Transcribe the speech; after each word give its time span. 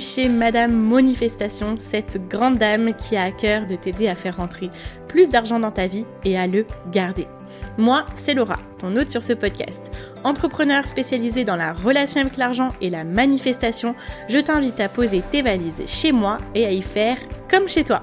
chez 0.00 0.28
Madame 0.28 0.72
Manifestation, 0.72 1.76
cette 1.78 2.28
grande 2.28 2.58
dame 2.58 2.94
qui 2.94 3.16
a 3.16 3.22
à 3.22 3.30
cœur 3.30 3.66
de 3.66 3.76
t'aider 3.76 4.08
à 4.08 4.14
faire 4.14 4.36
rentrer 4.36 4.70
plus 5.08 5.30
d'argent 5.30 5.58
dans 5.58 5.70
ta 5.70 5.86
vie 5.86 6.04
et 6.24 6.38
à 6.38 6.46
le 6.46 6.66
garder. 6.92 7.26
Moi, 7.78 8.04
c'est 8.14 8.34
Laura, 8.34 8.58
ton 8.78 8.94
hôte 8.96 9.08
sur 9.08 9.22
ce 9.22 9.32
podcast. 9.32 9.90
Entrepreneur 10.24 10.86
spécialisé 10.86 11.44
dans 11.44 11.56
la 11.56 11.72
relation 11.72 12.20
avec 12.20 12.36
l'argent 12.36 12.68
et 12.80 12.90
la 12.90 13.04
manifestation, 13.04 13.94
je 14.28 14.38
t'invite 14.38 14.80
à 14.80 14.88
poser 14.88 15.22
tes 15.30 15.42
valises 15.42 15.82
chez 15.86 16.12
moi 16.12 16.38
et 16.54 16.66
à 16.66 16.72
y 16.72 16.82
faire 16.82 17.18
comme 17.50 17.68
chez 17.68 17.84
toi. 17.84 18.02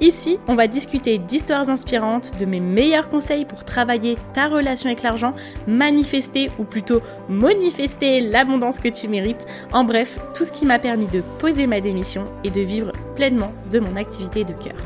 Ici, 0.00 0.38
on 0.48 0.54
va 0.54 0.66
discuter 0.66 1.18
d'histoires 1.18 1.68
inspirantes, 1.68 2.32
de 2.38 2.46
mes 2.46 2.60
meilleurs 2.60 3.10
conseils 3.10 3.44
pour 3.44 3.64
travailler 3.64 4.16
ta 4.32 4.48
relation 4.48 4.86
avec 4.88 5.02
l'argent, 5.02 5.32
manifester 5.66 6.50
ou 6.58 6.64
plutôt 6.64 7.02
manifester 7.28 8.20
l'abondance 8.20 8.78
que 8.78 8.88
tu 8.88 9.08
mérites. 9.08 9.46
En 9.72 9.84
bref, 9.84 10.18
tout 10.34 10.46
ce 10.46 10.52
qui 10.52 10.64
m'a 10.64 10.78
permis 10.78 11.06
de 11.08 11.20
poser 11.38 11.66
ma 11.66 11.82
démission 11.82 12.24
et 12.44 12.50
de 12.50 12.62
vivre 12.62 12.92
pleinement 13.14 13.52
de 13.70 13.78
mon 13.78 13.96
activité 13.96 14.42
de 14.44 14.54
cœur. 14.54 14.76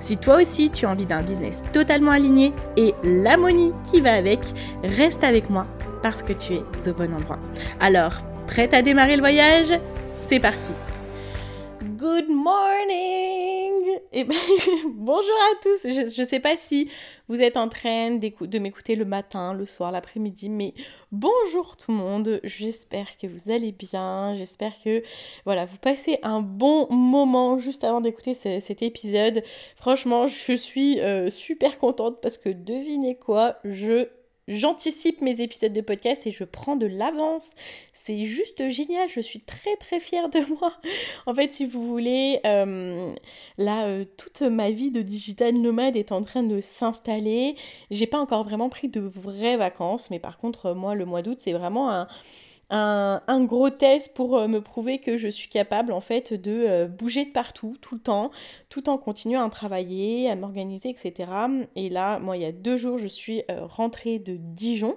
Si 0.00 0.16
toi 0.16 0.40
aussi 0.40 0.70
tu 0.70 0.86
as 0.86 0.90
envie 0.90 1.04
d'un 1.04 1.22
business 1.22 1.62
totalement 1.74 2.12
aligné 2.12 2.54
et 2.78 2.94
l'harmonie 3.04 3.72
qui 3.90 4.00
va 4.00 4.14
avec, 4.14 4.40
reste 4.82 5.22
avec 5.22 5.50
moi 5.50 5.66
parce 6.02 6.22
que 6.22 6.32
tu 6.32 6.54
es 6.54 6.88
au 6.88 6.94
bon 6.94 7.12
endroit. 7.12 7.38
Alors, 7.78 8.14
prête 8.46 8.72
à 8.72 8.80
démarrer 8.80 9.16
le 9.16 9.22
voyage? 9.22 9.78
C'est 10.28 10.40
parti 10.40 10.72
Good 11.96 12.28
morning. 12.28 14.00
Et 14.12 14.20
eh 14.20 14.24
ben, 14.24 14.36
Bonjour 14.90 15.34
à 15.50 15.62
tous. 15.62 15.80
Je 15.84 16.20
ne 16.20 16.26
sais 16.26 16.40
pas 16.40 16.58
si 16.58 16.90
vous 17.28 17.40
êtes 17.40 17.56
en 17.56 17.70
train 17.70 18.10
de 18.10 18.58
m'écouter 18.58 18.96
le 18.96 19.06
matin, 19.06 19.54
le 19.54 19.64
soir, 19.64 19.92
l'après-midi, 19.92 20.50
mais 20.50 20.74
bonjour 21.10 21.74
tout 21.78 21.92
le 21.92 21.96
monde. 21.96 22.40
J'espère 22.44 23.16
que 23.16 23.26
vous 23.26 23.50
allez 23.50 23.72
bien, 23.72 24.34
j'espère 24.34 24.72
que 24.84 25.02
voilà, 25.46 25.64
vous 25.64 25.78
passez 25.78 26.18
un 26.22 26.42
bon 26.42 26.86
moment 26.92 27.58
juste 27.58 27.82
avant 27.82 28.02
d'écouter 28.02 28.34
cet 28.34 28.82
épisode. 28.82 29.42
Franchement, 29.76 30.26
je 30.26 30.52
suis 30.52 31.00
euh, 31.00 31.30
super 31.30 31.78
contente 31.78 32.20
parce 32.20 32.36
que 32.36 32.50
devinez 32.50 33.14
quoi, 33.14 33.56
je 33.64 34.08
J'anticipe 34.48 35.22
mes 35.22 35.40
épisodes 35.40 35.72
de 35.72 35.80
podcast 35.80 36.24
et 36.26 36.32
je 36.32 36.44
prends 36.44 36.76
de 36.76 36.86
l'avance. 36.86 37.46
C'est 37.92 38.26
juste 38.26 38.68
génial, 38.68 39.08
je 39.08 39.18
suis 39.18 39.40
très 39.40 39.74
très 39.76 39.98
fière 39.98 40.28
de 40.28 40.38
moi. 40.60 40.72
En 41.26 41.34
fait, 41.34 41.52
si 41.52 41.66
vous 41.66 41.84
voulez, 41.88 42.38
euh, 42.46 43.12
là, 43.58 43.86
euh, 43.86 44.04
toute 44.16 44.42
ma 44.42 44.70
vie 44.70 44.92
de 44.92 45.02
digital 45.02 45.54
nomade 45.54 45.96
est 45.96 46.12
en 46.12 46.22
train 46.22 46.44
de 46.44 46.60
s'installer. 46.60 47.56
J'ai 47.90 48.06
pas 48.06 48.20
encore 48.20 48.44
vraiment 48.44 48.68
pris 48.68 48.88
de 48.88 49.00
vraies 49.00 49.56
vacances, 49.56 50.10
mais 50.10 50.20
par 50.20 50.38
contre, 50.38 50.74
moi, 50.74 50.94
le 50.94 51.06
mois 51.06 51.22
d'août, 51.22 51.38
c'est 51.40 51.52
vraiment 51.52 51.90
un 51.90 52.06
un, 52.70 53.44
gros 53.44 53.70
test 53.70 54.14
pour 54.14 54.36
euh, 54.36 54.48
me 54.48 54.60
prouver 54.60 54.98
que 54.98 55.18
je 55.18 55.28
suis 55.28 55.48
capable 55.48 55.92
en 55.92 56.00
fait 56.00 56.34
de 56.34 56.64
euh, 56.66 56.86
bouger 56.88 57.24
de 57.24 57.30
partout, 57.30 57.76
tout 57.80 57.94
le 57.94 58.00
temps, 58.00 58.30
tout 58.68 58.88
en 58.88 58.98
continuant 58.98 59.46
à 59.46 59.50
travailler, 59.50 60.30
à 60.30 60.36
m'organiser, 60.36 60.90
etc. 60.90 61.30
Et 61.76 61.88
là, 61.88 62.18
moi, 62.18 62.36
il 62.36 62.42
y 62.42 62.46
a 62.46 62.52
deux 62.52 62.76
jours, 62.76 62.98
je 62.98 63.08
suis 63.08 63.42
euh, 63.50 63.66
rentrée 63.66 64.18
de 64.18 64.36
Dijon. 64.36 64.96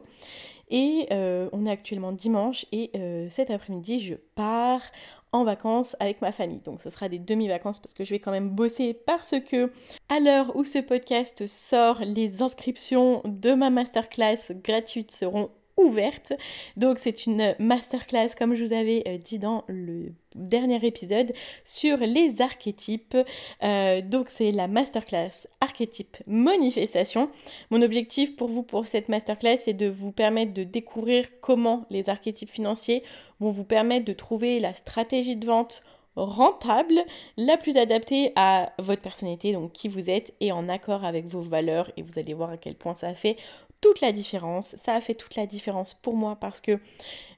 Et 0.71 1.07
on 1.11 1.65
est 1.65 1.71
actuellement 1.71 2.11
dimanche 2.11 2.67
et 2.71 2.91
cet 3.31 3.49
après-midi, 3.49 3.99
je 3.99 4.13
pars 4.35 4.83
en 5.31 5.43
vacances 5.43 5.95
avec 5.99 6.21
ma 6.21 6.31
famille. 6.31 6.59
Donc 6.59 6.83
ce 6.83 6.91
sera 6.91 7.09
des 7.09 7.17
demi-vacances 7.17 7.79
parce 7.79 7.95
que 7.95 8.03
je 8.03 8.11
vais 8.11 8.19
quand 8.19 8.31
même 8.31 8.51
bosser 8.51 8.93
parce 8.93 9.33
que 9.39 9.71
à 10.09 10.19
l'heure 10.19 10.55
où 10.55 10.63
ce 10.63 10.77
podcast 10.77 11.47
sort, 11.47 12.01
les 12.01 12.43
inscriptions 12.43 13.23
de 13.25 13.55
ma 13.55 13.71
masterclass 13.71 14.53
gratuite 14.63 15.09
seront 15.09 15.49
ouverte. 15.79 16.33
Donc 16.77 16.99
c'est 16.99 17.25
une 17.25 17.55
masterclass, 17.59 18.29
comme 18.37 18.55
je 18.55 18.63
vous 18.63 18.73
avais 18.73 19.03
euh, 19.07 19.17
dit 19.17 19.39
dans 19.39 19.63
le 19.67 20.13
dernier 20.35 20.85
épisode, 20.85 21.33
sur 21.65 21.97
les 21.97 22.41
archétypes. 22.41 23.17
Euh, 23.63 24.01
donc 24.01 24.29
c'est 24.29 24.51
la 24.51 24.67
masterclass 24.67 25.47
archétype 25.61 26.17
manifestation. 26.27 27.29
Mon 27.71 27.81
objectif 27.81 28.35
pour 28.35 28.49
vous 28.49 28.63
pour 28.63 28.87
cette 28.87 29.09
masterclass, 29.09 29.57
c'est 29.57 29.73
de 29.73 29.87
vous 29.87 30.11
permettre 30.11 30.53
de 30.53 30.63
découvrir 30.63 31.25
comment 31.41 31.85
les 31.89 32.09
archétypes 32.09 32.51
financiers 32.51 33.03
vont 33.39 33.51
vous 33.51 33.63
permettre 33.63 34.05
de 34.05 34.13
trouver 34.13 34.59
la 34.59 34.73
stratégie 34.73 35.35
de 35.35 35.45
vente 35.45 35.81
rentable, 36.15 36.99
la 37.37 37.57
plus 37.57 37.77
adaptée 37.77 38.33
à 38.35 38.73
votre 38.79 39.01
personnalité, 39.01 39.53
donc 39.53 39.71
qui 39.71 39.87
vous 39.87 40.09
êtes, 40.09 40.33
et 40.39 40.51
en 40.51 40.67
accord 40.69 41.05
avec 41.05 41.27
vos 41.27 41.41
valeurs. 41.41 41.91
Et 41.97 42.01
vous 42.01 42.19
allez 42.19 42.33
voir 42.33 42.51
à 42.51 42.57
quel 42.57 42.75
point 42.75 42.95
ça 42.95 43.13
fait 43.13 43.37
toute 43.81 44.01
la 44.01 44.11
différence. 44.11 44.75
Ça 44.83 44.93
a 44.95 45.01
fait 45.01 45.15
toute 45.15 45.35
la 45.35 45.45
différence 45.45 45.93
pour 45.93 46.15
moi 46.15 46.35
parce 46.35 46.61
que 46.61 46.79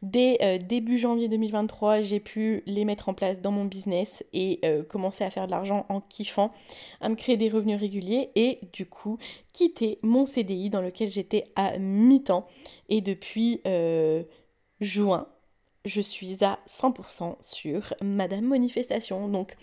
dès 0.02 0.38
euh, 0.42 0.58
début 0.58 0.98
janvier 0.98 1.28
2023, 1.28 2.02
j'ai 2.02 2.20
pu 2.20 2.64
les 2.66 2.86
mettre 2.86 3.10
en 3.10 3.14
place 3.14 3.42
dans 3.42 3.52
mon 3.52 3.66
business 3.66 4.24
et 4.34 4.60
euh, 4.66 4.84
commencer 4.84 5.24
à 5.24 5.30
faire 5.30 5.46
de 5.46 5.52
l'argent 5.52 5.86
en 5.90 6.02
kiffant, 6.02 6.52
à 7.00 7.10
me 7.10 7.16
créer 7.16 7.38
des 7.38 7.50
revenus 7.50 7.80
réguliers 7.80 8.32
et 8.36 8.60
du 8.74 8.86
coup 8.86 9.18
quitter 9.54 10.00
mon 10.02 10.26
CDI 10.26 10.70
dans 10.70 10.82
lequel 10.82 11.10
j'étais 11.10 11.46
à 11.56 11.78
mi-temps. 11.78 12.48
Et 12.90 13.02
depuis 13.02 13.62
euh, 13.68 14.24
juin, 14.80 15.28
je 15.86 16.02
suis 16.02 16.44
à 16.44 16.60
100% 16.68 17.36
sur 17.42 17.94
Madame 18.02 18.46
Manifestation. 18.46 19.28
Donc 19.28 19.56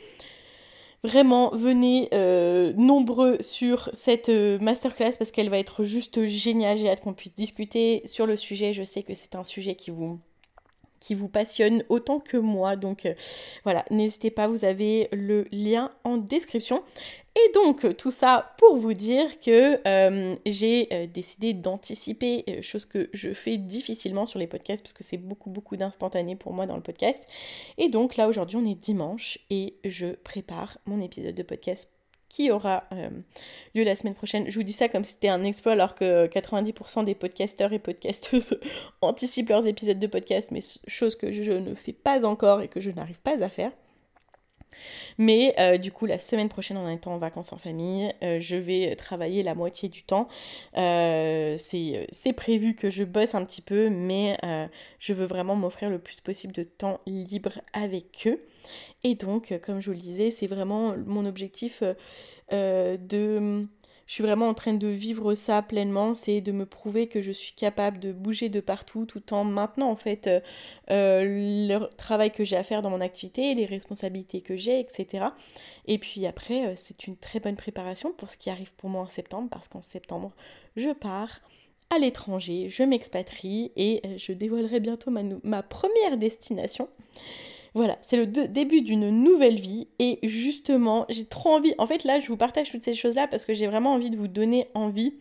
Vraiment, 1.04 1.50
venez 1.50 2.08
euh, 2.12 2.72
nombreux 2.76 3.38
sur 3.40 3.88
cette 3.92 4.30
euh, 4.30 4.58
masterclass 4.58 5.12
parce 5.16 5.30
qu'elle 5.30 5.48
va 5.48 5.58
être 5.58 5.84
juste 5.84 6.26
géniale. 6.26 6.76
J'ai 6.76 6.90
hâte 6.90 7.02
qu'on 7.02 7.14
puisse 7.14 7.34
discuter 7.34 8.02
sur 8.04 8.26
le 8.26 8.36
sujet. 8.36 8.72
Je 8.72 8.82
sais 8.82 9.04
que 9.04 9.14
c'est 9.14 9.36
un 9.36 9.44
sujet 9.44 9.76
qui 9.76 9.90
vous 9.90 10.18
qui 11.00 11.14
vous 11.14 11.28
passionne 11.28 11.84
autant 11.88 12.18
que 12.18 12.36
moi. 12.36 12.74
Donc 12.74 13.06
euh, 13.06 13.14
voilà, 13.64 13.84
n'hésitez 13.90 14.30
pas, 14.30 14.48
vous 14.48 14.64
avez 14.64 15.08
le 15.12 15.46
lien 15.52 15.90
en 16.02 16.16
description. 16.16 16.82
Et 17.38 17.52
donc 17.52 17.96
tout 17.96 18.10
ça 18.10 18.54
pour 18.58 18.76
vous 18.76 18.94
dire 18.94 19.38
que 19.40 19.86
euh, 19.86 20.34
j'ai 20.44 20.88
euh, 20.92 21.06
décidé 21.06 21.52
d'anticiper, 21.52 22.62
chose 22.62 22.84
que 22.84 23.10
je 23.12 23.32
fais 23.32 23.58
difficilement 23.58 24.26
sur 24.26 24.40
les 24.40 24.48
podcasts 24.48 24.82
parce 24.82 24.92
que 24.92 25.04
c'est 25.04 25.18
beaucoup 25.18 25.50
beaucoup 25.50 25.76
d'instantané 25.76 26.34
pour 26.34 26.52
moi 26.52 26.66
dans 26.66 26.74
le 26.74 26.82
podcast. 26.82 27.26
Et 27.76 27.90
donc 27.90 28.16
là 28.16 28.28
aujourd'hui 28.28 28.56
on 28.56 28.64
est 28.64 28.74
dimanche 28.74 29.38
et 29.50 29.76
je 29.84 30.14
prépare 30.14 30.78
mon 30.86 31.00
épisode 31.00 31.34
de 31.34 31.42
podcast 31.44 31.90
qui 32.28 32.50
aura 32.50 32.84
euh, 32.92 33.08
lieu 33.74 33.84
la 33.84 33.96
semaine 33.96 34.14
prochaine. 34.14 34.50
Je 34.50 34.54
vous 34.56 34.62
dis 34.62 34.72
ça 34.72 34.88
comme 34.88 35.04
si 35.04 35.12
c'était 35.12 35.28
un 35.28 35.44
exploit 35.44 35.72
alors 35.72 35.94
que 35.94 36.26
90% 36.26 37.04
des 37.04 37.14
podcasteurs 37.14 37.72
et 37.72 37.78
podcasteuses 37.78 38.58
anticipent 39.00 39.48
leurs 39.48 39.66
épisodes 39.66 39.98
de 39.98 40.06
podcast, 40.06 40.50
mais 40.50 40.60
chose 40.86 41.16
que 41.16 41.32
je 41.32 41.52
ne 41.52 41.74
fais 41.74 41.92
pas 41.92 42.24
encore 42.24 42.62
et 42.62 42.68
que 42.68 42.80
je 42.80 42.90
n'arrive 42.90 43.20
pas 43.20 43.42
à 43.42 43.48
faire. 43.48 43.72
Mais 45.18 45.54
euh, 45.58 45.78
du 45.78 45.92
coup, 45.92 46.06
la 46.06 46.18
semaine 46.18 46.48
prochaine, 46.48 46.76
en 46.76 46.88
étant 46.88 47.14
en 47.14 47.18
vacances 47.18 47.52
en 47.52 47.58
famille, 47.58 48.12
euh, 48.22 48.38
je 48.40 48.56
vais 48.56 48.94
travailler 48.96 49.42
la 49.42 49.54
moitié 49.54 49.88
du 49.88 50.02
temps. 50.02 50.28
c'est 50.74 52.32
prévu 52.36 52.74
que 52.74 52.90
je 52.90 53.04
bosse 53.04 53.34
un 53.34 53.44
petit 53.44 53.62
peu, 53.62 53.88
mais 53.88 54.38
je 54.98 55.12
veux 55.12 55.26
vraiment 55.26 55.56
m'offrir 55.56 55.90
le 55.90 55.98
plus 55.98 56.20
possible 56.20 56.52
de 56.52 56.62
temps 56.62 57.00
libre 57.06 57.60
avec 57.72 58.26
eux. 58.26 58.40
Et 59.04 59.14
donc, 59.14 59.52
euh, 59.52 59.58
comme 59.58 59.80
je 59.80 59.86
vous 59.86 59.96
le 59.96 60.02
disais, 60.02 60.30
c'est 60.30 60.46
vraiment 60.46 60.96
mon 61.06 61.24
objectif 61.26 61.82
euh, 61.82 61.94
euh, 62.52 62.96
de... 62.96 63.66
Je 64.08 64.14
suis 64.14 64.22
vraiment 64.24 64.48
en 64.48 64.54
train 64.54 64.72
de 64.72 64.88
vivre 64.88 65.34
ça 65.34 65.62
pleinement, 65.62 66.14
c'est 66.14 66.40
de 66.40 66.50
me 66.50 66.66
prouver 66.66 67.06
que 67.08 67.20
je 67.22 67.30
suis 67.30 67.52
capable 67.52 68.00
de 68.00 68.10
bouger 68.10 68.48
de 68.48 68.58
partout 68.60 69.04
tout 69.04 69.34
en 69.34 69.44
maintenant 69.44 69.90
en 69.90 69.96
fait 69.96 70.28
le 70.88 71.86
travail 71.96 72.32
que 72.32 72.42
j'ai 72.42 72.56
à 72.56 72.64
faire 72.64 72.80
dans 72.80 72.88
mon 72.90 73.02
activité, 73.02 73.54
les 73.54 73.66
responsabilités 73.66 74.40
que 74.40 74.56
j'ai, 74.56 74.80
etc. 74.80 75.26
Et 75.86 75.98
puis 75.98 76.26
après, 76.26 76.74
c'est 76.76 77.06
une 77.06 77.16
très 77.16 77.38
bonne 77.38 77.56
préparation 77.56 78.12
pour 78.12 78.30
ce 78.30 78.38
qui 78.38 78.48
arrive 78.48 78.72
pour 78.72 78.88
moi 78.88 79.02
en 79.02 79.08
septembre, 79.08 79.48
parce 79.50 79.68
qu'en 79.68 79.82
septembre, 79.82 80.32
je 80.76 80.90
pars 80.90 81.40
à 81.90 81.98
l'étranger, 81.98 82.68
je 82.70 82.82
m'expatrie 82.82 83.72
et 83.76 84.00
je 84.16 84.32
dévoilerai 84.32 84.80
bientôt 84.80 85.10
ma, 85.10 85.22
ma 85.42 85.62
première 85.62 86.16
destination. 86.16 86.88
Voilà, 87.74 87.98
c'est 88.02 88.16
le 88.16 88.26
début 88.26 88.82
d'une 88.82 89.10
nouvelle 89.10 89.60
vie 89.60 89.88
et 89.98 90.18
justement, 90.22 91.06
j'ai 91.08 91.26
trop 91.26 91.50
envie. 91.50 91.74
En 91.78 91.86
fait, 91.86 92.04
là, 92.04 92.18
je 92.18 92.28
vous 92.28 92.36
partage 92.36 92.70
toutes 92.70 92.82
ces 92.82 92.94
choses-là 92.94 93.28
parce 93.28 93.44
que 93.44 93.54
j'ai 93.54 93.66
vraiment 93.66 93.92
envie 93.92 94.10
de 94.10 94.16
vous 94.16 94.28
donner 94.28 94.68
envie 94.74 95.14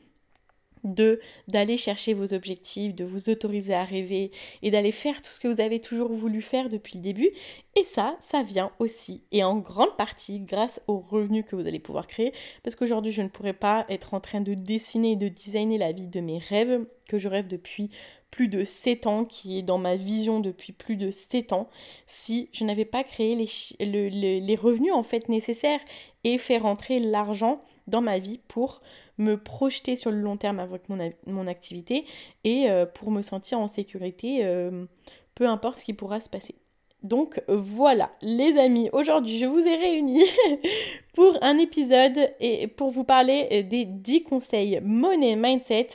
de 0.83 1.19
d'aller 1.47 1.77
chercher 1.77 2.13
vos 2.13 2.33
objectifs, 2.33 2.95
de 2.95 3.05
vous 3.05 3.29
autoriser 3.29 3.73
à 3.73 3.83
rêver 3.83 4.31
et 4.61 4.71
d'aller 4.71 4.91
faire 4.91 5.21
tout 5.21 5.31
ce 5.31 5.39
que 5.39 5.47
vous 5.47 5.61
avez 5.61 5.79
toujours 5.79 6.11
voulu 6.11 6.41
faire 6.41 6.69
depuis 6.69 6.97
le 6.97 7.03
début. 7.03 7.31
Et 7.75 7.83
ça, 7.83 8.17
ça 8.21 8.43
vient 8.43 8.71
aussi 8.79 9.23
et 9.31 9.43
en 9.43 9.57
grande 9.57 9.95
partie 9.97 10.39
grâce 10.39 10.81
aux 10.87 10.99
revenus 10.99 11.45
que 11.47 11.55
vous 11.55 11.67
allez 11.67 11.79
pouvoir 11.79 12.07
créer 12.07 12.33
parce 12.63 12.75
qu'aujourd'hui, 12.75 13.11
je 13.11 13.21
ne 13.21 13.29
pourrais 13.29 13.53
pas 13.53 13.85
être 13.89 14.13
en 14.13 14.19
train 14.19 14.41
de 14.41 14.53
dessiner 14.53 15.11
et 15.11 15.15
de 15.15 15.27
designer 15.27 15.77
la 15.77 15.91
vie 15.91 16.07
de 16.07 16.19
mes 16.19 16.39
rêves 16.39 16.85
que 17.07 17.17
je 17.17 17.27
rêve 17.27 17.47
depuis 17.47 17.89
plus 18.31 18.47
de 18.47 18.63
7 18.63 19.07
ans, 19.07 19.25
qui 19.25 19.57
est 19.57 19.61
dans 19.61 19.77
ma 19.77 19.95
vision 19.95 20.39
depuis 20.39 20.73
plus 20.73 20.95
de 20.95 21.11
7 21.11 21.53
ans, 21.53 21.69
si 22.05 22.49
je 22.53 22.63
n'avais 22.63 22.85
pas 22.85 23.03
créé 23.03 23.35
les, 23.35 24.55
revenus 24.55 24.93
en 24.93 25.03
fait 25.03 25.29
nécessaires 25.29 25.79
et 26.23 26.37
fait 26.37 26.57
rentrer 26.57 26.99
l'argent 26.99 27.61
dans 27.87 28.01
ma 28.01 28.19
vie 28.19 28.39
pour 28.47 28.81
me 29.17 29.35
projeter 29.35 29.95
sur 29.95 30.11
le 30.11 30.19
long 30.19 30.37
terme 30.37 30.59
avec 30.59 30.89
mon, 30.89 31.11
mon 31.25 31.47
activité 31.47 32.05
et 32.43 32.69
euh, 32.69 32.85
pour 32.85 33.11
me 33.11 33.21
sentir 33.21 33.59
en 33.59 33.67
sécurité, 33.67 34.45
euh, 34.45 34.85
peu 35.33 35.47
importe 35.47 35.79
ce 35.79 35.85
qui 35.85 35.93
pourra 35.93 36.19
se 36.19 36.29
passer. 36.29 36.55
Donc 37.03 37.41
voilà, 37.47 38.11
les 38.21 38.57
amis, 38.57 38.89
aujourd'hui 38.91 39.39
je 39.39 39.45
vous 39.45 39.65
ai 39.65 39.75
réunis 39.75 40.25
pour 41.13 41.37
un 41.41 41.57
épisode 41.57 42.33
et 42.39 42.67
pour 42.67 42.89
vous 42.89 43.03
parler 43.03 43.63
des 43.63 43.85
10 43.85 44.23
conseils 44.23 44.79
money 44.83 45.35
mindset 45.35 45.87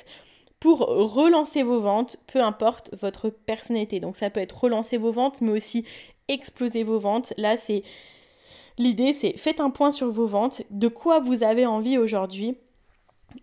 pour 0.63 0.79
relancer 0.79 1.65
vos 1.65 1.81
ventes, 1.81 2.19
peu 2.29 2.41
importe 2.41 2.95
votre 2.95 3.31
personnalité. 3.31 3.99
Donc 3.99 4.15
ça 4.15 4.31
peut 4.31 4.39
être 4.39 4.63
relancer 4.63 4.97
vos 4.97 5.11
ventes, 5.11 5.41
mais 5.41 5.51
aussi 5.51 5.85
exploser 6.29 6.85
vos 6.85 7.01
ventes. 7.01 7.35
Là, 7.37 7.57
c'est 7.57 7.83
l'idée, 8.79 9.13
c'est 9.13 9.37
faites 9.37 9.59
un 9.59 9.71
point 9.71 9.91
sur 9.91 10.09
vos 10.13 10.29
ventes, 10.29 10.63
de 10.71 10.87
quoi 10.87 11.19
vous 11.19 11.43
avez 11.43 11.67
envie 11.67 11.99
aujourd'hui. 11.99 12.57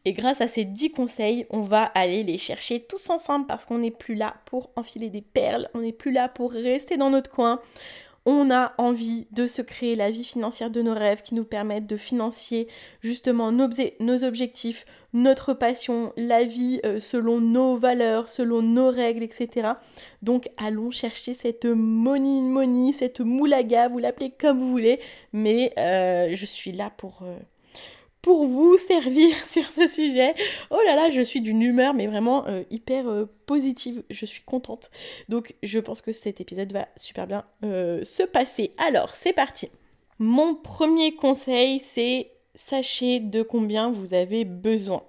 Et 0.05 0.13
grâce 0.13 0.39
à 0.39 0.47
ces 0.47 0.63
10 0.63 0.91
conseils, 0.91 1.45
on 1.49 1.59
va 1.59 1.83
aller 1.83 2.23
les 2.23 2.37
chercher 2.37 2.79
tous 2.79 3.09
ensemble 3.09 3.47
parce 3.47 3.65
qu'on 3.65 3.79
n'est 3.79 3.91
plus 3.91 4.15
là 4.15 4.35
pour 4.45 4.69
enfiler 4.77 5.09
des 5.09 5.21
perles, 5.21 5.69
on 5.73 5.79
n'est 5.79 5.91
plus 5.91 6.13
là 6.13 6.29
pour 6.29 6.53
rester 6.53 6.95
dans 6.95 7.09
notre 7.09 7.29
coin 7.29 7.59
on 8.25 8.51
a 8.51 8.73
envie 8.77 9.27
de 9.31 9.47
se 9.47 9.61
créer 9.61 9.95
la 9.95 10.11
vie 10.11 10.23
financière 10.23 10.69
de 10.69 10.81
nos 10.81 10.93
rêves 10.93 11.21
qui 11.21 11.35
nous 11.35 11.43
permettent 11.43 11.87
de 11.87 11.97
financer 11.97 12.67
justement 13.01 13.51
nos, 13.51 14.23
objectifs, 14.23 14.85
notre 15.13 15.53
passion, 15.53 16.13
la 16.17 16.43
vie 16.43 16.79
euh, 16.85 16.99
selon 16.99 17.39
nos 17.39 17.75
valeurs, 17.75 18.29
selon 18.29 18.61
nos 18.61 18.89
règles, 18.89 19.23
etc. 19.23 19.69
Donc 20.21 20.49
allons 20.57 20.91
chercher 20.91 21.33
cette 21.33 21.65
money 21.65 22.41
money, 22.41 22.93
cette 22.93 23.21
moulaga, 23.21 23.87
vous 23.87 23.99
l'appelez 23.99 24.31
comme 24.31 24.59
vous 24.59 24.69
voulez, 24.69 24.99
mais 25.33 25.73
euh, 25.77 26.29
je 26.33 26.45
suis 26.45 26.71
là 26.71 26.91
pour... 26.95 27.23
Euh, 27.23 27.37
pour 28.21 28.45
vous 28.45 28.77
servir 28.77 29.33
sur 29.45 29.69
ce 29.69 29.87
sujet. 29.87 30.33
Oh 30.69 30.79
là 30.85 30.95
là, 30.95 31.09
je 31.09 31.21
suis 31.21 31.41
d'une 31.41 31.61
humeur, 31.61 31.93
mais 31.93 32.07
vraiment 32.07 32.47
euh, 32.47 32.63
hyper 32.69 33.07
euh, 33.07 33.25
positive. 33.45 34.03
Je 34.09 34.25
suis 34.25 34.43
contente. 34.43 34.91
Donc, 35.29 35.55
je 35.63 35.79
pense 35.79 36.01
que 36.01 36.11
cet 36.11 36.41
épisode 36.41 36.71
va 36.71 36.87
super 36.95 37.27
bien 37.27 37.45
euh, 37.63 38.03
se 38.05 38.23
passer. 38.23 38.71
Alors, 38.77 39.15
c'est 39.15 39.33
parti. 39.33 39.69
Mon 40.19 40.55
premier 40.55 41.15
conseil, 41.15 41.79
c'est 41.79 42.31
sachez 42.55 43.19
de 43.19 43.41
combien 43.41 43.89
vous 43.89 44.13
avez 44.13 44.43
besoin. 44.43 45.03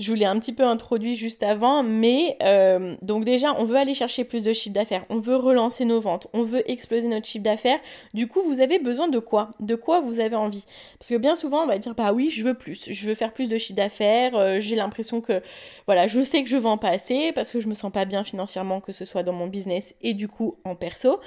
Je 0.00 0.10
vous 0.10 0.16
l'ai 0.16 0.24
un 0.24 0.40
petit 0.40 0.52
peu 0.52 0.64
introduit 0.64 1.14
juste 1.14 1.44
avant, 1.44 1.84
mais 1.84 2.36
euh, 2.42 2.96
donc 3.00 3.22
déjà, 3.22 3.54
on 3.60 3.64
veut 3.64 3.76
aller 3.76 3.94
chercher 3.94 4.24
plus 4.24 4.42
de 4.42 4.52
chiffre 4.52 4.74
d'affaires, 4.74 5.04
on 5.08 5.20
veut 5.20 5.36
relancer 5.36 5.84
nos 5.84 6.00
ventes, 6.00 6.26
on 6.32 6.42
veut 6.42 6.68
exploser 6.68 7.06
notre 7.06 7.28
chiffre 7.28 7.44
d'affaires. 7.44 7.78
Du 8.12 8.26
coup, 8.26 8.42
vous 8.42 8.60
avez 8.60 8.80
besoin 8.80 9.06
de 9.06 9.20
quoi? 9.20 9.50
De 9.60 9.76
quoi 9.76 10.00
vous 10.00 10.18
avez 10.18 10.34
envie? 10.34 10.64
Parce 10.98 11.10
que 11.10 11.14
bien 11.14 11.36
souvent, 11.36 11.62
on 11.62 11.66
va 11.66 11.78
dire 11.78 11.94
bah 11.94 12.12
oui, 12.12 12.30
je 12.30 12.42
veux 12.42 12.54
plus, 12.54 12.90
je 12.90 13.06
veux 13.06 13.14
faire 13.14 13.32
plus 13.32 13.48
de 13.48 13.56
chiffre 13.56 13.76
d'affaires. 13.76 14.34
Euh, 14.34 14.58
j'ai 14.58 14.74
l'impression 14.74 15.20
que 15.20 15.40
voilà, 15.86 16.08
je 16.08 16.22
sais 16.22 16.42
que 16.42 16.50
je 16.50 16.56
vends 16.56 16.76
pas 16.78 16.90
assez 16.90 17.30
parce 17.32 17.52
que 17.52 17.60
je 17.60 17.68
me 17.68 17.74
sens 17.74 17.92
pas 17.92 18.04
bien 18.04 18.24
financièrement, 18.24 18.80
que 18.80 18.90
ce 18.92 19.04
soit 19.04 19.22
dans 19.22 19.32
mon 19.32 19.46
business 19.46 19.94
et 20.02 20.12
du 20.12 20.26
coup 20.26 20.56
en 20.64 20.74
perso. 20.74 21.20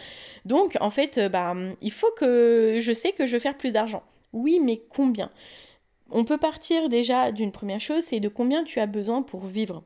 Donc 0.44 0.76
en 0.82 0.90
fait, 0.90 1.18
euh, 1.20 1.30
bah 1.30 1.56
il 1.82 1.92
faut 1.94 2.12
que 2.18 2.80
je 2.82 2.92
sais 2.92 3.14
que 3.14 3.26
je 3.26 3.32
veux 3.32 3.40
faire 3.40 3.58
plus 3.58 3.72
d'argent. 3.72 4.04
Oui, 4.34 4.60
mais 4.62 4.82
combien? 4.90 5.32
On 6.12 6.24
peut 6.24 6.38
partir 6.38 6.90
déjà 6.90 7.32
d'une 7.32 7.52
première 7.52 7.82
chose, 7.82 8.04
c'est 8.04 8.20
de 8.20 8.30
combien 8.30 8.64
tu 8.64 8.80
as 8.80 8.86
besoin 8.86 9.22
pour 9.22 9.46
vivre 9.46 9.84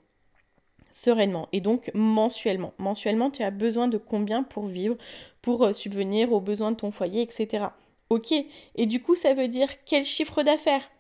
sereinement 0.92 1.48
et 1.54 1.62
donc 1.62 1.90
mensuellement. 1.94 2.74
Mensuellement, 2.78 3.32
tu 3.32 3.44
as 3.44 3.52
besoin 3.52 3.88
de 3.88 3.98
combien 3.98 4.44
pour 4.44 4.66
vivre, 4.66 4.98
pour 5.42 5.66
euh, 5.66 5.74
subvenir 5.74 6.34
aux 6.34 6.42
besoins 6.42 6.72
de 6.72 6.78
ton 6.78 6.92
foyer, 6.92 7.22
etc. 7.22 7.68
Ok, 8.10 8.34
et 8.76 8.86
du 8.86 9.02
coup, 9.02 9.16
ça 9.16 9.34
veut 9.34 9.48
dire 9.48 9.70
quel 9.86 10.04
chiffre 10.04 10.44
d'affaires? 10.44 10.92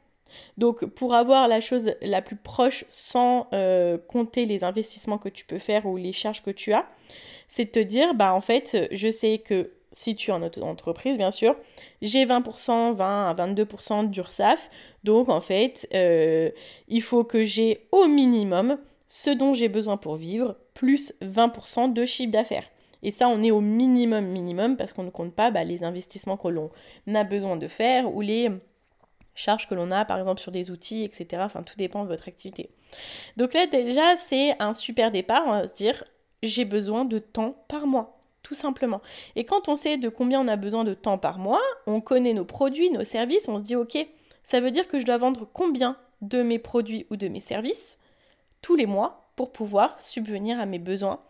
Donc 0.58 0.86
pour 0.86 1.14
avoir 1.14 1.50
la 1.50 1.60
chose 1.60 1.94
la 2.02 2.22
plus 2.22 2.38
proche 2.38 2.86
sans 2.88 3.48
euh, 3.52 3.98
compter 3.98 4.46
les 4.46 4.64
investissements 4.64 5.18
que 5.18 5.28
tu 5.28 5.44
peux 5.44 5.60
faire 5.60 5.86
ou 5.86 5.98
les 5.98 6.14
charges 6.14 6.42
que 6.42 6.52
tu 6.52 6.72
as, 6.72 6.88
c'est 7.50 7.66
de 7.66 7.72
te 7.72 7.80
dire, 7.80 8.14
bah 8.14 8.34
en 8.34 8.40
fait, 8.40 8.88
je 8.92 9.12
sais 9.12 9.40
que 9.40 9.72
si 9.92 10.16
tu 10.16 10.32
es 10.32 10.34
en 10.34 10.42
entreprise, 10.42 11.18
bien 11.18 11.32
sûr, 11.32 11.56
j'ai 12.02 12.26
20%, 12.26 12.94
20 12.94 13.30
à 13.30 13.34
22% 13.34 14.10
d'URSAF. 14.10 14.70
Donc, 15.04 15.30
en 15.30 15.42
fait, 15.42 15.88
euh, 15.94 16.50
il 16.88 17.02
faut 17.02 17.24
que 17.24 17.44
j'ai 17.44 17.88
au 17.92 18.08
minimum 18.08 18.78
ce 19.08 19.30
dont 19.30 19.54
j'ai 19.54 19.68
besoin 19.68 19.98
pour 19.98 20.16
vivre, 20.16 20.56
plus 20.74 21.14
20% 21.22 21.92
de 21.92 22.06
chiffre 22.06 22.32
d'affaires. 22.32 22.70
Et 23.04 23.12
ça, 23.12 23.28
on 23.28 23.44
est 23.44 23.52
au 23.52 23.62
minimum, 23.62 24.26
minimum, 24.26 24.78
parce 24.78 24.94
qu'on 24.94 25.04
ne 25.04 25.10
compte 25.10 25.34
pas 25.34 25.52
bah, 25.52 25.64
les 25.64 25.84
investissements 25.84 26.38
que 26.38 26.48
l'on 26.48 26.72
a 27.14 27.24
besoin 27.24 27.58
de 27.58 27.68
faire 27.68 28.14
ou 28.14 28.22
les 28.22 28.50
charges 29.36 29.68
que 29.68 29.76
l'on 29.76 29.92
a, 29.92 30.06
par 30.06 30.18
exemple, 30.18 30.40
sur 30.40 30.52
des 30.52 30.72
outils, 30.72 31.04
etc. 31.04 31.42
Enfin, 31.46 31.64
tout 31.64 31.76
dépend 31.78 32.04
de 32.04 32.08
votre 32.08 32.28
activité. 32.28 32.70
Donc 33.36 33.54
là, 33.54 33.66
déjà, 33.66 34.16
c'est 34.16 34.56
un 34.62 34.74
super 34.74 35.12
départ. 35.12 35.44
On 35.46 35.52
va 35.52 35.68
se 35.68 35.74
dire, 35.74 36.06
j'ai 36.44 36.64
besoin 36.64 37.04
de 37.04 37.20
temps 37.20 37.56
par 37.68 37.88
mois 37.88 38.21
tout 38.44 38.56
simplement. 38.56 39.02
Et 39.36 39.46
quand 39.46 39.70
on 39.70 39.76
sait 39.76 39.98
de 39.98 40.10
combien 40.10 40.42
on 40.42 40.48
a 40.48 40.56
besoin 40.56 40.84
de 40.84 40.94
temps 40.94 41.18
par 41.18 41.38
mois, 41.38 41.62
on 41.88 42.02
connaît 42.02 42.34
nos 42.34 42.46
produits, 42.46 42.90
nos 42.90 43.04
services, 43.04 43.48
on 43.48 43.58
se 43.58 43.64
dit 43.64 43.76
ok, 43.76 43.98
ça 44.44 44.60
veut 44.60 44.72
dire 44.72 44.88
que 44.88 45.00
je 45.00 45.06
dois 45.06 45.18
vendre 45.18 45.48
combien 45.52 45.98
de 46.22 46.42
mes 46.42 46.60
produits 46.60 47.06
ou 47.10 47.16
de 47.16 47.28
mes 47.28 47.40
services 47.40 47.98
tous 48.62 48.76
les 48.76 48.86
mois 48.86 49.32
pour 49.36 49.52
pouvoir 49.52 50.00
subvenir 50.00 50.60
à 50.60 50.66
mes 50.66 50.80
besoins 50.80 51.22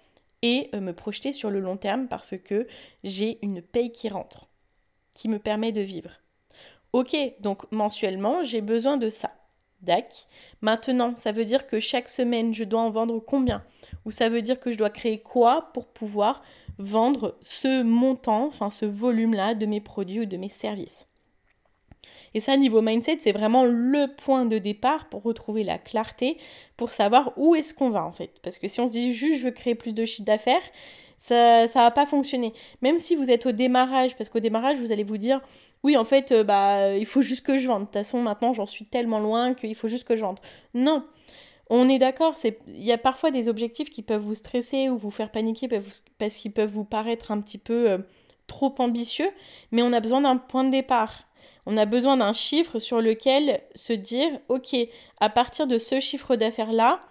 et 0.42 0.70
euh, 0.74 0.82
me 0.82 0.94
projeter 0.94 1.34
sur 1.34 1.50
le 1.50 1.60
long 1.60 1.78
terme 1.78 2.08
parce 2.08 2.38
que 2.38 2.68
j'ai 3.04 3.40
une 3.42 3.62
paye 3.62 3.92
qui 3.92 4.10
rentre, 4.10 4.48
qui 5.14 5.30
me 5.30 5.40
permet 5.40 5.72
de 5.72 5.82
vivre. 5.82 6.12
Ok, 6.94 7.16
donc 7.40 7.72
mensuellement, 7.72 8.44
j'ai 8.44 8.62
besoin 8.62 8.98
de 8.98 9.10
ça. 9.10 9.32
Dac. 9.82 10.28
Maintenant, 10.62 11.16
ça 11.16 11.32
veut 11.32 11.46
dire 11.46 11.66
que 11.66 11.80
chaque 11.80 12.10
semaine, 12.10 12.54
je 12.54 12.64
dois 12.64 12.82
en 12.82 12.92
vendre 12.92 13.20
combien? 13.20 13.64
Ou 14.06 14.12
ça 14.12 14.30
veut 14.30 14.42
dire 14.42 14.60
que 14.60 14.72
je 14.72 14.78
dois 14.78 14.90
créer 14.92 15.20
quoi 15.20 15.72
pour 15.74 15.88
pouvoir 15.88 16.44
vendre 16.78 17.38
ce 17.42 17.84
montant, 17.84 18.46
enfin 18.46 18.70
ce 18.70 18.86
volume-là 18.86 19.56
de 19.56 19.66
mes 19.66 19.82
produits 19.82 20.22
ou 20.22 20.26
de 20.26 20.38
mes 20.38 20.50
services. 20.50 21.08
Et 22.34 22.40
ça, 22.40 22.56
niveau 22.56 22.82
mindset, 22.82 23.18
c'est 23.20 23.34
vraiment 23.34 23.66
le 23.66 24.08
point 24.16 24.46
de 24.46 24.58
départ 24.58 25.10
pour 25.10 25.24
retrouver 25.24 25.64
la 25.64 25.78
clarté, 25.78 26.38
pour 26.78 26.92
savoir 26.92 27.34
où 27.38 27.56
est-ce 27.56 27.74
qu'on 27.74 27.90
va 27.90 28.06
en 28.06 28.14
fait. 28.14 28.40
Parce 28.42 28.58
que 28.58 28.68
si 28.68 28.80
on 28.80 28.88
se 28.88 28.94
dit 28.94 29.12
juste 29.14 29.40
je 29.40 29.46
veux 29.46 29.52
créer 29.52 29.76
plus 29.76 29.94
de 29.94 30.06
chiffre 30.06 30.26
d'affaires, 30.26 30.62
ça 31.18 31.64
ne 31.64 31.68
va 31.68 31.92
pas 31.92 32.06
fonctionner. 32.06 32.54
Même 32.82 32.98
si 32.98 33.16
vous 33.16 33.30
êtes 33.30 33.46
au 33.46 33.52
démarrage, 33.52 34.16
parce 34.16 34.30
qu'au 34.30 34.40
démarrage, 34.40 34.80
vous 34.80 34.92
allez 34.92 35.04
vous 35.04 35.18
dire 35.18 35.42
oui, 35.84 35.98
en 35.98 36.04
fait, 36.06 36.32
euh, 36.32 36.44
bah, 36.44 36.96
il 36.96 37.06
faut 37.06 37.22
juste 37.22 37.46
que 37.46 37.58
je 37.58 37.68
vende. 37.68 37.82
De 37.82 37.86
toute 37.86 37.94
façon, 37.94 38.22
maintenant, 38.22 38.54
j'en 38.54 38.68
suis 38.68 38.86
tellement 38.86 39.20
loin 39.20 39.54
qu'il 39.56 39.76
faut 39.76 39.88
juste 39.88 40.04
que 40.04 40.16
je 40.16 40.22
vende. 40.22 40.40
Non, 40.74 41.04
on 41.74 41.88
est 41.88 42.00
d'accord, 42.00 42.36
il 42.44 42.84
y 42.84 42.92
a 42.92 42.98
parfois 42.98 43.32
des 43.32 43.48
objectifs 43.48 43.90
qui 43.90 44.02
peuvent 44.02 44.22
vous 44.22 44.36
stresser 44.36 44.90
ou 44.90 44.98
vous 44.98 45.10
faire 45.10 45.32
paniquer 45.32 45.70
parce 46.18 46.36
qu'ils 46.36 46.52
peuvent 46.52 46.70
vous 46.70 46.84
paraître 46.84 47.32
un 47.32 47.40
petit 47.40 47.58
peu 47.58 47.90
euh, 47.90 47.98
trop 48.46 48.76
ambitieux, 48.80 49.30
mais 49.72 49.82
on 49.82 49.94
a 49.94 50.02
besoin 50.02 50.20
d'un 50.20 50.36
point 50.36 50.66
de 50.66 50.70
départ. 50.70 51.30
On 51.66 51.78
a 51.78 51.86
besoin 51.86 52.18
d'un 52.18 52.34
chiffre 52.34 52.78
sur 52.80 53.00
lequel 53.00 53.62
se 53.74 53.94
dire, 53.94 54.28
ok, 54.50 54.76
à 55.22 55.30
partir 55.30 55.66
de 55.66 55.78
ce 55.78 56.02
chiffre 56.02 56.36
d'affaires-là, 56.36 57.02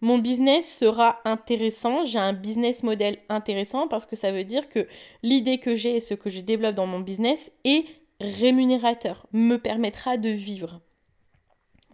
mon 0.00 0.18
business 0.18 0.78
sera 0.78 1.16
intéressant, 1.24 2.04
j'ai 2.04 2.20
un 2.20 2.34
business 2.34 2.84
model 2.84 3.18
intéressant 3.28 3.88
parce 3.88 4.06
que 4.06 4.14
ça 4.14 4.30
veut 4.30 4.44
dire 4.44 4.68
que 4.68 4.86
l'idée 5.24 5.58
que 5.58 5.74
j'ai 5.74 5.96
et 5.96 6.00
ce 6.00 6.14
que 6.14 6.30
je 6.30 6.40
développe 6.40 6.76
dans 6.76 6.86
mon 6.86 7.00
business 7.00 7.50
est 7.64 7.84
rémunérateur, 8.20 9.26
me 9.32 9.56
permettra 9.56 10.18
de 10.18 10.28
vivre. 10.28 10.80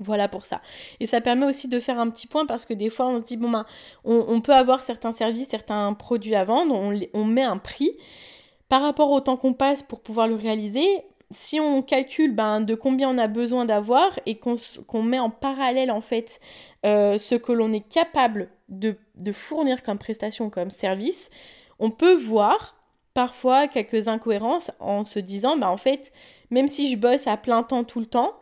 Voilà 0.00 0.28
pour 0.28 0.47
ça. 0.47 0.62
Et 0.99 1.07
ça 1.07 1.21
permet 1.21 1.45
aussi 1.45 1.69
de 1.69 1.78
faire 1.78 1.99
un 1.99 2.09
petit 2.09 2.26
point 2.26 2.47
parce 2.47 2.64
que 2.64 2.73
des 2.73 2.88
fois 2.88 3.07
on 3.09 3.19
se 3.19 3.25
dit, 3.25 3.37
bon 3.37 3.50
ben, 3.50 3.66
on, 4.04 4.40
peut 4.40 4.54
avoir 4.54 4.83
certains 4.83 5.12
services, 5.12 5.49
certains 5.49 5.92
produits 5.92 6.35
à 6.35 6.45
vendre, 6.45 6.75
on, 7.12 7.25
met 7.26 7.42
un 7.42 7.59
prix 7.59 7.92
par 8.71 8.80
rapport 8.80 9.11
au 9.11 9.21
temps 9.21 9.37
qu'on 9.37 9.52
passe 9.52 9.83
pour 9.83 10.00
pouvoir 10.00 10.26
le 10.26 10.37
réaliser. 10.37 10.87
Si 11.33 11.61
on 11.61 11.83
calcule 11.83 12.35
ben, 12.35 12.62
de 12.62 12.75
combien 12.75 13.11
on 13.11 13.19
a 13.19 13.26
besoin 13.26 13.66
d'avoir 13.66 14.19
et 14.25 14.38
qu'on 14.38 15.02
met 15.02 15.19
en 15.19 15.30
parallèle 15.30 15.90
en 15.90 16.00
fait 16.00 16.40
euh, 16.87 17.19
ce 17.19 17.35
que 17.35 17.52
l'on 17.52 17.71
est 17.73 17.87
capable 17.87 18.49
de, 18.71 18.97
fournir 19.33 19.83
comme 19.83 19.99
prestation, 19.99 20.49
comme 20.49 20.71
service, 20.71 21.30
on 21.78 21.90
peut 21.90 22.14
voir 22.14 22.76
parfois 23.12 23.69
quelques 23.69 24.09
incohérences 24.09 24.71
en 24.80 25.04
se 25.04 25.19
disant, 25.19 25.59
bah 25.59 25.71
en 25.71 25.76
fait, 25.76 26.11
même 26.50 26.69
si 26.69 26.90
je 26.90 26.97
bosse 26.97 27.26
à 27.26 27.37
plein 27.37 27.62
temps 27.62 27.85
tout 27.85 28.00
le 28.00 28.07
temps, 28.07 28.39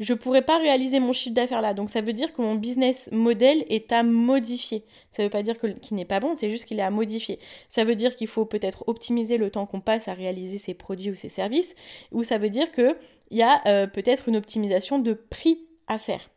je 0.00 0.14
ne 0.14 0.18
pourrais 0.18 0.42
pas 0.42 0.58
réaliser 0.58 0.98
mon 0.98 1.12
chiffre 1.12 1.34
d'affaires 1.34 1.60
là. 1.60 1.74
Donc 1.74 1.90
ça 1.90 2.00
veut 2.00 2.14
dire 2.14 2.32
que 2.32 2.40
mon 2.40 2.54
business 2.54 3.10
model 3.12 3.64
est 3.68 3.92
à 3.92 4.02
modifier. 4.02 4.82
Ça 5.12 5.22
ne 5.22 5.26
veut 5.26 5.30
pas 5.30 5.42
dire 5.42 5.56
qu'il 5.58 5.96
n'est 5.96 6.06
pas 6.06 6.20
bon, 6.20 6.34
c'est 6.34 6.48
juste 6.48 6.64
qu'il 6.64 6.80
est 6.80 6.82
à 6.82 6.90
modifier. 6.90 7.38
Ça 7.68 7.84
veut 7.84 7.94
dire 7.94 8.16
qu'il 8.16 8.26
faut 8.26 8.46
peut-être 8.46 8.82
optimiser 8.88 9.36
le 9.36 9.50
temps 9.50 9.66
qu'on 9.66 9.80
passe 9.80 10.08
à 10.08 10.14
réaliser 10.14 10.56
ses 10.56 10.72
produits 10.72 11.10
ou 11.10 11.16
ses 11.16 11.28
services, 11.28 11.74
ou 12.12 12.22
ça 12.22 12.38
veut 12.38 12.48
dire 12.48 12.72
qu'il 12.72 12.96
y 13.30 13.42
a 13.42 13.60
euh, 13.66 13.86
peut-être 13.86 14.28
une 14.28 14.36
optimisation 14.36 14.98
de 14.98 15.12
prix 15.12 15.60
à 15.86 15.98
faire. 15.98 16.30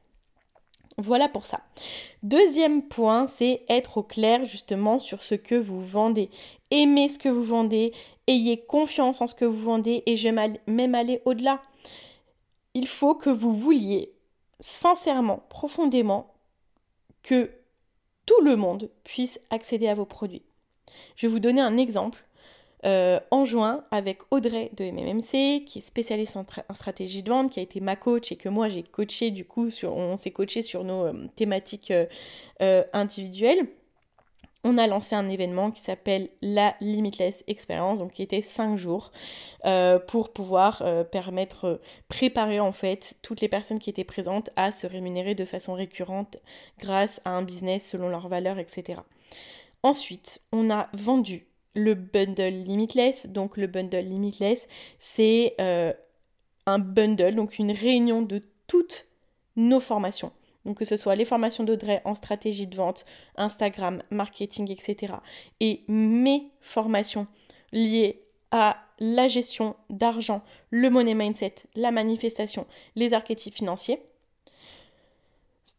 Voilà 0.98 1.28
pour 1.30 1.46
ça. 1.46 1.62
Deuxième 2.22 2.84
point, 2.84 3.26
c'est 3.28 3.64
être 3.70 3.98
au 3.98 4.04
clair 4.04 4.46
justement 4.46 5.00
sur 5.00 5.22
ce 5.22 5.36
que 5.36 5.56
vous 5.56 5.82
vendez. 5.82 6.30
Aimez 6.70 7.10
ce 7.10 7.18
que 7.18 7.30
vous 7.30 7.44
vendez, 7.44 7.94
ayez 8.28 8.58
confiance 8.58 9.22
en 9.22 9.28
ce 9.28 9.36
que 9.36 9.46
vous 9.46 9.64
vendez 9.64 10.04
et 10.06 10.16
je 10.16 10.30
même 10.68 10.96
aller 10.96 11.22
au-delà 11.26 11.62
il 12.74 12.88
faut 12.88 13.16
que 13.16 13.30
vous 13.30 13.54
vouliez 13.54 14.14
sincèrement, 14.60 15.44
profondément, 15.50 16.34
que 17.22 17.52
tout 18.26 18.42
le 18.42 18.56
monde 18.56 18.90
puisse 19.04 19.40
accéder 19.50 19.88
à 19.88 19.96
vos 19.96 20.06
produits. 20.06 20.44
Je 21.16 21.28
vais 21.28 21.32
vous 21.32 21.40
donner 21.40 21.62
un 21.62 21.78
exemple. 21.78 22.26
euh, 22.86 23.18
en 23.32 23.46
juin 23.46 23.82
avec 23.92 24.20
Audrey 24.30 24.70
de 24.76 24.84
MMMC, 24.84 25.64
qui 25.64 25.80
est 25.80 25.82
spécialiste 25.82 26.36
en, 26.36 26.46
stratégie 26.74 27.24
de 27.24 27.30
vente, 27.30 27.50
qui 27.50 27.62
a 27.62 27.64
été 27.64 27.80
ma 27.80 27.96
coach 27.96 28.34
et 28.34 28.36
que 28.36 28.50
moi 28.50 28.68
j'ai 28.68 28.84
coaché 28.84 29.32
du 29.32 29.46
coup, 29.46 29.70
on 29.84 30.18
s'est 30.18 30.32
coaché 30.32 30.62
sur 30.62 30.84
nos 30.84 31.06
euh, 31.06 31.28
thématiques 31.38 31.94
individuelles 32.60 33.70
on 34.64 34.78
a 34.78 34.88
lancé 34.88 35.16
un 35.16 35.30
événement 35.30 35.72
qui 35.72 35.82
s'appelle 35.82 36.30
la 36.42 36.76
Limitless 36.80 37.44
Experience, 37.48 38.00
donc 38.00 38.14
qui 38.14 38.24
était 38.24 38.42
5 38.42 38.78
jours, 38.78 39.12
euh, 39.66 40.00
pour 40.00 40.32
pouvoir 40.32 40.82
euh, 40.82 41.04
permettre, 41.04 41.66
euh, 41.66 41.82
préparer 42.08 42.60
en 42.60 42.72
fait 42.72 43.16
toutes 43.22 43.42
les 43.42 43.50
personnes 43.50 43.80
qui 43.80 43.90
étaient 43.90 44.06
présentes 44.06 44.52
à 44.56 44.72
se 44.72 44.88
rémunérer 44.88 45.36
de 45.36 45.44
façon 45.44 45.74
récurrente 45.74 46.38
grâce 46.80 47.20
à 47.26 47.32
un 47.32 47.42
business 47.42 47.90
selon 47.90 48.08
leurs 48.08 48.30
valeurs, 48.30 48.58
etc. 48.58 49.02
Ensuite, 49.84 50.42
on 50.54 50.70
a 50.70 50.88
vendu 50.94 51.48
le 51.76 51.94
bundle 51.94 52.64
Limitless. 52.64 53.28
Donc 53.28 53.58
le 53.58 53.68
bundle 53.68 53.98
Limitless, 53.98 54.68
c'est 54.98 55.56
un 56.66 56.80
bundle, 56.80 57.36
donc 57.36 57.60
une 57.60 57.72
réunion 57.72 58.22
de 58.22 58.42
toutes 58.68 59.08
nos 59.58 59.82
formations 59.82 60.32
donc 60.66 60.78
que 60.78 60.86
ce 60.86 60.98
soit 60.98 61.16
les 61.16 61.26
formations 61.26 61.64
d'Audrey 61.64 62.02
en 62.06 62.16
stratégie 62.16 62.68
de 62.68 62.76
vente, 62.76 63.06
Instagram, 63.36 64.02
marketing, 64.10 64.72
etc. 64.72 65.16
Et 65.60 65.84
mes 65.88 66.52
formations 66.62 67.28
liées 67.72 68.24
à 68.52 68.78
la 69.00 69.28
gestion 69.28 69.76
d'argent, 69.90 70.44
le 70.70 70.90
money 70.90 71.16
mindset, 71.16 71.56
la 71.76 71.92
manifestation, 71.92 72.68
les 72.96 73.14
archétypes 73.14 73.56
financiers. 73.56 74.00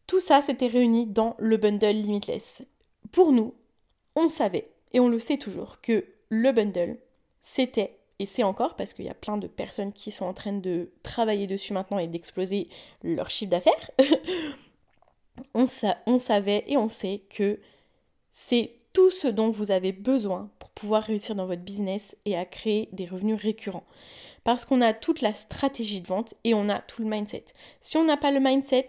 Tout 0.07 0.19
ça 0.19 0.41
s'était 0.41 0.67
réuni 0.67 1.07
dans 1.07 1.35
le 1.39 1.57
bundle 1.57 1.95
Limitless. 1.95 2.63
Pour 3.11 3.31
nous, 3.31 3.55
on 4.15 4.27
savait, 4.27 4.69
et 4.93 4.99
on 4.99 5.07
le 5.07 5.19
sait 5.19 5.37
toujours, 5.37 5.81
que 5.81 6.05
le 6.29 6.51
bundle, 6.51 6.97
c'était, 7.41 7.97
et 8.19 8.25
c'est 8.25 8.43
encore 8.43 8.75
parce 8.75 8.93
qu'il 8.93 9.05
y 9.05 9.09
a 9.09 9.15
plein 9.15 9.37
de 9.37 9.47
personnes 9.47 9.93
qui 9.93 10.11
sont 10.11 10.25
en 10.25 10.33
train 10.33 10.53
de 10.53 10.91
travailler 11.01 11.47
dessus 11.47 11.73
maintenant 11.73 11.97
et 11.97 12.07
d'exploser 12.07 12.67
leur 13.03 13.29
chiffre 13.29 13.51
d'affaires, 13.51 13.91
on, 15.53 15.65
savait 16.17 16.63
et 16.67 16.77
on 16.77 16.89
sait 16.89 17.23
que 17.29 17.59
c'est 18.31 18.75
tout 18.93 19.11
ce 19.11 19.27
dont 19.27 19.49
vous 19.49 19.71
avez 19.71 19.91
besoin 19.91 20.49
pour 20.59 20.69
pouvoir 20.69 21.03
réussir 21.03 21.35
dans 21.35 21.45
votre 21.45 21.61
business 21.61 22.15
et 22.25 22.37
à 22.37 22.45
créer 22.45 22.89
des 22.91 23.05
revenus 23.05 23.39
récurrents. 23.41 23.85
Parce 24.43 24.65
qu'on 24.65 24.81
a 24.81 24.93
toute 24.93 25.21
la 25.21 25.33
stratégie 25.33 26.01
de 26.01 26.07
vente 26.07 26.35
et 26.43 26.53
on 26.53 26.69
a 26.69 26.79
tout 26.79 27.01
le 27.01 27.09
mindset. 27.09 27.45
Si 27.81 27.97
on 27.97 28.05
n'a 28.05 28.17
pas 28.17 28.31
le 28.31 28.39
mindset, 28.39 28.87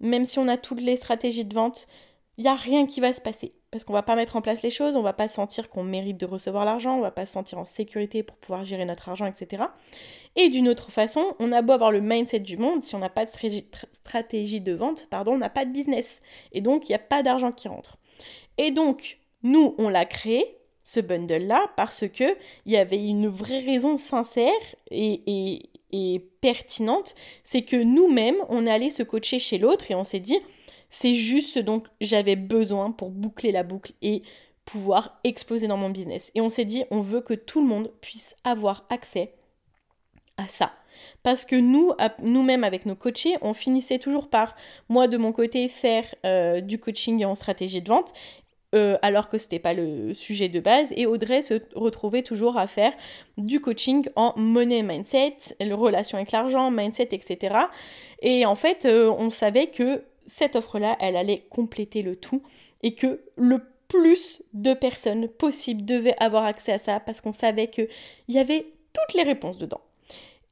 même 0.00 0.24
si 0.24 0.38
on 0.38 0.48
a 0.48 0.56
toutes 0.56 0.80
les 0.80 0.96
stratégies 0.96 1.44
de 1.44 1.54
vente, 1.54 1.86
il 2.38 2.42
n'y 2.42 2.48
a 2.48 2.54
rien 2.54 2.86
qui 2.86 3.00
va 3.00 3.12
se 3.12 3.20
passer. 3.20 3.52
Parce 3.70 3.84
qu'on 3.84 3.92
va 3.92 4.02
pas 4.02 4.16
mettre 4.16 4.36
en 4.36 4.40
place 4.40 4.62
les 4.62 4.70
choses, 4.70 4.96
on 4.96 5.02
va 5.02 5.12
pas 5.12 5.28
sentir 5.28 5.68
qu'on 5.68 5.82
mérite 5.82 6.16
de 6.16 6.24
recevoir 6.24 6.64
l'argent, 6.64 6.96
on 6.96 7.00
va 7.02 7.10
pas 7.10 7.26
se 7.26 7.32
sentir 7.32 7.58
en 7.58 7.66
sécurité 7.66 8.22
pour 8.22 8.36
pouvoir 8.38 8.64
gérer 8.64 8.86
notre 8.86 9.10
argent, 9.10 9.26
etc. 9.26 9.64
Et 10.36 10.48
d'une 10.48 10.68
autre 10.68 10.90
façon, 10.90 11.34
on 11.38 11.52
a 11.52 11.60
beau 11.60 11.72
avoir 11.72 11.90
le 11.90 12.00
mindset 12.00 12.40
du 12.40 12.56
monde, 12.56 12.82
si 12.82 12.94
on 12.94 13.00
n'a 13.00 13.10
pas 13.10 13.26
de 13.26 13.30
stratégie 13.92 14.60
de 14.62 14.72
vente, 14.72 15.08
pardon, 15.10 15.32
on 15.32 15.38
n'a 15.38 15.50
pas 15.50 15.66
de 15.66 15.72
business. 15.72 16.22
Et 16.52 16.62
donc, 16.62 16.88
il 16.88 16.92
n'y 16.92 16.96
a 16.96 17.00
pas 17.00 17.22
d'argent 17.22 17.52
qui 17.52 17.68
rentre. 17.68 17.98
Et 18.56 18.70
donc, 18.70 19.18
nous, 19.42 19.74
on 19.76 19.90
l'a 19.90 20.06
créé, 20.06 20.56
ce 20.84 21.00
bundle-là, 21.00 21.70
parce 21.76 22.08
qu'il 22.08 22.36
y 22.64 22.76
avait 22.78 23.04
une 23.04 23.28
vraie 23.28 23.60
raison 23.60 23.98
sincère 23.98 24.48
et, 24.90 25.60
et 25.90 26.20
pertinente, 26.40 27.14
c'est 27.44 27.62
que 27.62 27.76
nous-mêmes, 27.76 28.38
on 28.48 28.66
allé 28.66 28.90
se 28.90 29.02
coacher 29.02 29.38
chez 29.38 29.58
l'autre 29.58 29.90
et 29.90 29.94
on 29.94 30.04
s'est 30.04 30.20
dit, 30.20 30.38
c'est 30.90 31.14
juste 31.14 31.54
ce 31.54 31.60
dont 31.60 31.82
j'avais 32.00 32.36
besoin 32.36 32.90
pour 32.90 33.10
boucler 33.10 33.52
la 33.52 33.62
boucle 33.62 33.92
et 34.02 34.22
pouvoir 34.64 35.18
exploser 35.24 35.66
dans 35.66 35.76
mon 35.76 35.90
business. 35.90 36.30
Et 36.34 36.40
on 36.40 36.48
s'est 36.48 36.64
dit, 36.64 36.84
on 36.90 37.00
veut 37.00 37.20
que 37.20 37.34
tout 37.34 37.60
le 37.60 37.66
monde 37.66 37.90
puisse 38.00 38.36
avoir 38.44 38.86
accès 38.90 39.32
à 40.36 40.48
ça. 40.48 40.72
Parce 41.22 41.44
que 41.44 41.56
nous, 41.56 41.92
nous-mêmes 42.24 42.64
avec 42.64 42.84
nos 42.84 42.94
coachés, 42.94 43.36
on 43.40 43.54
finissait 43.54 43.98
toujours 43.98 44.28
par, 44.28 44.56
moi 44.88 45.08
de 45.08 45.16
mon 45.16 45.32
côté, 45.32 45.68
faire 45.68 46.04
euh, 46.26 46.60
du 46.60 46.78
coaching 46.78 47.24
en 47.24 47.34
stratégie 47.34 47.80
de 47.80 47.88
vente, 47.88 48.12
euh, 48.74 48.98
alors 49.00 49.30
que 49.30 49.38
ce 49.38 49.44
n'était 49.44 49.58
pas 49.58 49.72
le 49.72 50.12
sujet 50.12 50.48
de 50.48 50.60
base, 50.60 50.92
et 50.96 51.06
Audrey 51.06 51.40
se 51.40 51.54
retrouvait 51.74 52.22
toujours 52.22 52.58
à 52.58 52.66
faire 52.66 52.92
du 53.38 53.60
coaching 53.60 54.06
en 54.16 54.34
money 54.36 54.82
mindset, 54.82 55.36
relation 55.60 56.18
avec 56.18 56.32
l'argent, 56.32 56.70
mindset, 56.70 57.08
etc. 57.12 57.56
Et 58.20 58.44
en 58.44 58.56
fait, 58.56 58.84
euh, 58.84 59.10
on 59.18 59.30
savait 59.30 59.68
que 59.68 60.04
cette 60.28 60.54
offre-là, 60.54 60.96
elle 61.00 61.16
allait 61.16 61.46
compléter 61.50 62.02
le 62.02 62.14
tout, 62.14 62.42
et 62.82 62.94
que 62.94 63.20
le 63.36 63.60
plus 63.88 64.42
de 64.52 64.74
personnes 64.74 65.28
possible 65.28 65.84
devaient 65.84 66.16
avoir 66.20 66.44
accès 66.44 66.72
à 66.72 66.78
ça, 66.78 67.00
parce 67.00 67.20
qu'on 67.20 67.32
savait 67.32 67.68
qu'il 67.68 67.88
y 68.28 68.38
avait 68.38 68.66
toutes 68.92 69.14
les 69.14 69.22
réponses 69.22 69.58
dedans. 69.58 69.80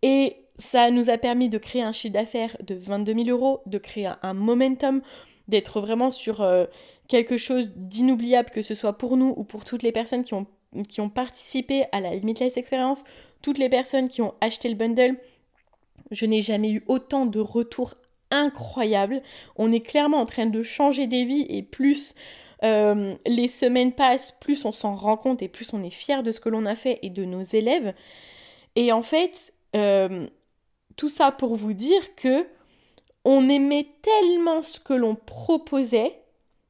Et 0.03 0.37
ça 0.59 0.91
nous 0.91 1.11
a 1.11 1.19
permis 1.19 1.49
de 1.49 1.59
créer 1.59 1.83
un 1.83 1.93
chiffre 1.93 2.15
d'affaires 2.15 2.57
de 2.67 2.75
22 2.75 3.25
000 3.25 3.29
euros, 3.29 3.61
de 3.67 3.79
créer 3.79 4.11
un 4.23 4.35
momentum, 4.35 5.03
d'être 5.49 5.81
vraiment 5.81 6.11
sur 6.11 6.41
euh, 6.41 6.65
quelque 7.09 7.37
chose 7.37 7.71
d'inoubliable, 7.77 8.51
que 8.51 8.63
ce 8.63 8.75
soit 8.75 8.95
pour 8.95 9.17
nous 9.17 9.35
ou 9.37 9.45
pour 9.45 9.65
toutes 9.65 9.83
les 9.83 9.93
personnes 9.93 10.25
qui 10.25 10.35
ont, 10.35 10.47
qui 10.89 11.01
ont 11.01 11.11
participé 11.11 11.85
à 11.93 12.01
la 12.01 12.15
Limitless 12.15 12.57
Experience, 12.57 13.05
toutes 13.43 13.59
les 13.59 13.69
personnes 13.69 14.09
qui 14.09 14.23
ont 14.23 14.35
acheté 14.41 14.69
le 14.69 14.75
bundle. 14.75 15.17
Je 16.11 16.25
n'ai 16.25 16.41
jamais 16.41 16.71
eu 16.71 16.85
autant 16.89 17.27
de 17.27 17.41
retours 17.41 17.95
incroyables. 18.31 19.23
On 19.57 19.73
est 19.73 19.81
clairement 19.81 20.21
en 20.21 20.27
train 20.27 20.47
de 20.47 20.63
changer 20.63 21.07
des 21.07 21.25
vies 21.25 21.47
et 21.49 21.63
plus 21.63 22.15
euh, 22.65 23.15
les 23.27 23.49
semaines 23.49 23.93
passent, 23.93 24.33
plus 24.33 24.65
on 24.65 24.73
s'en 24.73 24.97
rend 24.97 25.17
compte 25.17 25.43
et 25.43 25.49
plus 25.49 25.73
on 25.73 25.83
est 25.83 25.91
fier 25.91 26.23
de 26.23 26.33
ce 26.33 26.41
que 26.41 26.49
l'on 26.49 26.67
a 26.67 26.75
fait 26.75 26.99
et 27.03 27.11
de 27.11 27.25
nos 27.25 27.43
élèves. 27.43 27.95
Et 28.77 28.93
en 28.93 29.03
fait, 29.03 29.53
euh, 29.75 30.27
tout 30.97 31.09
ça 31.09 31.31
pour 31.31 31.57
vous 31.57 31.73
dire 31.73 32.15
que 32.15 32.47
on 33.25 33.49
aimait 33.49 33.89
tellement 34.03 34.63
ce 34.63 34.79
que 34.79 34.95
l'on 34.95 35.17
proposait 35.17 36.23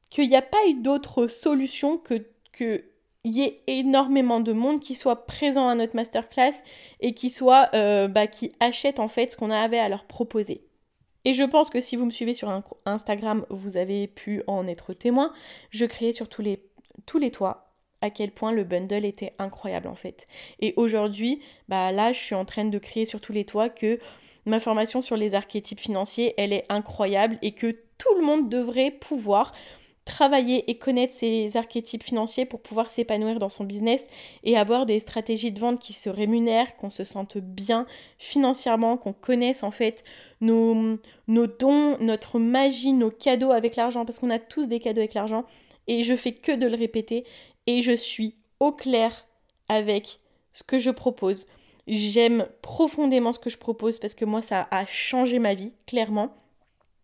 qu'il 0.09 0.27
n'y 0.29 0.35
a 0.35 0.41
pas 0.41 0.65
eu 0.67 0.73
d'autre 0.75 1.27
solution 1.27 1.97
que 1.97 2.25
qu'il 2.53 2.83
y 3.25 3.43
ait 3.43 3.61
énormément 3.67 4.39
de 4.39 4.53
monde 4.53 4.79
qui 4.79 4.95
soit 4.95 5.27
présent 5.27 5.67
à 5.67 5.75
notre 5.75 5.95
masterclass 5.95 6.53
et 6.99 7.13
qui 7.13 7.29
soit 7.29 7.69
euh, 7.75 8.07
bah, 8.07 8.25
qui 8.25 8.51
achète 8.59 8.99
en 8.99 9.07
fait 9.07 9.31
ce 9.31 9.37
qu'on 9.37 9.51
avait 9.51 9.77
à 9.77 9.89
leur 9.89 10.05
proposer. 10.05 10.66
Et 11.27 11.33
je 11.33 11.43
pense 11.43 11.69
que 11.69 11.81
si 11.81 11.97
vous 11.97 12.05
me 12.05 12.09
suivez 12.09 12.33
sur 12.33 12.49
Instagram, 12.85 13.45
vous 13.49 13.75
avez 13.75 14.07
pu 14.07 14.43
en 14.47 14.65
être 14.65 14.93
témoin. 14.93 15.33
Je 15.71 15.83
créais 15.83 16.13
sur 16.13 16.29
tous 16.29 16.41
les, 16.41 16.63
tous 17.05 17.19
les 17.19 17.31
toits 17.31 17.73
à 17.99 18.09
quel 18.09 18.31
point 18.31 18.53
le 18.53 18.63
bundle 18.63 19.03
était 19.03 19.33
incroyable 19.37 19.89
en 19.89 19.95
fait. 19.95 20.25
Et 20.61 20.73
aujourd'hui, 20.77 21.41
bah 21.67 21.91
là, 21.91 22.13
je 22.13 22.19
suis 22.21 22.33
en 22.33 22.45
train 22.45 22.63
de 22.63 22.77
créer 22.77 23.03
sur 23.03 23.19
tous 23.19 23.33
les 23.33 23.43
toits 23.43 23.67
que 23.67 23.99
ma 24.45 24.61
formation 24.61 25.01
sur 25.01 25.17
les 25.17 25.35
archétypes 25.35 25.81
financiers, 25.81 26.33
elle 26.37 26.53
est 26.53 26.63
incroyable 26.69 27.37
et 27.41 27.51
que 27.51 27.73
tout 27.97 28.15
le 28.17 28.25
monde 28.25 28.47
devrait 28.47 28.91
pouvoir 28.91 29.51
travailler 30.07 30.69
et 30.71 30.77
connaître 30.77 31.13
ces 31.13 31.57
archétypes 31.57 32.03
financiers 32.03 32.45
pour 32.45 32.61
pouvoir 32.61 32.89
s'épanouir 32.89 33.39
dans 33.39 33.49
son 33.49 33.65
business 33.65 34.05
et 34.43 34.57
avoir 34.57 34.85
des 34.85 34.99
stratégies 34.99 35.51
de 35.51 35.59
vente 35.59 35.79
qui 35.79 35.93
se 35.93 36.09
rémunèrent, 36.09 36.75
qu'on 36.77 36.89
se 36.89 37.03
sente 37.03 37.37
bien 37.37 37.85
financièrement, 38.17 38.97
qu'on 38.97 39.13
connaisse 39.13 39.63
en 39.63 39.71
fait 39.71 40.03
nos, 40.39 40.97
nos 41.27 41.47
dons, 41.47 41.97
notre 41.99 42.39
magie, 42.39 42.93
nos 42.93 43.11
cadeaux 43.11 43.51
avec 43.51 43.75
l'argent, 43.75 44.05
parce 44.05 44.19
qu'on 44.19 44.29
a 44.29 44.39
tous 44.39 44.67
des 44.67 44.79
cadeaux 44.79 45.01
avec 45.01 45.13
l'argent 45.13 45.43
et 45.87 46.03
je 46.03 46.15
fais 46.15 46.31
que 46.31 46.53
de 46.53 46.67
le 46.67 46.77
répéter 46.77 47.25
et 47.67 47.81
je 47.81 47.91
suis 47.91 48.35
au 48.59 48.71
clair 48.71 49.27
avec 49.67 50.19
ce 50.53 50.63
que 50.63 50.79
je 50.79 50.89
propose. 50.89 51.45
J'aime 51.85 52.47
profondément 52.61 53.33
ce 53.33 53.39
que 53.39 53.49
je 53.49 53.57
propose 53.57 53.99
parce 53.99 54.15
que 54.15 54.25
moi 54.25 54.41
ça 54.41 54.67
a 54.71 54.85
changé 54.85 55.39
ma 55.39 55.53
vie, 55.53 55.73
clairement. 55.85 56.33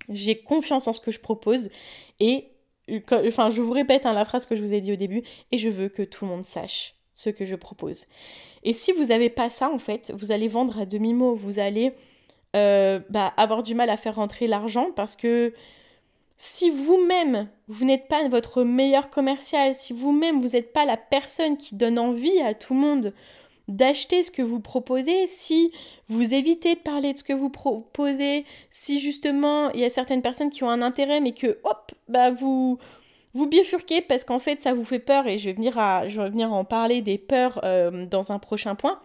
J'ai 0.09 0.37
confiance 0.39 0.87
en 0.87 0.93
ce 0.93 0.99
que 0.99 1.11
je 1.11 1.19
propose 1.19 1.69
et 2.19 2.47
enfin 2.89 3.49
je 3.49 3.61
vous 3.61 3.71
répète 3.71 4.05
hein, 4.05 4.13
la 4.13 4.25
phrase 4.25 4.45
que 4.45 4.55
je 4.55 4.61
vous 4.61 4.73
ai 4.73 4.81
dit 4.81 4.93
au 4.93 4.97
début 4.97 5.23
et 5.51 5.57
je 5.57 5.69
veux 5.69 5.89
que 5.89 6.03
tout 6.03 6.25
le 6.25 6.31
monde 6.31 6.45
sache 6.45 6.95
ce 7.13 7.29
que 7.29 7.45
je 7.45 7.55
propose. 7.55 8.05
Et 8.63 8.73
si 8.73 8.91
vous 8.91 9.05
n'avez 9.05 9.29
pas 9.29 9.49
ça 9.49 9.69
en 9.69 9.79
fait, 9.79 10.11
vous 10.15 10.31
allez 10.31 10.47
vendre 10.47 10.79
à 10.79 10.85
demi-mot, 10.85 11.35
vous 11.35 11.59
allez 11.59 11.93
euh, 12.55 12.99
bah, 13.09 13.33
avoir 13.37 13.63
du 13.63 13.75
mal 13.75 13.89
à 13.89 13.97
faire 13.97 14.15
rentrer 14.15 14.47
l'argent 14.47 14.89
parce 14.95 15.15
que 15.15 15.53
si 16.37 16.69
vous-même, 16.69 17.47
vous, 17.69 17.85
n'êtes 17.85 18.09
pas 18.09 18.27
votre 18.27 18.63
meilleur 18.63 19.09
commercial, 19.09 19.73
si 19.73 19.93
vous-même, 19.93 20.41
vous 20.41 20.49
n'êtes 20.49 20.73
pas 20.73 20.83
la 20.83 20.97
personne 20.97 21.55
qui 21.55 21.75
donne 21.75 21.97
envie 21.97 22.41
à 22.41 22.53
tout 22.53 22.73
le 22.73 22.81
monde 22.81 23.13
d'acheter 23.67 24.23
ce 24.23 24.31
que 24.31 24.41
vous 24.41 24.59
proposez, 24.59 25.27
si 25.27 25.71
vous 26.09 26.33
évitez 26.33 26.75
de 26.75 26.79
parler 26.79 27.13
de 27.13 27.17
ce 27.17 27.23
que 27.23 27.33
vous 27.33 27.49
proposez, 27.49 28.45
si 28.69 28.99
justement 28.99 29.71
il 29.71 29.79
y 29.79 29.85
a 29.85 29.89
certaines 29.89 30.21
personnes 30.21 30.49
qui 30.49 30.63
ont 30.63 30.69
un 30.69 30.81
intérêt 30.81 31.21
mais 31.21 31.31
que 31.31 31.59
hop, 31.63 31.91
bah 32.09 32.31
vous 32.31 32.77
vous 33.33 33.47
bifurquez 33.47 34.01
parce 34.01 34.25
qu'en 34.25 34.39
fait 34.39 34.61
ça 34.61 34.73
vous 34.73 34.83
fait 34.83 34.99
peur 34.99 35.27
et 35.27 35.37
je 35.37 35.49
vais 35.49 35.53
venir, 35.53 36.53
en 36.53 36.65
parler 36.65 37.01
des 37.01 37.17
peurs 37.17 37.61
euh, 37.63 38.05
dans 38.05 38.31
un 38.31 38.39
prochain 38.39 38.75
point, 38.75 38.99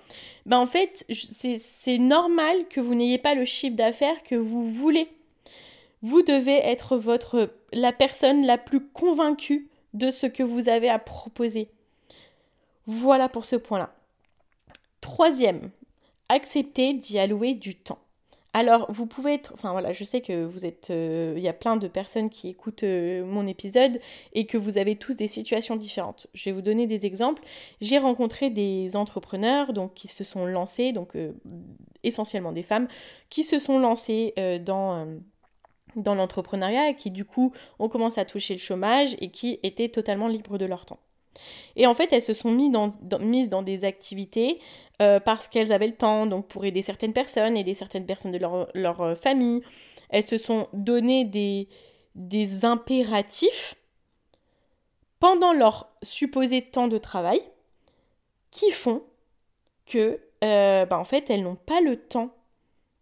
bah 0.45 0.59
en 0.59 0.67
fait 0.67 1.07
c'est 1.13 1.99
normal 1.99 2.67
que 2.69 2.81
vous 2.81 2.95
n'ayez 2.95 3.19
pas 3.19 3.35
le 3.35 3.45
chiffre 3.45 3.77
d'affaires 3.77 4.23
que 4.25 4.35
vous 4.35 4.69
voulez 4.69 5.09
vous 6.03 6.23
devez 6.23 6.57
être 6.57 6.97
votre, 6.97 7.51
la 7.73 7.93
personne 7.93 8.47
la 8.47 8.59
plus 8.59 8.81
convaincue 8.81 9.69
de 9.95 10.11
ce 10.11 10.27
que 10.27 10.43
vous 10.43 10.69
avez 10.69 10.89
à 10.89 10.99
proposer. 10.99 11.71
Voilà 12.87 13.29
pour 13.29 13.45
ce 13.45 13.57
point-là. 13.57 13.93
Troisième, 15.09 15.71
accepter 16.29 16.93
d'y 16.93 17.19
allouer 17.19 17.55
du 17.55 17.75
temps. 17.75 17.99
Alors, 18.53 18.93
vous 18.93 19.07
pouvez 19.07 19.33
être, 19.33 19.55
enfin 19.55 19.73
voilà, 19.73 19.95
je 19.95 20.05
sais 20.05 20.21
que 20.21 20.45
vous 20.45 20.67
êtes, 20.67 20.91
euh, 20.91 21.33
il 21.35 21.43
y 21.43 21.49
a 21.49 21.55
plein 21.55 21.77
de 21.77 21.89
personnes 21.89 22.29
qui 22.29 22.51
écoutent 22.51 22.83
euh, 22.83 23.25
mon 23.25 23.47
épisode 23.47 24.01
et 24.35 24.45
que 24.45 24.59
vous 24.59 24.77
avez 24.77 24.97
tous 24.97 25.17
des 25.17 25.27
situations 25.27 25.77
différentes. 25.77 26.27
Je 26.35 26.45
vais 26.45 26.53
vous 26.53 26.61
donner 26.61 26.87
des 26.87 27.07
exemples. 27.07 27.43
J'ai 27.81 27.97
rencontré 27.97 28.51
des 28.51 28.97
entrepreneurs 28.97 29.73
donc 29.73 29.95
qui 29.95 30.09
se 30.09 30.25
sont 30.25 30.45
lancés, 30.45 30.93
donc 30.93 31.17
euh, 31.17 31.33
essentiellement 32.03 32.53
des 32.53 32.63
femmes, 32.63 32.87
qui 33.31 33.45
se 33.45 33.59
sont 33.59 33.79
lancées 33.79 34.35
dans 34.63 35.09
dans 35.97 36.15
l'entrepreneuriat 36.15 36.91
et 36.91 36.97
qui 36.97 37.11
du 37.11 37.25
coup 37.25 37.55
ont 37.79 37.89
commencé 37.89 38.21
à 38.21 38.27
toucher 38.27 38.53
le 38.53 38.61
chômage 38.61 39.17
et 39.21 39.31
qui 39.31 39.59
étaient 39.63 39.89
totalement 39.89 40.29
libres 40.29 40.59
de 40.59 40.67
leur 40.67 40.85
temps. 40.85 41.01
Et 41.77 41.87
en 41.87 41.95
fait, 41.95 42.13
elles 42.13 42.23
se 42.23 42.35
sont 42.35 42.51
mises 42.51 43.49
dans, 43.49 43.63
des 43.63 43.85
activités 43.85 44.61
euh, 45.01 45.21
parce 45.21 45.49
qu'elles 45.49 45.73
avaient 45.73 45.87
le 45.87 45.97
temps, 45.97 46.27
donc 46.27 46.49
pour 46.49 46.65
aider 46.65 46.83
certaines 46.83 47.13
personnes, 47.13 47.57
aider 47.57 47.75
certaines 47.75 48.07
personnes 48.07 48.33
de 48.33 48.39
leur, 48.39 49.01
euh, 49.01 49.15
famille. 49.15 49.63
Elles 50.11 50.25
se 50.25 50.39
sont 50.39 50.69
donné 50.73 51.25
des, 51.25 51.69
impératifs 52.65 53.77
pendant 55.21 55.53
leur 55.53 55.89
supposé 56.03 56.63
temps 56.63 56.89
de 56.89 56.99
travail 56.99 57.41
qui 58.51 58.71
font 58.71 59.03
que, 59.87 60.21
euh, 60.43 60.87
bah, 60.87 61.03
fait, 61.05 61.31
elles 61.31 61.43
n'ont 61.43 61.57
pas 61.57 61.81
le 61.81 61.97
temps 61.97 62.31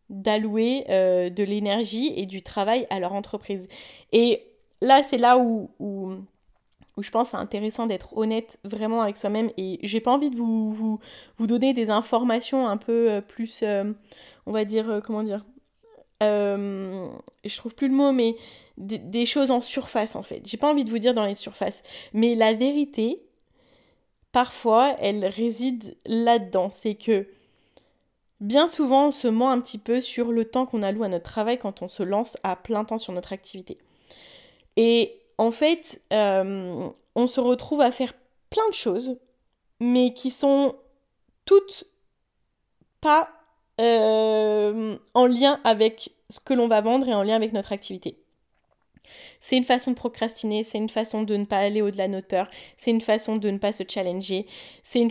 d'allouer 0.09 0.85
de 0.89 1.43
l'énergie 1.43 2.13
et 2.17 2.27
du 2.27 2.41
travail 2.43 2.87
à 2.91 3.01
leur 3.01 3.13
entreprise. 3.13 3.67
Et 4.13 4.45
là, 4.81 5.03
c'est 5.03 5.19
là 5.19 5.37
où 5.37 5.69
où 6.97 7.03
je 7.03 7.11
pense 7.11 7.31
c'est 7.31 7.37
intéressant 7.37 7.87
d'être 7.87 8.17
honnête 8.17 8.59
vraiment 8.65 9.03
avec 9.03 9.17
soi-même 9.17 9.51
et 9.57 9.79
j'ai 9.83 10.01
pas 10.01 10.11
envie 10.11 10.31
de 10.31 10.37
vous, 10.37 10.71
vous, 10.71 10.99
vous, 11.37 11.47
donner 11.47 11.75
des 11.75 11.91
informations 11.91 12.67
un 12.67 12.77
peu 12.77 13.11
euh, 13.11 13.21
plus, 13.21 13.61
euh, 13.63 13.93
on 14.47 14.53
va 14.53 14.65
dire, 14.65 14.91
euh, 14.91 15.01
comment 15.01 15.23
dire, 15.23 15.45
je 16.21 17.57
trouve 17.57 17.75
plus 17.75 17.89
le 17.89 17.95
mot, 17.95 18.13
mais 18.13 18.37
des, 18.79 18.99
des, 18.99 19.27
choses 19.27 19.51
en 19.51 19.61
surface 19.61 20.17
en 20.17 20.23
fait. 20.23 20.43
J'ai 20.47 20.57
pas 20.57 20.71
envie 20.71 20.85
de 20.85 20.91
vous 20.91 20.99
dire 20.99 21.13
dans 21.13 21.27
les 21.27 21.35
surfaces, 21.35 21.83
mais 22.15 22.35
la 22.35 22.55
vérité, 22.55 23.23
parfois, 24.33 24.97
elle 24.99 25.27
réside 25.27 25.97
là-dedans. 26.07 26.71
C'est 26.71 26.95
que 26.95 27.27
bien 28.41 28.67
souvent, 28.67 29.09
on 29.09 29.11
se 29.11 29.29
ment 29.29 29.51
un 29.51 29.61
petit 29.61 29.79
peu 29.79 30.01
sur 30.01 30.33
le 30.33 30.47
temps 30.47 30.65
qu'on 30.65 30.83
alloue 30.83 31.05
à 31.05 31.09
notre 31.09 31.25
travail 31.25 31.59
quand 31.59 31.83
on 31.83 31.89
se 31.89 32.03
lance 32.03 32.39
à 32.43 32.57
plein 32.57 32.85
temps 32.85 32.99
sur 32.99 33.13
notre 33.13 33.35
activité. 33.35 33.77
Et 34.77 35.21
en 35.39 35.51
fait, 35.51 36.01
euh, 36.13 36.89
on 37.15 37.27
se 37.27 37.41
retrouve 37.41 37.81
à 37.81 37.91
faire 37.91 38.15
plein 38.51 38.69
de 38.69 38.75
choses, 38.75 39.19
mais 39.81 40.15
qui 40.15 40.31
sont 40.31 40.75
toutes 41.45 41.85
pas 43.01 43.29
euh, 43.81 44.97
en 45.15 45.27
lien 45.27 45.61
avec 45.65 46.11
ce 46.31 46.41
que 46.41 46.55
l'on 46.55 46.69
va 46.69 46.81
vendre 46.81 47.09
et 47.09 47.15
en 47.15 47.23
lien 47.23 47.37
avec 47.37 47.53
notre 47.53 47.73
activité. 47.73 48.19
C'est 49.41 49.57
une 49.57 49.65
façon 49.65 49.93
de 49.93 49.97
procrastiner, 49.97 50.65
c'est 50.65 50.79
une 50.79 50.89
façon 50.89 51.23
de 51.23 51.37
ne 51.37 51.45
pas 51.45 51.59
aller 51.59 51.81
au-delà 51.81 52.09
de 52.09 52.15
notre 52.15 52.27
peur, 52.27 52.49
c'est 52.77 52.91
une 52.91 53.01
façon 53.01 53.37
de 53.37 53.51
ne 53.51 53.59
pas 53.59 53.73
se 53.73 53.85
challenger, 53.89 54.47
c'est 54.83 54.99
une, 54.99 55.11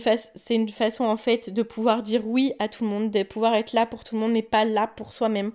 une 0.50 0.68
façon 0.68 1.04
en 1.04 1.16
fait 1.16 1.48
de 1.48 1.62
pouvoir 1.62 2.02
dire 2.02 2.26
oui 2.26 2.52
à 2.58 2.68
tout 2.68 2.84
le 2.84 2.90
monde, 2.90 3.10
de 3.10 3.22
pouvoir 3.22 3.54
être 3.54 3.72
là 3.72 3.86
pour 3.86 4.04
tout 4.04 4.14
le 4.14 4.20
monde 4.20 4.32
mais 4.32 4.42
pas 4.42 4.66
là 4.66 4.86
pour 4.86 5.14
soi-même 5.14 5.52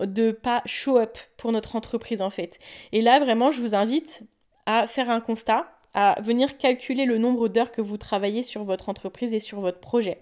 de 0.00 0.30
pas 0.30 0.62
show 0.66 0.98
up 0.98 1.18
pour 1.36 1.52
notre 1.52 1.76
entreprise 1.76 2.22
en 2.22 2.30
fait. 2.30 2.58
Et 2.92 3.02
là 3.02 3.18
vraiment 3.20 3.50
je 3.50 3.60
vous 3.60 3.74
invite 3.74 4.24
à 4.66 4.86
faire 4.86 5.10
un 5.10 5.20
constat, 5.20 5.72
à 5.94 6.20
venir 6.20 6.58
calculer 6.58 7.06
le 7.06 7.18
nombre 7.18 7.48
d'heures 7.48 7.72
que 7.72 7.80
vous 7.80 7.96
travaillez 7.96 8.42
sur 8.42 8.64
votre 8.64 8.88
entreprise 8.88 9.32
et 9.32 9.40
sur 9.40 9.60
votre 9.60 9.80
projet. 9.80 10.18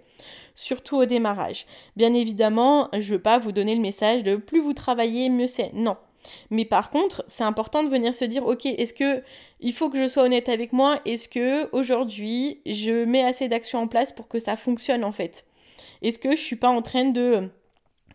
Surtout 0.54 0.96
au 0.96 1.04
démarrage. 1.04 1.66
Bien 1.96 2.14
évidemment, 2.14 2.88
je 2.92 2.98
ne 2.98 3.16
veux 3.16 3.22
pas 3.22 3.38
vous 3.38 3.50
donner 3.50 3.74
le 3.74 3.80
message 3.80 4.22
de 4.22 4.36
plus 4.36 4.60
vous 4.60 4.74
travaillez, 4.74 5.28
mieux 5.30 5.48
c'est. 5.48 5.72
Non. 5.72 5.96
Mais 6.50 6.64
par 6.64 6.90
contre, 6.90 7.24
c'est 7.26 7.42
important 7.42 7.82
de 7.82 7.88
venir 7.88 8.14
se 8.14 8.24
dire, 8.24 8.46
ok, 8.46 8.66
est-ce 8.66 8.94
que 8.94 9.22
il 9.60 9.72
faut 9.72 9.90
que 9.90 9.98
je 9.98 10.08
sois 10.08 10.22
honnête 10.22 10.48
avec 10.48 10.72
moi? 10.72 11.00
Est-ce 11.04 11.28
que 11.28 11.68
aujourd'hui 11.72 12.60
je 12.66 13.04
mets 13.04 13.24
assez 13.24 13.48
d'actions 13.48 13.80
en 13.80 13.88
place 13.88 14.12
pour 14.12 14.28
que 14.28 14.38
ça 14.38 14.56
fonctionne 14.56 15.04
en 15.04 15.12
fait? 15.12 15.44
Est-ce 16.02 16.18
que 16.18 16.36
je 16.36 16.40
suis 16.40 16.56
pas 16.56 16.68
en 16.68 16.82
train 16.82 17.06
de 17.06 17.48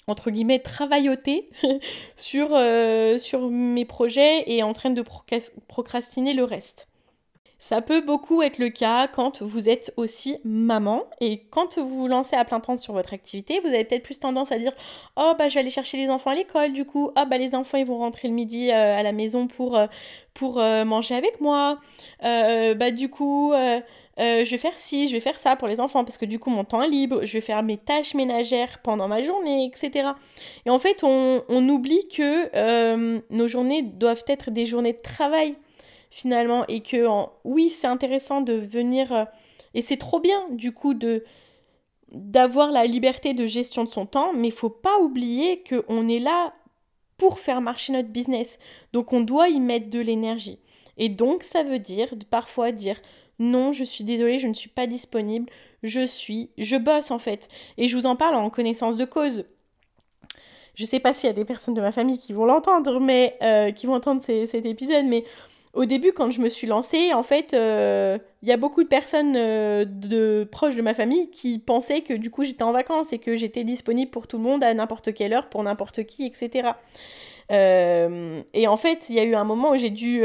entre 0.10 0.32
guillemets, 0.32 0.60
travailloter 0.60 1.50
sur, 2.16 2.50
euh, 2.52 3.18
sur 3.18 3.50
mes 3.50 3.86
projets 3.86 4.44
et 4.48 4.64
en 4.64 4.74
train 4.74 4.90
de 4.90 5.04
procrastiner 5.68 6.34
le 6.34 6.44
reste. 6.44 6.88
Ça 7.62 7.82
peut 7.82 8.00
beaucoup 8.00 8.42
être 8.42 8.58
le 8.58 8.70
cas 8.70 9.10
quand 9.10 9.42
vous 9.42 9.68
êtes 9.68 9.94
aussi 9.98 10.38
maman 10.46 11.04
et 11.20 11.44
quand 11.50 11.78
vous 11.78 11.90
vous 11.90 12.08
lancez 12.08 12.38
à 12.38 12.46
plein 12.46 12.62
temps 12.62 12.78
sur 12.78 12.94
votre 12.94 13.14
activité, 13.14 13.60
vous 13.60 13.68
avez 13.68 13.84
peut-être 13.84 14.04
plus 14.04 14.18
tendance 14.18 14.54
à 14.54 14.58
dire 14.58 14.72
"Oh 15.18 15.34
bah 15.38 15.50
je 15.50 15.56
vais 15.56 15.60
aller 15.60 15.70
chercher 15.70 15.98
les 15.98 16.10
enfants 16.10 16.30
à 16.30 16.36
l'école 16.36 16.72
du 16.72 16.86
coup, 16.86 17.12
oh 17.18 17.24
bah 17.30 17.38
les 17.38 17.56
enfants 17.56 17.78
ils 17.78 17.86
vont 17.86 17.98
rentrer 17.98 18.30
le 18.30 18.34
midi 18.34 18.72
euh, 18.72 18.98
à 18.98 19.04
la 19.04 19.12
maison 19.12 19.48
pour 19.48 19.76
euh, 19.76 19.88
pour 20.34 20.56
manger 20.86 21.16
avec 21.16 21.42
moi. 21.42 21.80
bah 22.22 22.92
du 22.92 23.10
coup 23.10 23.52
euh, 24.20 24.44
je 24.44 24.52
vais 24.52 24.58
faire 24.58 24.78
ci, 24.78 25.08
je 25.08 25.14
vais 25.14 25.20
faire 25.22 25.40
ça 25.40 25.56
pour 25.56 25.68
les 25.68 25.80
enfants 25.80 26.04
parce 26.04 26.18
que 26.18 26.26
du 26.26 26.40
coup 26.40 26.50
mon 26.50 26.66
temps 26.66 26.82
est 26.82 26.90
libre, 26.90 27.24
je 27.24 27.34
vais 27.34 27.42
faire 27.42 27.64
mes 27.64 27.78
tâches 27.78 28.16
ménagères 28.16 28.80
pendant 28.80 29.08
ma 29.08 29.22
journée, 29.22 29.66
etc. 29.66 30.10
Et 30.66 30.70
en 30.70 30.80
fait, 30.80 31.04
on, 31.04 31.70
oublie 31.70 32.08
que 32.10 32.50
euh, 32.56 33.20
nos 33.30 33.48
journées 33.48 33.82
doivent 33.82 34.24
être 34.28 34.52
des 34.52 34.66
journées 34.66 34.94
de 34.94 35.00
travail 35.00 35.56
finalement 36.10 36.66
et 36.68 36.82
que 36.82 37.06
oui, 37.44 37.70
c'est 37.70 37.88
intéressant 37.88 38.42
de 38.42 38.54
venir 38.54 39.14
euh, 39.14 39.26
et 39.74 39.82
c'est 39.82 39.98
trop 39.98 40.20
bien 40.20 40.48
du 40.52 40.74
coup 40.74 40.94
de 40.94 41.24
d'avoir 42.12 42.72
la 42.72 42.88
liberté 42.88 43.36
de 43.36 43.46
gestion 43.46 43.84
de 43.84 43.90
son 43.90 44.08
temps, 44.08 44.34
mais 44.34 44.48
il 44.48 44.54
faut 44.54 44.72
pas 44.72 44.98
oublier 45.00 45.62
que 45.62 45.86
on 45.88 46.08
est 46.10 46.20
là 46.20 46.54
pour 47.18 47.40
faire 47.40 47.62
marcher 47.62 47.94
notre 47.94 48.10
business. 48.10 48.58
Donc 48.94 49.14
on 49.14 49.22
doit 49.22 49.50
y 49.50 49.60
mettre 49.60 49.90
de 49.90 50.00
l'énergie. 50.00 50.60
Et 50.98 51.10
donc 51.10 51.44
ça 51.44 51.64
veut 51.64 51.80
dire 51.80 52.14
parfois 52.32 52.72
dire 52.72 53.00
non, 53.40 53.72
je 53.72 53.86
suis 53.86 54.04
désolée, 54.04 54.38
je 54.38 54.48
ne 54.48 54.54
suis 54.54 54.70
pas 54.70 54.86
disponible, 54.86 55.50
je 55.82 56.06
suis, 56.06 56.50
je 56.58 56.76
bosse 56.76 57.10
en 57.10 57.20
fait. 57.20 57.48
Et 57.78 57.88
je 57.88 57.96
vous 57.96 58.06
en 58.06 58.16
parle 58.16 58.36
en 58.36 58.50
connaissance 58.50 58.98
de 58.98 59.06
cause. 59.06 59.46
Je 60.76 60.86
sais 60.86 61.00
pas 61.00 61.14
s'il 61.14 61.28
y 61.28 61.30
a 61.30 61.34
des 61.34 61.46
personnes 61.46 61.74
de 61.74 61.82
ma 61.82 61.92
famille 61.92 62.18
qui 62.18 62.34
vont 62.34 62.46
l'entendre, 62.46 63.00
mais 63.00 63.38
euh, 63.42 63.72
qui 63.72 63.86
vont 63.86 63.96
entendre 63.96 64.22
cet 64.22 64.66
épisode, 64.66 65.06
mais 65.06 65.24
au 65.74 65.86
début, 65.86 66.14
quand 66.14 66.32
je 66.32 66.42
me 66.42 66.50
suis 66.50 66.68
lancée, 66.68 67.14
en 67.14 67.24
fait, 67.24 67.54
euh, 67.54 68.18
il 68.42 68.50
y 68.50 68.52
a 68.52 68.58
beaucoup 68.58 68.84
de 68.84 68.88
personnes 68.88 69.36
euh, 69.36 69.86
de 69.86 70.48
proches 70.52 70.76
de 70.76 70.82
ma 70.82 70.94
famille 70.94 71.30
qui 71.32 71.60
pensaient 71.60 72.02
que 72.02 72.14
du 72.14 72.32
coup 72.32 72.44
j'étais 72.44 72.64
en 72.64 72.72
vacances 72.72 73.14
et 73.14 73.20
que 73.20 73.36
j'étais 73.36 73.64
disponible 73.64 74.10
pour 74.10 74.28
tout 74.28 74.38
le 74.38 74.44
monde 74.44 74.64
à 74.64 74.74
n'importe 74.74 75.14
quelle 75.14 75.34
heure, 75.34 75.48
pour 75.50 75.64
n'importe 75.64 76.06
qui, 76.06 76.26
etc. 76.26 76.70
et 77.52 78.68
en 78.68 78.78
fait, 78.78 79.10
il 79.10 79.16
y 79.16 79.20
a 79.20 79.24
eu 79.24 79.36
un 79.36 79.44
moment 79.44 79.72
où 79.72 79.78
j'ai 79.78 79.90
dû 79.90 80.24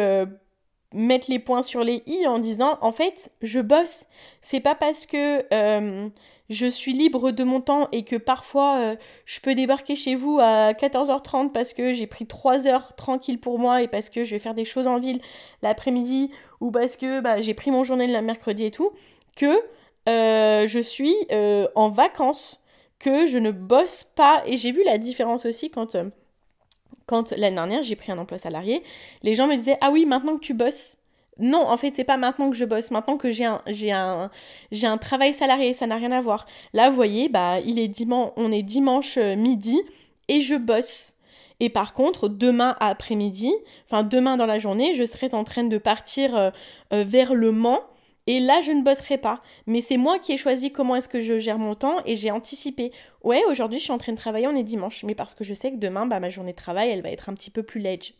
mettre 0.94 1.30
les 1.30 1.38
points 1.38 1.62
sur 1.62 1.84
les 1.84 2.02
i 2.06 2.26
en 2.26 2.38
disant 2.38 2.78
en 2.80 2.92
fait 2.92 3.30
je 3.42 3.60
bosse. 3.60 4.06
C'est 4.40 4.60
pas 4.60 4.74
parce 4.74 5.06
que 5.06 5.44
euh, 5.52 6.08
je 6.48 6.66
suis 6.66 6.92
libre 6.92 7.30
de 7.30 7.44
mon 7.44 7.60
temps 7.60 7.88
et 7.92 8.04
que 8.04 8.16
parfois 8.16 8.78
euh, 8.78 8.96
je 9.26 9.40
peux 9.40 9.54
débarquer 9.54 9.96
chez 9.96 10.14
vous 10.14 10.38
à 10.40 10.72
14h30 10.72 11.52
parce 11.52 11.74
que 11.74 11.92
j'ai 11.92 12.06
pris 12.06 12.26
3 12.26 12.66
heures 12.66 12.94
tranquille 12.94 13.40
pour 13.40 13.58
moi 13.58 13.82
et 13.82 13.88
parce 13.88 14.08
que 14.08 14.24
je 14.24 14.30
vais 14.30 14.38
faire 14.38 14.54
des 14.54 14.64
choses 14.64 14.86
en 14.86 14.98
ville 14.98 15.20
l'après-midi 15.62 16.30
ou 16.60 16.70
parce 16.70 16.96
que 16.96 17.20
bah, 17.20 17.40
j'ai 17.40 17.54
pris 17.54 17.70
mon 17.70 17.82
journée 17.82 18.06
le 18.06 18.22
mercredi 18.22 18.64
et 18.64 18.70
tout 18.70 18.92
que 19.36 19.58
euh, 20.08 20.68
je 20.68 20.80
suis 20.80 21.14
en 21.74 21.88
vacances 21.88 22.60
que 22.98 23.26
je 23.26 23.38
ne 23.38 23.50
bosse 23.50 24.04
pas. 24.04 24.42
Et 24.46 24.56
j'ai 24.56 24.70
vu 24.70 24.82
la 24.84 24.98
différence 24.98 25.44
aussi 25.44 25.70
quand 25.70 25.96
quand 27.06 27.32
l'année 27.32 27.56
dernière 27.56 27.82
j'ai 27.82 27.96
pris 27.96 28.12
un 28.12 28.18
emploi 28.18 28.38
salarié, 28.38 28.82
les 29.22 29.34
gens 29.34 29.46
me 29.46 29.56
disaient 29.56 29.78
Ah 29.80 29.90
oui, 29.90 30.06
maintenant 30.06 30.36
que 30.36 30.40
tu 30.40 30.54
bosses. 30.54 30.98
Non, 31.38 31.66
en 31.66 31.76
fait, 31.76 31.92
c'est 31.94 32.04
pas 32.04 32.16
maintenant 32.16 32.50
que 32.50 32.56
je 32.56 32.64
bosse, 32.64 32.92
maintenant 32.92 33.16
que 33.16 33.30
j'ai 33.30 33.44
un, 33.44 33.60
j'ai 33.66 33.90
un, 33.90 34.30
j'ai 34.70 34.86
un 34.86 34.98
travail 34.98 35.34
salarié, 35.34 35.74
ça 35.74 35.86
n'a 35.86 35.96
rien 35.96 36.12
à 36.12 36.20
voir. 36.20 36.46
Là, 36.72 36.90
vous 36.90 36.96
voyez, 36.96 37.28
bah, 37.28 37.58
il 37.60 37.78
est 37.78 37.88
dimanche, 37.88 38.30
on 38.36 38.52
est 38.52 38.62
dimanche 38.62 39.18
euh, 39.18 39.34
midi 39.34 39.80
et 40.28 40.40
je 40.40 40.54
bosse. 40.54 41.14
Et 41.60 41.70
par 41.70 41.92
contre, 41.92 42.28
demain 42.28 42.76
après-midi, 42.80 43.52
enfin 43.84 44.02
demain 44.02 44.36
dans 44.36 44.46
la 44.46 44.58
journée, 44.58 44.94
je 44.94 45.04
serai 45.04 45.34
en 45.34 45.44
train 45.44 45.64
de 45.64 45.78
partir 45.78 46.36
euh, 46.36 46.50
euh, 46.92 47.04
vers 47.06 47.34
le 47.34 47.52
Mans 47.52 47.80
et 48.26 48.40
là, 48.40 48.62
je 48.62 48.72
ne 48.72 48.82
bosserai 48.82 49.18
pas. 49.18 49.42
Mais 49.66 49.80
c'est 49.80 49.96
moi 49.96 50.18
qui 50.18 50.32
ai 50.32 50.36
choisi 50.36 50.72
comment 50.72 50.96
est-ce 50.96 51.08
que 51.08 51.20
je 51.20 51.38
gère 51.38 51.58
mon 51.58 51.74
temps 51.74 51.98
et 52.06 52.16
j'ai 52.16 52.30
anticipé. 52.30 52.92
Ouais, 53.22 53.42
aujourd'hui, 53.50 53.78
je 53.78 53.84
suis 53.84 53.92
en 53.92 53.98
train 53.98 54.12
de 54.12 54.18
travailler, 54.18 54.46
on 54.46 54.56
est 54.56 54.64
dimanche. 54.64 55.02
Mais 55.04 55.14
parce 55.14 55.34
que 55.34 55.44
je 55.44 55.52
sais 55.52 55.70
que 55.72 55.76
demain, 55.76 56.06
bah, 56.06 56.20
ma 56.20 56.30
journée 56.30 56.52
de 56.52 56.56
travail, 56.56 56.90
elle 56.90 57.02
va 57.02 57.10
être 57.10 57.28
un 57.28 57.34
petit 57.34 57.50
peu 57.50 57.62
plus 57.62 57.80
ledge. 57.80 58.14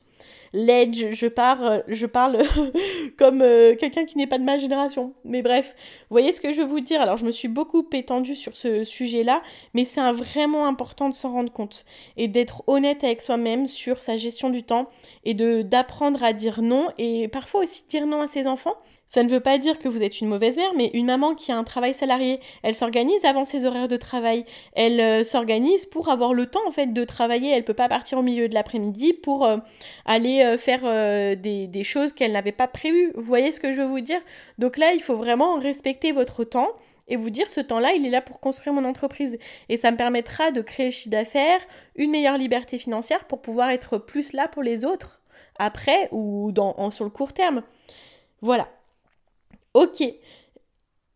Ledge, 0.55 1.07
je, 1.11 1.27
pars, 1.27 1.83
je 1.89 2.07
parle 2.07 2.39
comme 3.19 3.43
euh, 3.43 3.75
quelqu'un 3.75 4.05
qui 4.05 4.17
n'est 4.17 4.29
pas 4.29 4.39
de 4.39 4.45
ma 4.45 4.57
génération. 4.57 5.13
Mais 5.25 5.43
bref, 5.43 5.75
vous 6.09 6.15
voyez 6.15 6.33
ce 6.33 6.41
que 6.41 6.53
je 6.53 6.63
veux 6.63 6.69
vous 6.69 6.79
dire? 6.79 7.01
Alors, 7.01 7.17
je 7.17 7.27
me 7.27 7.33
suis 7.33 7.49
beaucoup 7.49 7.85
étendue 7.93 8.37
sur 8.37 8.57
ce 8.57 8.85
sujet-là, 8.85 9.43
mais 9.75 9.85
c'est 9.85 10.01
vraiment 10.13 10.67
important 10.67 11.09
de 11.09 11.15
s'en 11.15 11.33
rendre 11.33 11.53
compte 11.53 11.85
et 12.17 12.29
d'être 12.29 12.63
honnête 12.69 13.03
avec 13.03 13.21
soi-même 13.21 13.67
sur 13.67 14.01
sa 14.01 14.17
gestion 14.17 14.49
du 14.49 14.63
temps 14.63 14.89
et 15.25 15.35
de 15.35 15.63
d'apprendre 15.63 16.23
à 16.23 16.33
dire 16.33 16.63
non 16.63 16.89
et 16.99 17.27
parfois 17.29 17.63
aussi 17.65 17.83
dire 17.89 18.07
non 18.07 18.21
à 18.21 18.29
ses 18.29 18.47
enfants 18.47 18.77
Ça 19.07 19.23
ne 19.23 19.29
veut 19.29 19.41
pas 19.41 19.59
dire 19.59 19.79
que 19.79 19.89
vous 19.89 20.03
êtes 20.03 20.21
une 20.21 20.29
mauvaise 20.29 20.57
mère, 20.57 20.73
mais 20.77 20.91
une 20.95 21.07
maman 21.07 21.35
qui 21.35 21.51
a 21.51 21.57
un 21.57 21.65
travail 21.65 21.95
salarié, 21.95 22.41
elle 22.63 22.75
s'organise 22.75 23.25
avant 23.25 23.45
ses 23.45 23.65
horaires 23.65 23.89
de 23.89 23.97
travail. 23.97 24.45
Elle 24.75 25.01
euh, 25.01 25.25
s'organise 25.25 25.87
pour 25.87 26.09
avoir 26.11 26.33
le 26.33 26.47
temps 26.47 26.67
en 26.67 26.71
fait 26.71 26.93
de 26.93 27.05
travailler. 27.05 27.51
Elle 27.51 27.65
peut 27.65 27.75
pas 27.75 27.89
partir 27.89 28.19
au 28.19 28.23
milieu 28.23 28.49
de 28.49 28.55
l'après-midi 28.55 29.15
pour 29.15 29.45
euh, 29.45 29.57
aller 30.05 30.44
euh, 30.45 30.59
faire 30.59 30.83
des, 31.37 31.67
des, 31.67 31.85
choses 31.85 32.13
qu'elle 32.13 32.33
n'avait 32.33 32.53
pas 32.53 32.69
prévues. 32.69 33.13
Vous 33.15 33.23
voyez 33.23 33.53
ce 33.53 33.61
que 33.61 33.73
je 33.73 33.81
veux 33.81 33.87
vous 33.87 34.01
dire? 34.01 34.21
Donc 34.59 34.77
là, 34.77 34.93
il 34.93 35.01
faut 35.01 35.17
vraiment 35.17 35.59
respecter 35.59 36.13
votre 36.13 36.45
temps 36.45 36.69
et 37.09 37.17
vous 37.17 37.31
dire 37.31 37.49
ce 37.49 37.61
temps-là, 37.61 37.93
il 37.93 38.07
est 38.07 38.11
là 38.11 38.23
pour 38.23 38.41
construire 38.41 38.75
mon 38.75 38.85
entreprise. 38.85 39.39
Et 39.69 39.77
ça 39.77 39.91
me 39.91 39.97
permettra 39.97 40.51
de 40.51 40.63
créer 40.63 40.87
le 40.87 40.93
chiffre 40.93 41.11
d'affaires, 41.11 41.61
une 41.97 42.11
meilleure 42.11 42.39
liberté 42.39 42.79
financière 42.79 43.25
pour 43.27 43.43
pouvoir 43.43 43.71
être 43.71 43.99
plus 43.99 44.33
là 44.33 44.49
pour 44.49 44.63
les 44.63 44.85
autres 44.85 45.21
après 45.57 46.09
ou 46.13 46.51
dans, 46.53 46.91
sur 46.91 47.05
le 47.05 47.11
court 47.11 47.33
terme. 47.33 47.63
Voilà. 48.41 48.69
Ok. 49.75 50.03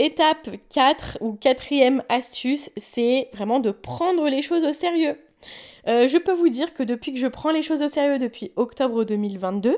Étape 0.01 0.51
4 0.73 1.19
ou 1.21 1.33
quatrième 1.33 2.05
astuce, 2.09 2.71
c'est 2.77 3.29
vraiment 3.33 3.59
de 3.59 3.73
prendre 3.73 4.29
les 4.29 4.43
choses 4.43 4.65
au 4.65 4.73
sérieux. 4.73 5.19
Euh, 5.89 6.07
je 6.07 6.19
peux 6.19 6.35
vous 6.35 6.49
dire 6.49 6.75
que 6.75 6.83
depuis 6.83 7.13
que 7.13 7.19
je 7.19 7.27
prends 7.27 7.51
les 7.51 7.63
choses 7.63 7.83
au 7.83 7.89
sérieux 7.89 8.19
depuis 8.19 8.53
octobre 8.57 9.05
2022, 9.05 9.77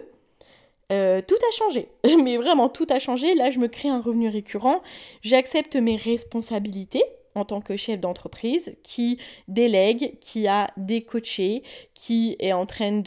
euh, 0.90 1.22
tout 1.26 1.36
a 1.36 1.56
changé. 1.56 1.88
Mais 2.22 2.36
vraiment, 2.36 2.68
tout 2.68 2.86
a 2.90 2.98
changé. 2.98 3.34
Là, 3.34 3.50
je 3.50 3.58
me 3.58 3.68
crée 3.68 3.88
un 3.88 4.00
revenu 4.00 4.28
récurrent. 4.28 4.82
J'accepte 5.22 5.76
mes 5.76 5.96
responsabilités 5.96 7.04
en 7.36 7.44
tant 7.44 7.60
que 7.60 7.76
chef 7.76 8.00
d'entreprise 8.00 8.76
qui 8.82 9.18
délègue, 9.46 10.18
qui 10.20 10.48
a 10.48 10.72
des 10.76 11.02
coachés, 11.02 11.62
qui 11.94 12.36
est 12.40 12.52
en 12.52 12.66
train 12.66 13.02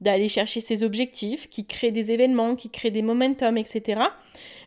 d'aller 0.00 0.28
chercher 0.28 0.58
ses 0.58 0.82
objectifs, 0.82 1.48
qui 1.48 1.64
crée 1.64 1.92
des 1.92 2.10
événements, 2.10 2.56
qui 2.56 2.70
crée 2.70 2.90
des 2.90 3.02
momentum, 3.02 3.56
etc. 3.56 4.02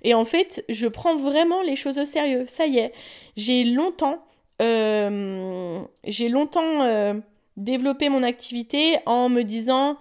Et 0.02 0.14
en 0.14 0.24
fait, 0.24 0.64
je 0.70 0.88
prends 0.88 1.18
vraiment 1.18 1.62
les 1.62 1.76
choses 1.76 1.98
au 1.98 2.06
sérieux. 2.06 2.46
Ça 2.48 2.68
y 2.68 2.78
est, 2.78 2.94
j'ai 3.36 3.66
longtemps, 3.66 4.24
euh, 4.62 5.82
j'ai 6.06 6.30
longtemps 6.30 7.22
développé 7.58 8.10
mon 8.10 8.24
activité 8.24 8.98
en 9.06 9.30
me 9.30 9.44
disant 9.44 9.98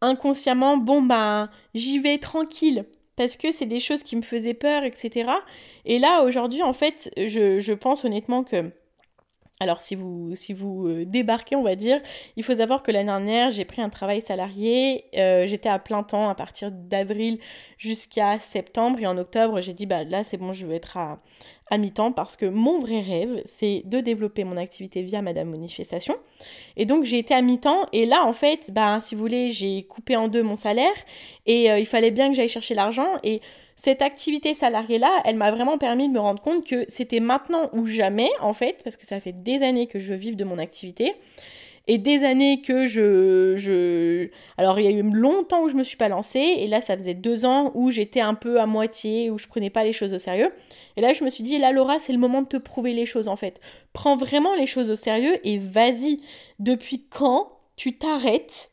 inconsciemment, 0.00 0.76
bon 0.76 1.02
ben, 1.02 1.50
j'y 1.74 1.98
vais 1.98 2.18
tranquille 2.18 2.86
parce 3.16 3.36
que 3.36 3.52
c'est 3.52 3.66
des 3.66 3.80
choses 3.80 4.02
qui 4.02 4.16
me 4.16 4.22
faisaient 4.22 4.54
peur, 4.54 4.82
etc. 4.82 5.30
Et 5.84 5.98
là, 5.98 6.22
aujourd'hui, 6.22 6.62
en 6.62 6.72
fait, 6.72 7.12
je, 7.18 7.60
je, 7.60 7.72
pense 7.74 8.06
honnêtement 8.06 8.44
que... 8.44 8.70
Alors, 9.62 9.82
si 9.82 9.94
vous, 9.94 10.34
si 10.34 10.54
vous 10.54 10.88
euh, 10.88 11.04
débarquez, 11.04 11.54
on 11.54 11.62
va 11.62 11.76
dire, 11.76 12.00
il 12.36 12.44
faut 12.44 12.54
savoir 12.54 12.82
que 12.82 12.90
l'année 12.90 13.04
dernière, 13.04 13.50
j'ai 13.50 13.66
pris 13.66 13.82
un 13.82 13.90
travail 13.90 14.22
salarié. 14.22 15.04
Euh, 15.18 15.46
j'étais 15.46 15.68
à 15.68 15.78
plein 15.78 16.02
temps 16.02 16.30
à 16.30 16.34
partir 16.34 16.72
d'avril 16.72 17.38
jusqu'à 17.76 18.38
septembre. 18.38 18.98
Et 19.00 19.06
en 19.06 19.18
octobre, 19.18 19.60
j'ai 19.60 19.74
dit, 19.74 19.84
bah 19.84 20.02
là, 20.02 20.24
c'est 20.24 20.38
bon, 20.38 20.52
je 20.52 20.64
veux 20.64 20.72
être 20.72 20.96
à, 20.96 21.20
à 21.70 21.78
mi-temps 21.78 22.12
parce 22.12 22.36
que 22.36 22.46
mon 22.46 22.78
vrai 22.78 23.00
rêve, 23.00 23.42
c'est 23.46 23.82
de 23.86 24.00
développer 24.00 24.44
mon 24.44 24.56
activité 24.56 25.02
via 25.02 25.22
Madame 25.22 25.50
Manifestation. 25.50 26.16
Et 26.76 26.84
donc 26.84 27.04
j'ai 27.04 27.18
été 27.18 27.34
à 27.34 27.42
mi-temps 27.42 27.86
et 27.92 28.06
là 28.06 28.24
en 28.24 28.32
fait, 28.32 28.70
bah, 28.72 29.00
si 29.00 29.14
vous 29.14 29.20
voulez, 29.20 29.50
j'ai 29.50 29.84
coupé 29.84 30.16
en 30.16 30.28
deux 30.28 30.42
mon 30.42 30.56
salaire 30.56 30.92
et 31.46 31.70
euh, 31.70 31.78
il 31.78 31.86
fallait 31.86 32.10
bien 32.10 32.28
que 32.28 32.34
j'aille 32.34 32.48
chercher 32.48 32.74
l'argent 32.74 33.08
et 33.22 33.40
cette 33.76 34.02
activité 34.02 34.52
salariée-là, 34.52 35.22
elle 35.24 35.36
m'a 35.36 35.50
vraiment 35.50 35.78
permis 35.78 36.06
de 36.08 36.12
me 36.12 36.20
rendre 36.20 36.42
compte 36.42 36.66
que 36.66 36.84
c'était 36.88 37.20
maintenant 37.20 37.70
ou 37.72 37.86
jamais 37.86 38.28
en 38.40 38.52
fait, 38.52 38.82
parce 38.84 38.98
que 38.98 39.06
ça 39.06 39.20
fait 39.20 39.32
des 39.32 39.62
années 39.62 39.86
que 39.86 39.98
je 39.98 40.12
veux 40.12 40.18
vivre 40.18 40.36
de 40.36 40.44
mon 40.44 40.58
activité 40.58 41.14
et 41.86 41.98
des 41.98 42.24
années 42.24 42.62
que 42.62 42.86
je, 42.86 43.54
je... 43.56 44.28
Alors 44.58 44.78
il 44.78 44.84
y 44.84 44.88
a 44.88 44.90
eu 44.90 45.02
longtemps 45.02 45.62
où 45.64 45.68
je 45.68 45.76
me 45.76 45.82
suis 45.82 45.96
pas 45.96 46.08
lancée, 46.08 46.38
et 46.58 46.66
là 46.66 46.80
ça 46.80 46.96
faisait 46.96 47.14
deux 47.14 47.44
ans 47.44 47.72
où 47.74 47.90
j'étais 47.90 48.20
un 48.20 48.34
peu 48.34 48.60
à 48.60 48.66
moitié, 48.66 49.30
où 49.30 49.38
je 49.38 49.46
prenais 49.48 49.70
pas 49.70 49.84
les 49.84 49.92
choses 49.92 50.14
au 50.14 50.18
sérieux. 50.18 50.52
Et 50.96 51.00
là 51.00 51.12
je 51.12 51.24
me 51.24 51.30
suis 51.30 51.42
dit, 51.42 51.58
là 51.58 51.72
Laura, 51.72 51.98
c'est 51.98 52.12
le 52.12 52.18
moment 52.18 52.42
de 52.42 52.48
te 52.48 52.56
prouver 52.56 52.92
les 52.92 53.06
choses 53.06 53.28
en 53.28 53.36
fait. 53.36 53.60
Prends 53.92 54.16
vraiment 54.16 54.54
les 54.54 54.66
choses 54.66 54.90
au 54.90 54.96
sérieux 54.96 55.38
et 55.44 55.58
vas-y. 55.58 56.20
Depuis 56.58 57.06
quand 57.08 57.52
tu 57.76 57.96
t'arrêtes 57.96 58.70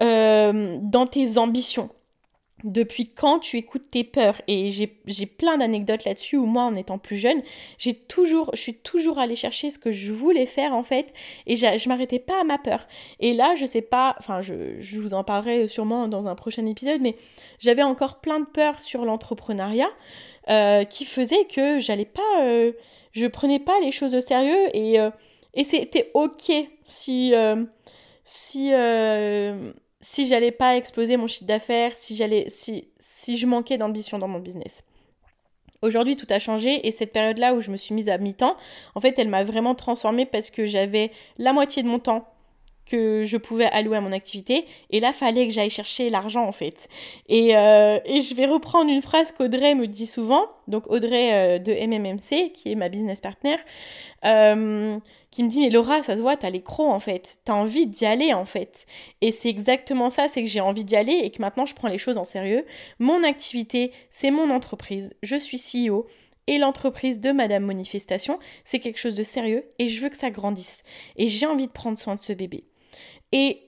euh, 0.00 0.78
dans 0.80 1.06
tes 1.06 1.38
ambitions? 1.38 1.90
Depuis 2.64 3.08
quand 3.08 3.38
tu 3.38 3.56
écoutes 3.56 3.88
tes 3.88 4.04
peurs? 4.04 4.40
Et 4.48 4.70
j'ai 4.70 5.26
plein 5.26 5.56
d'anecdotes 5.56 6.04
là-dessus 6.04 6.36
où 6.36 6.46
moi 6.46 6.64
en 6.64 6.74
étant 6.74 6.98
plus 6.98 7.16
jeune 7.16 7.42
j'ai 7.78 7.94
toujours 7.94 8.50
je 8.54 8.60
suis 8.60 8.74
toujours 8.74 9.18
allée 9.18 9.36
chercher 9.36 9.70
ce 9.70 9.78
que 9.78 9.90
je 9.90 10.12
voulais 10.12 10.46
faire 10.46 10.74
en 10.74 10.82
fait 10.82 11.12
et 11.46 11.56
je 11.56 11.88
m'arrêtais 11.88 12.18
pas 12.18 12.40
à 12.40 12.44
ma 12.44 12.58
peur. 12.58 12.86
Et 13.20 13.32
là 13.32 13.54
je 13.54 13.66
sais 13.66 13.82
pas 13.82 14.16
enfin 14.18 14.40
je, 14.40 14.78
je, 14.78 15.00
vous 15.00 15.14
en 15.14 15.24
parlerai 15.24 15.68
sûrement 15.68 16.08
dans 16.08 16.28
un 16.28 16.34
prochain 16.34 16.66
épisode 16.66 17.00
mais 17.00 17.16
j'avais 17.58 17.82
encore 17.82 18.20
plein 18.20 18.40
de 18.40 18.46
peurs 18.46 18.80
sur 18.80 19.04
l'entrepreneuriat 19.04 19.90
euh, 20.48 20.84
qui 20.84 21.04
faisait 21.04 21.44
que 21.44 21.78
j'allais 21.78 22.04
pas 22.04 22.42
euh, 22.42 22.72
je 23.12 23.26
prenais 23.26 23.58
pas 23.58 23.78
les 23.82 23.92
choses 23.92 24.14
au 24.14 24.20
sérieux 24.20 24.68
et, 24.74 24.98
euh, 25.00 25.10
et 25.54 25.64
c'était 25.64 26.10
ok 26.14 26.52
si 26.84 27.32
si 28.24 28.72
si 30.00 30.26
j'allais 30.26 30.52
pas 30.52 30.76
exploser 30.76 31.16
mon 31.16 31.26
chiffre 31.26 31.46
d'affaires, 31.46 31.94
si 31.94 32.16
j'allais, 32.16 32.46
si, 32.48 32.88
si 32.98 33.36
je 33.36 33.46
manquais 33.46 33.78
d'ambition 33.78 34.18
dans 34.18 34.28
mon 34.28 34.38
business. 34.38 34.84
Aujourd'hui, 35.80 36.16
tout 36.16 36.26
a 36.30 36.38
changé 36.38 36.86
et 36.86 36.90
cette 36.90 37.12
période-là 37.12 37.54
où 37.54 37.60
je 37.60 37.70
me 37.70 37.76
suis 37.76 37.94
mise 37.94 38.08
à 38.08 38.18
mi-temps, 38.18 38.56
en 38.94 39.00
fait, 39.00 39.18
elle 39.18 39.28
m'a 39.28 39.44
vraiment 39.44 39.74
transformée 39.74 40.26
parce 40.26 40.50
que 40.50 40.66
j'avais 40.66 41.12
la 41.38 41.52
moitié 41.52 41.82
de 41.82 41.88
mon 41.88 42.00
temps 42.00 42.26
que 42.88 43.24
je 43.24 43.36
pouvais 43.36 43.66
allouer 43.66 43.98
à 43.98 44.00
mon 44.00 44.12
activité. 44.12 44.64
Et 44.90 44.98
là, 44.98 45.12
fallait 45.12 45.46
que 45.46 45.52
j'aille 45.52 45.70
chercher 45.70 46.08
l'argent, 46.08 46.44
en 46.44 46.52
fait. 46.52 46.88
Et, 47.28 47.56
euh, 47.56 48.00
et, 48.06 48.22
je 48.22 48.34
vais 48.34 48.46
reprendre 48.46 48.90
une 48.90 49.02
phrase 49.02 49.30
qu'Audrey 49.30 49.74
me 49.74 49.86
dit 49.86 50.06
souvent, 50.06 50.46
donc 50.66 50.90
Audrey 50.90 51.32
euh, 51.32 51.58
de 51.58 51.72
MMMC, 51.72 52.52
qui 52.52 52.72
est 52.72 52.74
ma 52.74 52.88
business 52.88 53.20
partner, 53.20 53.56
euh, 54.24 54.98
qui 55.30 55.44
me 55.44 55.48
dit 55.48 55.60
mais 55.60 55.70
Laura 55.70 56.02
ça 56.02 56.16
se 56.16 56.22
voit 56.22 56.36
t'as 56.36 56.50
les 56.50 56.62
crocs 56.62 56.92
en 56.92 57.00
fait. 57.00 57.38
T'as 57.44 57.54
envie 57.54 57.86
d'y 57.86 58.06
aller 58.06 58.32
en 58.34 58.44
fait. 58.44 58.86
Et 59.20 59.32
c'est 59.32 59.48
exactement 59.48 60.10
ça 60.10 60.28
c'est 60.28 60.42
que 60.42 60.48
j'ai 60.48 60.60
envie 60.60 60.84
d'y 60.84 60.96
aller 60.96 61.20
et 61.22 61.30
que 61.30 61.40
maintenant 61.42 61.66
je 61.66 61.74
prends 61.74 61.88
les 61.88 61.98
choses 61.98 62.18
en 62.18 62.24
sérieux. 62.24 62.64
Mon 62.98 63.22
activité 63.22 63.92
c'est 64.10 64.30
mon 64.30 64.50
entreprise. 64.50 65.14
Je 65.22 65.36
suis 65.36 65.58
CEO 65.58 66.06
et 66.48 66.58
l'entreprise 66.58 67.20
de 67.20 67.30
Madame 67.30 67.64
Manifestation. 67.64 68.38
C'est 68.64 68.80
quelque 68.80 68.98
chose 68.98 69.14
de 69.14 69.22
sérieux 69.22 69.64
et 69.78 69.88
je 69.88 70.00
veux 70.00 70.08
que 70.08 70.16
ça 70.16 70.30
grandisse. 70.30 70.82
Et 71.16 71.28
j'ai 71.28 71.46
envie 71.46 71.66
de 71.66 71.72
prendre 71.72 71.98
soin 71.98 72.14
de 72.14 72.20
ce 72.20 72.32
bébé. 72.32 72.64
Et 73.32 73.60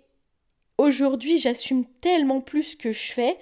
aujourd'hui, 0.78 1.38
j'assume 1.38 1.84
tellement 2.00 2.40
plus 2.40 2.62
ce 2.62 2.76
que 2.76 2.92
je 2.92 3.12
fais 3.12 3.36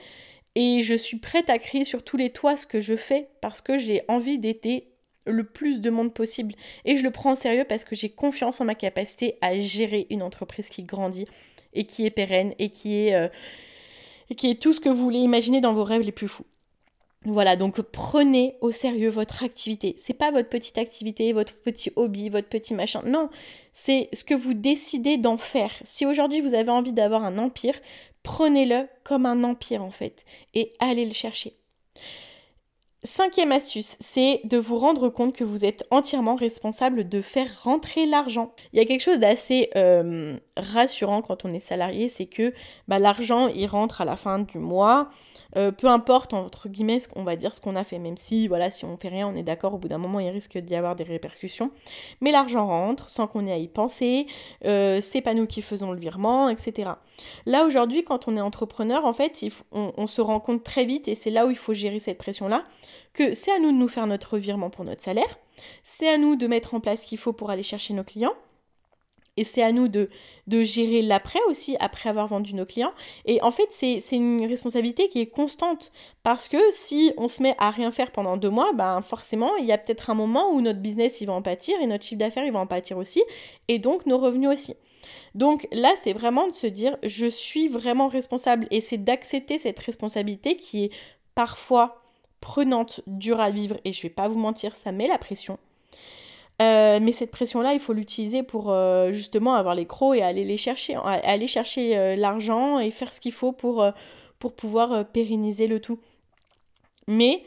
et 0.56 0.82
je 0.82 0.94
suis 0.94 1.18
prête 1.18 1.50
à 1.50 1.58
crier 1.58 1.84
sur 1.84 2.02
tous 2.02 2.16
les 2.16 2.30
toits 2.30 2.56
ce 2.56 2.66
que 2.66 2.80
je 2.80 2.96
fais 2.96 3.28
parce 3.40 3.60
que 3.60 3.78
j'ai 3.78 4.02
envie 4.08 4.38
d'aider 4.38 4.88
le 5.28 5.44
plus 5.44 5.80
de 5.80 5.90
monde 5.90 6.12
possible. 6.12 6.54
Et 6.84 6.96
je 6.96 7.02
le 7.02 7.10
prends 7.10 7.32
au 7.32 7.36
sérieux 7.36 7.64
parce 7.68 7.84
que 7.84 7.94
j'ai 7.96 8.10
confiance 8.10 8.60
en 8.60 8.64
ma 8.64 8.74
capacité 8.74 9.38
à 9.40 9.58
gérer 9.58 10.06
une 10.10 10.22
entreprise 10.22 10.68
qui 10.68 10.82
grandit 10.82 11.26
et 11.74 11.84
qui 11.84 12.06
est 12.06 12.10
pérenne 12.10 12.54
et 12.58 12.70
qui 12.70 12.96
est, 12.96 13.14
euh, 13.14 13.28
qui 14.36 14.50
est 14.50 14.60
tout 14.60 14.72
ce 14.72 14.80
que 14.80 14.88
vous 14.88 15.02
voulez 15.02 15.20
imaginer 15.20 15.60
dans 15.60 15.72
vos 15.72 15.84
rêves 15.84 16.02
les 16.02 16.12
plus 16.12 16.28
fous. 16.28 16.46
Voilà, 17.24 17.56
donc 17.56 17.80
prenez 17.80 18.54
au 18.60 18.70
sérieux 18.70 19.08
votre 19.08 19.42
activité. 19.42 19.96
C'est 19.98 20.14
pas 20.14 20.30
votre 20.30 20.48
petite 20.48 20.78
activité, 20.78 21.32
votre 21.32 21.54
petit 21.56 21.90
hobby, 21.96 22.28
votre 22.28 22.48
petit 22.48 22.74
machin. 22.74 23.02
Non, 23.04 23.28
c'est 23.72 24.08
ce 24.12 24.22
que 24.22 24.34
vous 24.34 24.54
décidez 24.54 25.16
d'en 25.16 25.36
faire. 25.36 25.72
Si 25.84 26.06
aujourd'hui 26.06 26.40
vous 26.40 26.54
avez 26.54 26.70
envie 26.70 26.92
d'avoir 26.92 27.24
un 27.24 27.36
empire, 27.38 27.74
prenez-le 28.22 28.86
comme 29.02 29.26
un 29.26 29.42
empire 29.42 29.82
en 29.82 29.90
fait 29.90 30.24
et 30.54 30.72
allez 30.78 31.04
le 31.04 31.12
chercher. 31.12 31.54
Cinquième 33.04 33.52
astuce, 33.52 33.96
c'est 34.00 34.40
de 34.42 34.58
vous 34.58 34.76
rendre 34.76 35.08
compte 35.08 35.32
que 35.32 35.44
vous 35.44 35.64
êtes 35.64 35.86
entièrement 35.92 36.34
responsable 36.34 37.08
de 37.08 37.20
faire 37.20 37.62
rentrer 37.62 38.06
l'argent. 38.06 38.52
Il 38.72 38.80
y 38.80 38.82
a 38.82 38.84
quelque 38.86 39.02
chose 39.02 39.20
d'assez 39.20 39.70
euh, 39.76 40.36
rassurant 40.56 41.22
quand 41.22 41.44
on 41.44 41.50
est 41.50 41.60
salarié, 41.60 42.08
c'est 42.08 42.26
que 42.26 42.52
bah, 42.88 42.98
l'argent 42.98 43.46
il 43.46 43.66
rentre 43.66 44.00
à 44.00 44.04
la 44.04 44.16
fin 44.16 44.40
du 44.40 44.58
mois. 44.58 45.10
Euh, 45.56 45.70
peu 45.72 45.86
importe 45.86 46.34
entre 46.34 46.68
guillemets 46.68 46.98
on 47.16 47.22
va 47.22 47.34
dire 47.34 47.54
ce 47.54 47.60
qu'on 47.60 47.74
a 47.74 47.84
fait, 47.84 47.98
même 47.98 48.18
si 48.18 48.48
voilà 48.48 48.70
si 48.70 48.84
on 48.84 48.98
fait 48.98 49.08
rien, 49.08 49.26
on 49.26 49.34
est 49.34 49.42
d'accord, 49.42 49.74
au 49.74 49.78
bout 49.78 49.88
d'un 49.88 49.96
moment 49.96 50.20
il 50.20 50.28
risque 50.28 50.58
d'y 50.58 50.74
avoir 50.74 50.94
des 50.94 51.04
répercussions. 51.04 51.70
Mais 52.20 52.32
l'argent 52.32 52.66
rentre 52.66 53.08
sans 53.10 53.26
qu'on 53.28 53.46
ait 53.46 53.52
à 53.52 53.56
y 53.56 53.68
penser, 53.68 54.26
euh, 54.66 55.00
c'est 55.00 55.22
pas 55.22 55.34
nous 55.34 55.46
qui 55.46 55.62
faisons 55.62 55.92
le 55.92 55.98
virement, 55.98 56.50
etc. 56.50 56.90
Là 57.46 57.64
aujourd'hui 57.64 58.04
quand 58.04 58.28
on 58.28 58.36
est 58.36 58.40
entrepreneur, 58.40 59.06
en 59.06 59.14
fait 59.14 59.42
on, 59.72 60.06
se 60.06 60.20
rend 60.20 60.40
compte 60.40 60.64
très 60.64 60.84
vite 60.84 61.08
et 61.08 61.14
c'est 61.14 61.30
là 61.30 61.46
où 61.46 61.50
il 61.50 61.56
faut 61.56 61.74
gérer 61.74 62.00
cette 62.00 62.18
pression 62.18 62.48
là 62.48 62.64
que 63.12 63.34
c'est 63.34 63.52
à 63.52 63.58
nous 63.58 63.72
de 63.72 63.76
nous 63.76 63.88
faire 63.88 64.06
notre 64.06 64.38
virement 64.38 64.70
pour 64.70 64.84
notre 64.84 65.02
salaire, 65.02 65.38
c'est 65.84 66.08
à 66.08 66.18
nous 66.18 66.36
de 66.36 66.46
mettre 66.46 66.74
en 66.74 66.80
place 66.80 67.02
ce 67.02 67.06
qu'il 67.06 67.18
faut 67.18 67.32
pour 67.32 67.50
aller 67.50 67.62
chercher 67.62 67.94
nos 67.94 68.04
clients, 68.04 68.34
et 69.38 69.44
c'est 69.44 69.62
à 69.62 69.70
nous 69.70 69.86
de, 69.86 70.10
de 70.48 70.64
gérer 70.64 71.00
l'après 71.00 71.38
aussi, 71.48 71.76
après 71.78 72.08
avoir 72.08 72.26
vendu 72.26 72.54
nos 72.54 72.66
clients. 72.66 72.92
Et 73.24 73.40
en 73.40 73.52
fait, 73.52 73.68
c'est 73.70 74.02
une 74.10 74.44
responsabilité 74.44 75.08
qui 75.10 75.20
est 75.20 75.28
constante. 75.28 75.92
Parce 76.24 76.48
que 76.48 76.58
si 76.72 77.12
on 77.16 77.28
se 77.28 77.40
met 77.40 77.54
à 77.58 77.70
rien 77.70 77.92
faire 77.92 78.10
pendant 78.10 78.36
deux 78.36 78.50
mois, 78.50 78.72
ben 78.72 79.00
forcément, 79.00 79.54
il 79.54 79.64
y 79.64 79.70
a 79.70 79.78
peut-être 79.78 80.10
un 80.10 80.14
moment 80.14 80.50
où 80.50 80.60
notre 80.60 80.80
business 80.80 81.20
il 81.20 81.26
va 81.26 81.34
en 81.34 81.42
pâtir 81.42 81.80
et 81.80 81.86
notre 81.86 82.04
chiffre 82.04 82.18
d'affaires 82.18 82.44
il 82.44 82.52
va 82.52 82.58
en 82.58 82.66
pâtir 82.66 82.98
aussi. 82.98 83.22
Et 83.68 83.78
donc 83.78 84.06
nos 84.06 84.18
revenus 84.18 84.48
aussi. 84.50 84.74
Donc 85.36 85.68
là, 85.70 85.94
c'est 86.02 86.12
vraiment 86.12 86.48
de 86.48 86.52
se 86.52 86.66
dire, 86.66 86.96
je 87.04 87.28
suis 87.28 87.68
vraiment 87.68 88.08
responsable. 88.08 88.66
Et 88.72 88.80
c'est 88.80 88.98
d'accepter 88.98 89.58
cette 89.58 89.78
responsabilité 89.78 90.56
qui 90.56 90.86
est 90.86 90.90
parfois 91.36 92.02
prenante, 92.40 93.00
dure 93.06 93.40
à 93.40 93.50
vivre, 93.50 93.78
et 93.84 93.92
je 93.92 94.02
vais 94.02 94.10
pas 94.10 94.28
vous 94.28 94.38
mentir, 94.38 94.74
ça 94.76 94.92
met 94.92 95.08
la 95.08 95.18
pression. 95.18 95.58
Euh, 96.60 96.98
mais 97.00 97.12
cette 97.12 97.30
pression-là, 97.30 97.72
il 97.74 97.80
faut 97.80 97.92
l'utiliser 97.92 98.42
pour 98.42 98.70
euh, 98.70 99.12
justement 99.12 99.54
avoir 99.54 99.74
les 99.74 99.86
crocs 99.86 100.16
et 100.16 100.22
aller 100.22 100.44
les 100.44 100.56
chercher, 100.56 100.96
aller 100.96 101.46
chercher 101.46 101.96
euh, 101.96 102.16
l'argent 102.16 102.80
et 102.80 102.90
faire 102.90 103.12
ce 103.12 103.20
qu'il 103.20 103.32
faut 103.32 103.52
pour, 103.52 103.92
pouvoir 104.56 105.06
pérenniser 105.06 105.68
le 105.68 105.80
tout. 105.80 106.00
Mais 107.06 107.44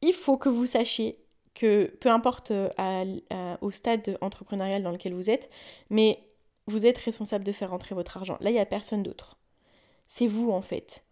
il 0.00 0.14
faut 0.14 0.38
que 0.38 0.48
vous 0.48 0.66
sachiez 0.66 1.16
que 1.54 1.94
peu 2.00 2.08
importe 2.10 2.52
au 3.60 3.70
stade 3.70 4.16
entrepreneurial 4.22 4.82
dans 4.82 4.92
lequel 4.92 5.14
vous 5.14 5.28
êtes, 5.28 5.50
mais 5.90 6.24
vous 6.66 6.86
êtes 6.86 6.98
responsable 6.98 7.44
de 7.44 7.52
faire 7.52 7.70
rentrer 7.70 7.94
votre 7.94 8.16
argent. 8.16 8.38
Là, 8.40 8.50
il 8.50 8.54
n'y 8.54 8.60
a 8.60 8.66
personne 8.66 9.02
d'autre. 9.02 9.38
C'est 10.08 10.26
vous 10.26 10.50
en 10.50 10.62
fait. 10.62 11.04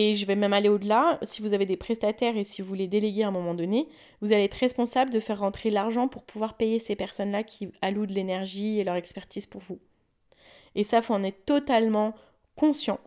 Et 0.00 0.14
je 0.14 0.26
vais 0.26 0.36
même 0.36 0.52
aller 0.52 0.68
au-delà, 0.68 1.18
si 1.22 1.42
vous 1.42 1.54
avez 1.54 1.66
des 1.66 1.76
prestataires 1.76 2.36
et 2.36 2.44
si 2.44 2.62
vous 2.62 2.72
les 2.72 2.86
déléguez 2.86 3.24
à 3.24 3.28
un 3.28 3.32
moment 3.32 3.54
donné, 3.54 3.88
vous 4.20 4.32
allez 4.32 4.44
être 4.44 4.54
responsable 4.54 5.10
de 5.10 5.18
faire 5.18 5.40
rentrer 5.40 5.70
l'argent 5.70 6.06
pour 6.06 6.22
pouvoir 6.22 6.56
payer 6.56 6.78
ces 6.78 6.94
personnes-là 6.94 7.42
qui 7.42 7.72
allouent 7.82 8.06
de 8.06 8.12
l'énergie 8.12 8.78
et 8.78 8.84
leur 8.84 8.94
expertise 8.94 9.46
pour 9.46 9.60
vous. 9.60 9.80
Et 10.76 10.84
ça, 10.84 11.02
faut 11.02 11.14
en 11.14 11.24
être 11.24 11.44
totalement 11.44 12.14
conscient. 12.54 13.00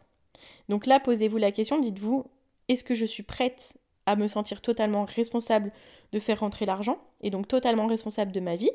Donc 0.68 0.86
là, 0.86 1.00
posez-vous 1.00 1.38
la 1.38 1.54
question, 1.54 1.80
dites-vous, 1.80 2.26
est-ce 2.68 2.84
que 2.84 2.94
je 2.94 3.06
suis 3.06 3.24
prête 3.24 3.78
à 4.06 4.18
me 4.18 4.28
sentir 4.28 4.62
totalement 4.62 5.06
responsable 5.06 5.72
de 6.12 6.20
faire 6.20 6.42
rentrer 6.42 6.66
l'argent 6.66 7.00
et 7.22 7.30
donc 7.30 7.48
totalement 7.48 7.88
responsable 7.88 8.34
de 8.34 8.42
ma 8.42 8.58
vie? 8.58 8.72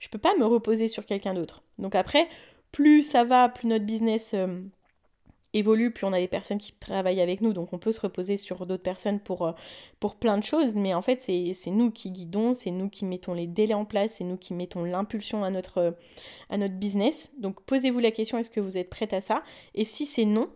Je 0.00 0.08
ne 0.08 0.10
peux 0.10 0.18
pas 0.18 0.34
me 0.36 0.44
reposer 0.44 0.88
sur 0.88 1.06
quelqu'un 1.06 1.34
d'autre. 1.34 1.62
Donc 1.78 1.94
après, 1.94 2.26
plus 2.72 3.04
ça 3.04 3.22
va, 3.22 3.48
plus 3.48 3.68
notre 3.68 3.84
business... 3.84 4.32
Euh, 4.34 4.60
évolue, 5.52 5.92
puis 5.92 6.04
on 6.04 6.12
a 6.12 6.18
des 6.18 6.28
personnes 6.28 6.58
qui 6.58 6.72
travaillent 6.72 7.20
avec 7.20 7.40
nous, 7.40 7.52
donc 7.52 7.72
on 7.72 7.78
peut 7.78 7.92
se 7.92 8.00
reposer 8.00 8.36
sur 8.36 8.66
d'autres 8.66 8.82
personnes 8.82 9.20
pour, 9.20 9.46
euh, 9.46 9.52
plein 10.20 10.38
de 10.38 10.44
choses, 10.44 10.76
mais 10.76 10.94
en 10.94 11.02
fait 11.02 11.20
c'est 11.20 11.70
nous 11.70 11.90
qui 11.90 12.10
guidons, 12.10 12.54
c'est 12.54 12.70
nous 12.70 12.88
qui 12.88 13.04
mettons 13.04 13.34
les 13.34 13.46
délais 13.46 13.74
en 13.74 13.84
place, 13.84 14.14
c'est 14.14 14.24
nous 14.24 14.36
qui 14.36 14.54
mettons 14.54 14.84
l'impulsion 14.84 15.44
à 15.44 15.50
notre, 15.50 15.96
à 16.48 16.56
notre 16.56 16.74
business. 16.74 17.30
Donc 17.38 17.62
posez-vous 17.62 17.98
la 17.98 18.10
question, 18.10 18.38
est-ce 18.38 18.50
que 18.50 18.60
vous 18.60 18.78
êtes 18.78 18.90
prête 18.90 19.12
à 19.12 19.20
ça? 19.20 19.42
Et 19.74 19.84
si 19.84 20.06
c'est 20.06 20.24
non, 20.24 20.48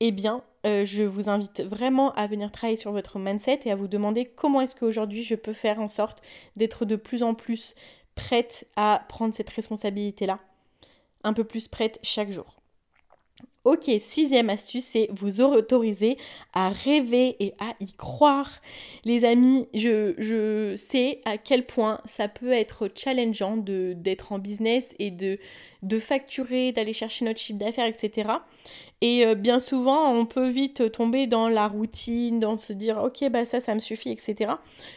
eh 0.00 0.12
bien 0.12 0.42
euh, 0.66 0.84
je 0.84 1.02
vous 1.02 1.28
invite 1.28 1.60
vraiment 1.60 2.12
à 2.12 2.26
venir 2.26 2.50
travailler 2.50 2.76
sur 2.76 2.92
votre 2.92 3.18
mindset 3.18 3.60
et 3.64 3.70
à 3.70 3.76
vous 3.76 3.88
demander 3.88 4.24
comment 4.24 4.60
est-ce 4.60 4.76
qu'aujourd'hui 4.76 5.22
je 5.22 5.34
peux 5.34 5.52
faire 5.52 5.80
en 5.80 5.88
sorte 5.88 6.20
d'être 6.56 6.84
de 6.84 6.96
plus 6.96 7.22
en 7.22 7.34
plus 7.34 7.74
prête 8.14 8.66
à 8.76 9.04
prendre 9.08 9.34
cette 9.34 9.50
responsabilité-là, 9.50 10.38
un 11.22 11.32
peu 11.32 11.44
plus 11.44 11.68
prête 11.68 12.00
chaque 12.02 12.32
jour. 12.32 12.58
Ok, 13.64 13.90
sixième 13.98 14.50
astuce, 14.50 14.84
c'est 14.84 15.08
vous 15.10 15.40
autoriser 15.40 16.16
à 16.54 16.68
rêver 16.68 17.36
et 17.40 17.54
à 17.58 17.74
y 17.80 17.92
croire. 17.92 18.62
Les 19.04 19.24
amis, 19.24 19.66
je, 19.74 20.74
sais 20.76 21.20
à 21.24 21.38
quel 21.38 21.66
point 21.66 22.00
ça 22.04 22.28
peut 22.28 22.52
être 22.52 22.88
challengeant 22.94 23.56
d'être 23.56 24.32
en 24.32 24.38
business 24.38 24.94
et 25.00 25.10
de, 25.10 25.38
de 25.82 25.98
facturer, 25.98 26.70
d'aller 26.70 26.92
chercher 26.92 27.24
notre 27.24 27.40
chiffre 27.40 27.58
d'affaires, 27.58 27.86
etc. 27.86 28.30
Et 29.00 29.26
euh, 29.26 29.34
bien 29.34 29.58
souvent, 29.58 30.12
on 30.14 30.24
peut 30.24 30.48
vite 30.48 30.92
tomber 30.92 31.26
dans 31.26 31.48
la 31.48 31.66
routine, 31.66 32.38
dans 32.38 32.56
se 32.58 32.72
dire 32.72 32.98
ok, 32.98 33.28
bah 33.28 33.44
ça, 33.44 33.58
ça 33.60 33.74
me 33.74 33.80
suffit, 33.80 34.10
etc. 34.10 34.52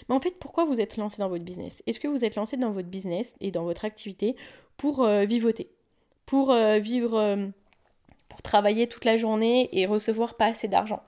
Mais 0.07 0.15
en 0.15 0.19
fait, 0.21 0.37
pourquoi 0.39 0.65
vous 0.65 0.79
êtes 0.79 0.97
lancé 0.97 1.17
dans 1.17 1.29
votre 1.29 1.43
business? 1.43 1.81
Est-ce 1.87 1.99
que 1.99 2.07
vous 2.07 2.23
êtes 2.23 2.35
lancé 2.35 2.57
dans 2.57 2.71
votre 2.71 2.89
business 2.89 3.35
et 3.41 3.49
dans 3.49 3.63
votre 3.63 3.85
activité 3.85 4.35
pour 4.77 5.03
euh, 5.03 5.25
vivoter? 5.25 5.71
Pour 6.27 6.51
euh, 6.51 6.77
vivre 6.77 7.51
pour 8.31 8.41
travailler 8.41 8.87
toute 8.87 9.03
la 9.03 9.17
journée 9.17 9.67
et 9.73 9.85
recevoir 9.85 10.37
pas 10.37 10.45
assez 10.45 10.69
d'argent, 10.69 11.03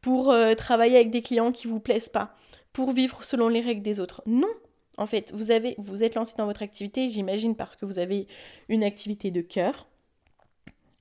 pour 0.00 0.30
euh, 0.30 0.54
travailler 0.54 0.94
avec 0.94 1.10
des 1.10 1.20
clients 1.20 1.50
qui 1.50 1.66
vous 1.66 1.80
plaisent 1.80 2.08
pas, 2.08 2.36
pour 2.72 2.92
vivre 2.92 3.24
selon 3.24 3.48
les 3.48 3.60
règles 3.60 3.82
des 3.82 3.98
autres. 3.98 4.22
Non, 4.24 4.48
en 4.96 5.06
fait, 5.06 5.32
vous 5.34 5.50
avez, 5.50 5.74
vous 5.78 6.04
êtes 6.04 6.14
lancé 6.14 6.34
dans 6.38 6.46
votre 6.46 6.62
activité, 6.62 7.08
j'imagine 7.08 7.56
parce 7.56 7.74
que 7.74 7.84
vous 7.84 7.98
avez 7.98 8.28
une 8.68 8.84
activité 8.84 9.32
de 9.32 9.40
cœur. 9.40 9.88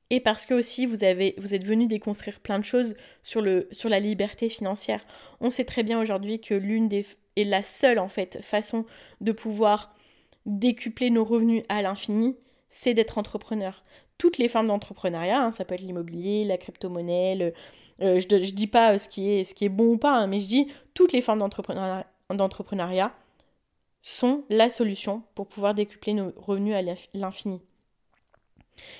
Et 0.10 0.20
parce 0.20 0.48
que 0.48 0.56
aussi 0.56 0.88
vous 0.88 1.04
avez, 1.04 1.36
vous 1.38 1.54
êtes 1.54 1.64
venu 1.64 1.86
déconstruire 1.86 2.40
plein 2.40 2.58
de 2.58 2.66
choses 2.66 2.96
sur 3.22 3.46
sur 3.70 3.90
la 3.90 4.00
liberté 4.00 4.50
financière. 4.50 5.06
On 5.40 5.52
sait 5.52 5.66
très 5.66 5.84
bien 5.84 6.02
aujourd'hui 6.02 6.42
que 6.42 6.56
l'une 6.56 6.88
des 6.88 7.06
et 7.36 7.44
la 7.44 7.62
seule 7.62 8.00
en 8.00 8.10
fait 8.10 8.42
façon 8.42 8.86
de 9.22 9.32
pouvoir 9.32 9.94
décupler 10.48 11.12
nos 11.12 11.24
revenus 11.24 11.64
à 11.70 11.84
l'infini, 11.84 12.36
c'est 12.72 12.96
d'être 12.96 13.20
entrepreneur 13.20 13.84
toutes 14.20 14.38
les 14.38 14.50
formes 14.50 14.68
d'entrepreneuriat, 14.68 15.42
hein, 15.42 15.52
ça 15.52 15.66
peut 15.66 15.74
être 15.74 15.82
l'immobilier, 15.82 16.44
la 16.44 16.58
crypto-monnaie, 16.58 17.54
euh, 18.02 18.20
je, 18.20 18.36
ne 18.36 18.52
dis 18.52 18.68
pas 18.68 18.94
euh, 18.94 18.98
ce 19.00 19.10
qui 19.10 19.30
est, 19.32 19.70
bon 19.70 19.94
ou 19.94 19.98
pas, 19.98 20.16
hein, 20.16 20.28
mais 20.28 20.40
je 20.40 20.46
dis 20.46 20.68
toutes 20.94 21.14
les 21.14 21.22
formes 21.22 21.40
d'entrepreneuriat 21.40 23.14
sont 24.02 24.44
la 24.50 24.70
solution 24.70 25.24
pour 25.36 25.48
pouvoir 25.48 25.74
décupler 25.74 26.14
nos 26.14 26.32
revenus 26.36 26.76
à 26.76 26.82
l'infini. 27.14 27.62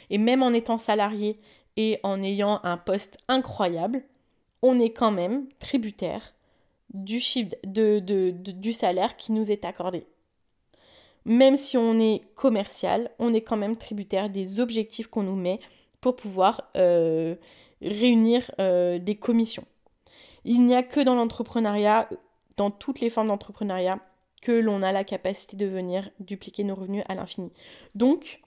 Et 0.10 0.18
même 0.18 0.42
en 0.42 0.54
étant 0.54 0.78
salarié 0.78 1.40
et 1.78 2.00
en 2.04 2.24
ayant 2.24 2.62
un 2.64 2.78
poste 2.78 3.18
incroyable, 3.28 4.04
on 4.62 4.80
est 4.80 4.92
quand 4.92 5.12
même 5.12 5.48
tributaire 5.60 6.34
du 6.94 7.22
salaire 8.74 9.16
qui 9.18 9.32
nous 9.32 9.52
est 9.52 9.64
accordé 9.64 10.06
même 11.26 11.58
si 11.58 11.78
on 11.78 12.00
est 12.00 12.22
commercial, 12.36 13.12
on 13.20 13.34
est 13.34 13.42
quand 13.42 13.58
même 13.58 13.78
tributaire 13.78 14.30
des 14.30 14.60
objectifs 14.60 15.08
qu'on 15.08 15.24
nous 15.24 15.36
met 15.36 15.60
pour 16.02 16.16
pouvoir 16.16 16.70
euh, 16.78 17.36
réunir 17.82 18.52
euh, 18.60 19.00
des 19.00 19.16
commissions. 19.16 19.66
Il 20.46 20.66
n'y 20.66 20.76
a 20.76 20.84
que 20.84 21.02
dans 21.02 21.16
l'entrepreneuriat, 21.16 22.10
dans 22.58 22.72
toutes 22.72 23.02
les 23.02 23.10
formes 23.10 23.28
d'entrepreneuriat, 23.28 24.00
que 24.42 24.52
l'on 24.52 24.82
a 24.84 24.92
la 24.92 25.04
capacité 25.04 25.58
de 25.58 25.66
venir 25.66 26.10
dupliquer 26.20 26.64
nos 26.64 26.76
revenus 26.76 27.04
à 27.10 27.16
l'infini. 27.16 27.52
Donc, 27.96 28.42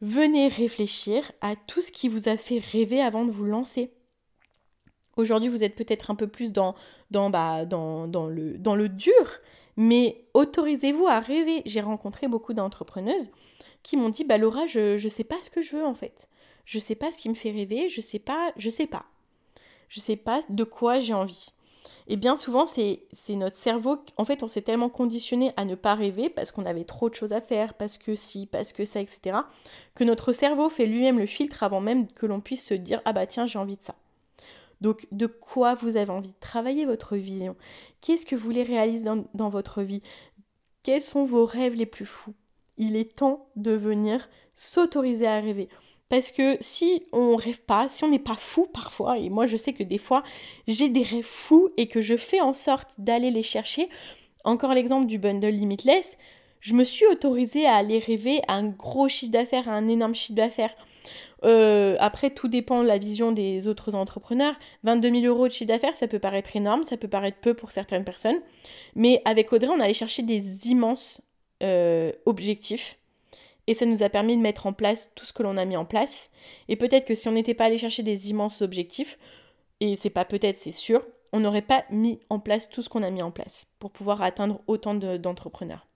venez 0.00 0.48
réfléchir 0.48 1.30
à 1.42 1.56
tout 1.56 1.82
ce 1.82 1.92
qui 1.92 2.08
vous 2.08 2.28
a 2.28 2.36
fait 2.36 2.58
rêver 2.58 3.02
avant 3.02 3.24
de 3.24 3.30
vous 3.30 3.44
lancer. 3.44 3.92
Aujourd'hui, 5.16 5.48
vous 5.50 5.64
êtes 5.64 5.74
peut-être 5.74 6.10
un 6.10 6.14
peu 6.14 6.26
plus 6.26 6.52
dans, 6.52 6.74
dans, 7.10 7.28
bah, 7.28 7.66
dans, 7.66 8.08
dans, 8.08 8.26
le, 8.26 8.56
dans 8.56 8.74
le 8.74 8.88
dur, 8.88 9.40
mais 9.80 10.26
autorisez-vous 10.34 11.06
à 11.06 11.20
rêver. 11.20 11.62
J'ai 11.64 11.80
rencontré 11.80 12.28
beaucoup 12.28 12.52
d'entrepreneuses 12.52 13.30
qui 13.82 13.96
m'ont 13.96 14.10
dit 14.10 14.24
bah 14.24 14.36
Laura, 14.36 14.66
je 14.66 15.02
ne 15.02 15.08
sais 15.08 15.24
pas 15.24 15.36
ce 15.40 15.48
que 15.48 15.62
je 15.62 15.74
veux 15.74 15.86
en 15.86 15.94
fait. 15.94 16.28
Je 16.66 16.78
sais 16.78 16.94
pas 16.94 17.10
ce 17.10 17.16
qui 17.16 17.30
me 17.30 17.34
fait 17.34 17.50
rêver, 17.50 17.88
je 17.88 18.02
sais 18.02 18.18
pas, 18.18 18.52
je 18.58 18.68
sais 18.68 18.86
pas. 18.86 19.06
Je 19.88 19.98
sais 19.98 20.16
pas 20.16 20.40
de 20.50 20.64
quoi 20.64 21.00
j'ai 21.00 21.14
envie. 21.14 21.54
Et 22.08 22.16
bien 22.16 22.36
souvent, 22.36 22.66
c'est 22.66 23.08
notre 23.30 23.56
cerveau, 23.56 23.96
en 24.18 24.26
fait, 24.26 24.42
on 24.42 24.48
s'est 24.48 24.60
tellement 24.60 24.90
conditionné 24.90 25.52
à 25.56 25.64
ne 25.64 25.74
pas 25.74 25.94
rêver 25.94 26.28
parce 26.28 26.52
qu'on 26.52 26.66
avait 26.66 26.84
trop 26.84 27.08
de 27.08 27.14
choses 27.14 27.32
à 27.32 27.40
faire, 27.40 27.72
parce 27.72 27.96
que 27.96 28.14
si, 28.14 28.44
parce 28.44 28.74
que 28.74 28.84
ça, 28.84 29.00
etc., 29.00 29.38
que 29.94 30.04
notre 30.04 30.32
cerveau 30.32 30.68
fait 30.68 30.84
lui-même 30.84 31.18
le 31.18 31.24
filtre 31.24 31.62
avant 31.62 31.80
même 31.80 32.06
que 32.12 32.26
l'on 32.26 32.42
puisse 32.42 32.66
se 32.66 32.74
dire, 32.74 33.00
ah 33.06 33.14
bah 33.14 33.24
tiens, 33.24 33.46
j'ai 33.46 33.58
envie 33.58 33.78
de 33.78 33.82
ça. 33.82 33.94
Donc 34.80 35.06
de 35.12 35.26
quoi 35.26 35.74
vous 35.74 35.96
avez 35.96 36.10
envie 36.10 36.32
de 36.32 36.40
travailler 36.40 36.86
votre 36.86 37.16
vision? 37.16 37.56
Qu'est-ce 38.00 38.26
que 38.26 38.34
vous 38.34 38.44
voulez 38.44 38.62
réaliser 38.62 39.04
dans, 39.34 39.48
votre 39.48 39.82
vie? 39.82 40.02
Quels 40.82 41.02
sont 41.02 41.24
vos 41.24 41.44
rêves 41.44 41.74
les 41.74 41.86
plus 41.86 42.06
fous? 42.06 42.34
Il 42.78 42.96
est 42.96 43.16
temps 43.16 43.50
de 43.56 43.72
venir 43.72 44.28
s'autoriser 44.54 45.26
à 45.26 45.40
rêver. 45.40 45.68
Parce 46.08 46.32
que 46.32 46.56
si 46.60 47.04
on 47.12 47.36
rêve 47.36 47.62
pas, 47.62 47.88
si 47.88 48.04
on 48.04 48.08
n'est 48.08 48.18
pas 48.18 48.36
fou 48.36 48.66
parfois, 48.72 49.18
et 49.18 49.28
moi 49.28 49.46
je 49.46 49.56
sais 49.56 49.72
que 49.72 49.84
des 49.84 49.98
fois 49.98 50.22
j'ai 50.66 50.88
des 50.88 51.02
rêves 51.02 51.24
fous 51.24 51.70
et 51.76 51.86
que 51.86 52.00
je 52.00 52.16
fais 52.16 52.40
en 52.40 52.54
sorte 52.54 52.94
d'aller 52.98 53.30
les 53.30 53.44
chercher, 53.44 53.88
encore 54.44 54.74
l'exemple 54.74 55.06
du 55.06 55.18
bundle 55.18 55.48
limitless, 55.48 56.16
je 56.60 56.74
me 56.74 56.84
suis 56.84 57.06
autorisée 57.06 57.66
à 57.66 57.76
aller 57.76 57.98
rêver 57.98 58.42
à 58.48 58.54
un 58.54 58.68
gros 58.68 59.08
chiffre 59.08 59.32
d'affaires, 59.32 59.68
à 59.68 59.72
un 59.72 59.88
énorme 59.88 60.14
chiffre 60.14 60.36
d'affaires. 60.36 60.74
Euh, 61.44 61.96
après, 62.00 62.30
tout 62.30 62.48
dépend 62.48 62.82
de 62.82 62.88
la 62.88 62.98
vision 62.98 63.32
des 63.32 63.66
autres 63.68 63.94
entrepreneurs. 63.94 64.54
22 64.84 65.20
000 65.20 65.24
euros 65.26 65.48
de 65.48 65.52
chiffre 65.52 65.68
d'affaires, 65.68 65.94
ça 65.94 66.08
peut 66.08 66.18
paraître 66.18 66.54
énorme, 66.54 66.82
ça 66.82 66.96
peut 66.96 67.08
paraître 67.08 67.38
peu 67.38 67.54
pour 67.54 67.70
certaines 67.70 68.04
personnes. 68.04 68.40
Mais 68.94 69.22
avec 69.24 69.52
Audrey, 69.52 69.68
on 69.68 69.80
allait 69.80 69.94
chercher 69.94 70.22
des 70.22 70.68
immenses 70.68 71.20
euh, 71.62 72.12
objectifs. 72.26 72.98
Et 73.66 73.74
ça 73.74 73.86
nous 73.86 74.02
a 74.02 74.08
permis 74.08 74.36
de 74.36 74.42
mettre 74.42 74.66
en 74.66 74.72
place 74.72 75.12
tout 75.14 75.24
ce 75.24 75.32
que 75.32 75.42
l'on 75.42 75.56
a 75.56 75.64
mis 75.64 75.76
en 75.76 75.84
place. 75.84 76.30
Et 76.68 76.76
peut-être 76.76 77.06
que 77.06 77.14
si 77.14 77.28
on 77.28 77.32
n'était 77.32 77.54
pas 77.54 77.66
allé 77.66 77.78
chercher 77.78 78.02
des 78.02 78.30
immenses 78.30 78.62
objectifs, 78.62 79.18
et 79.80 79.96
c'est 79.96 80.10
pas 80.10 80.24
peut-être, 80.24 80.56
c'est 80.56 80.72
sûr, 80.72 81.06
on 81.32 81.40
n'aurait 81.40 81.62
pas 81.62 81.84
mis 81.90 82.20
en 82.28 82.40
place 82.40 82.68
tout 82.68 82.82
ce 82.82 82.88
qu'on 82.88 83.02
a 83.02 83.10
mis 83.10 83.22
en 83.22 83.30
place 83.30 83.66
pour 83.78 83.90
pouvoir 83.90 84.22
atteindre 84.22 84.60
autant 84.66 84.94
d'entrepreneurs. 84.94 85.86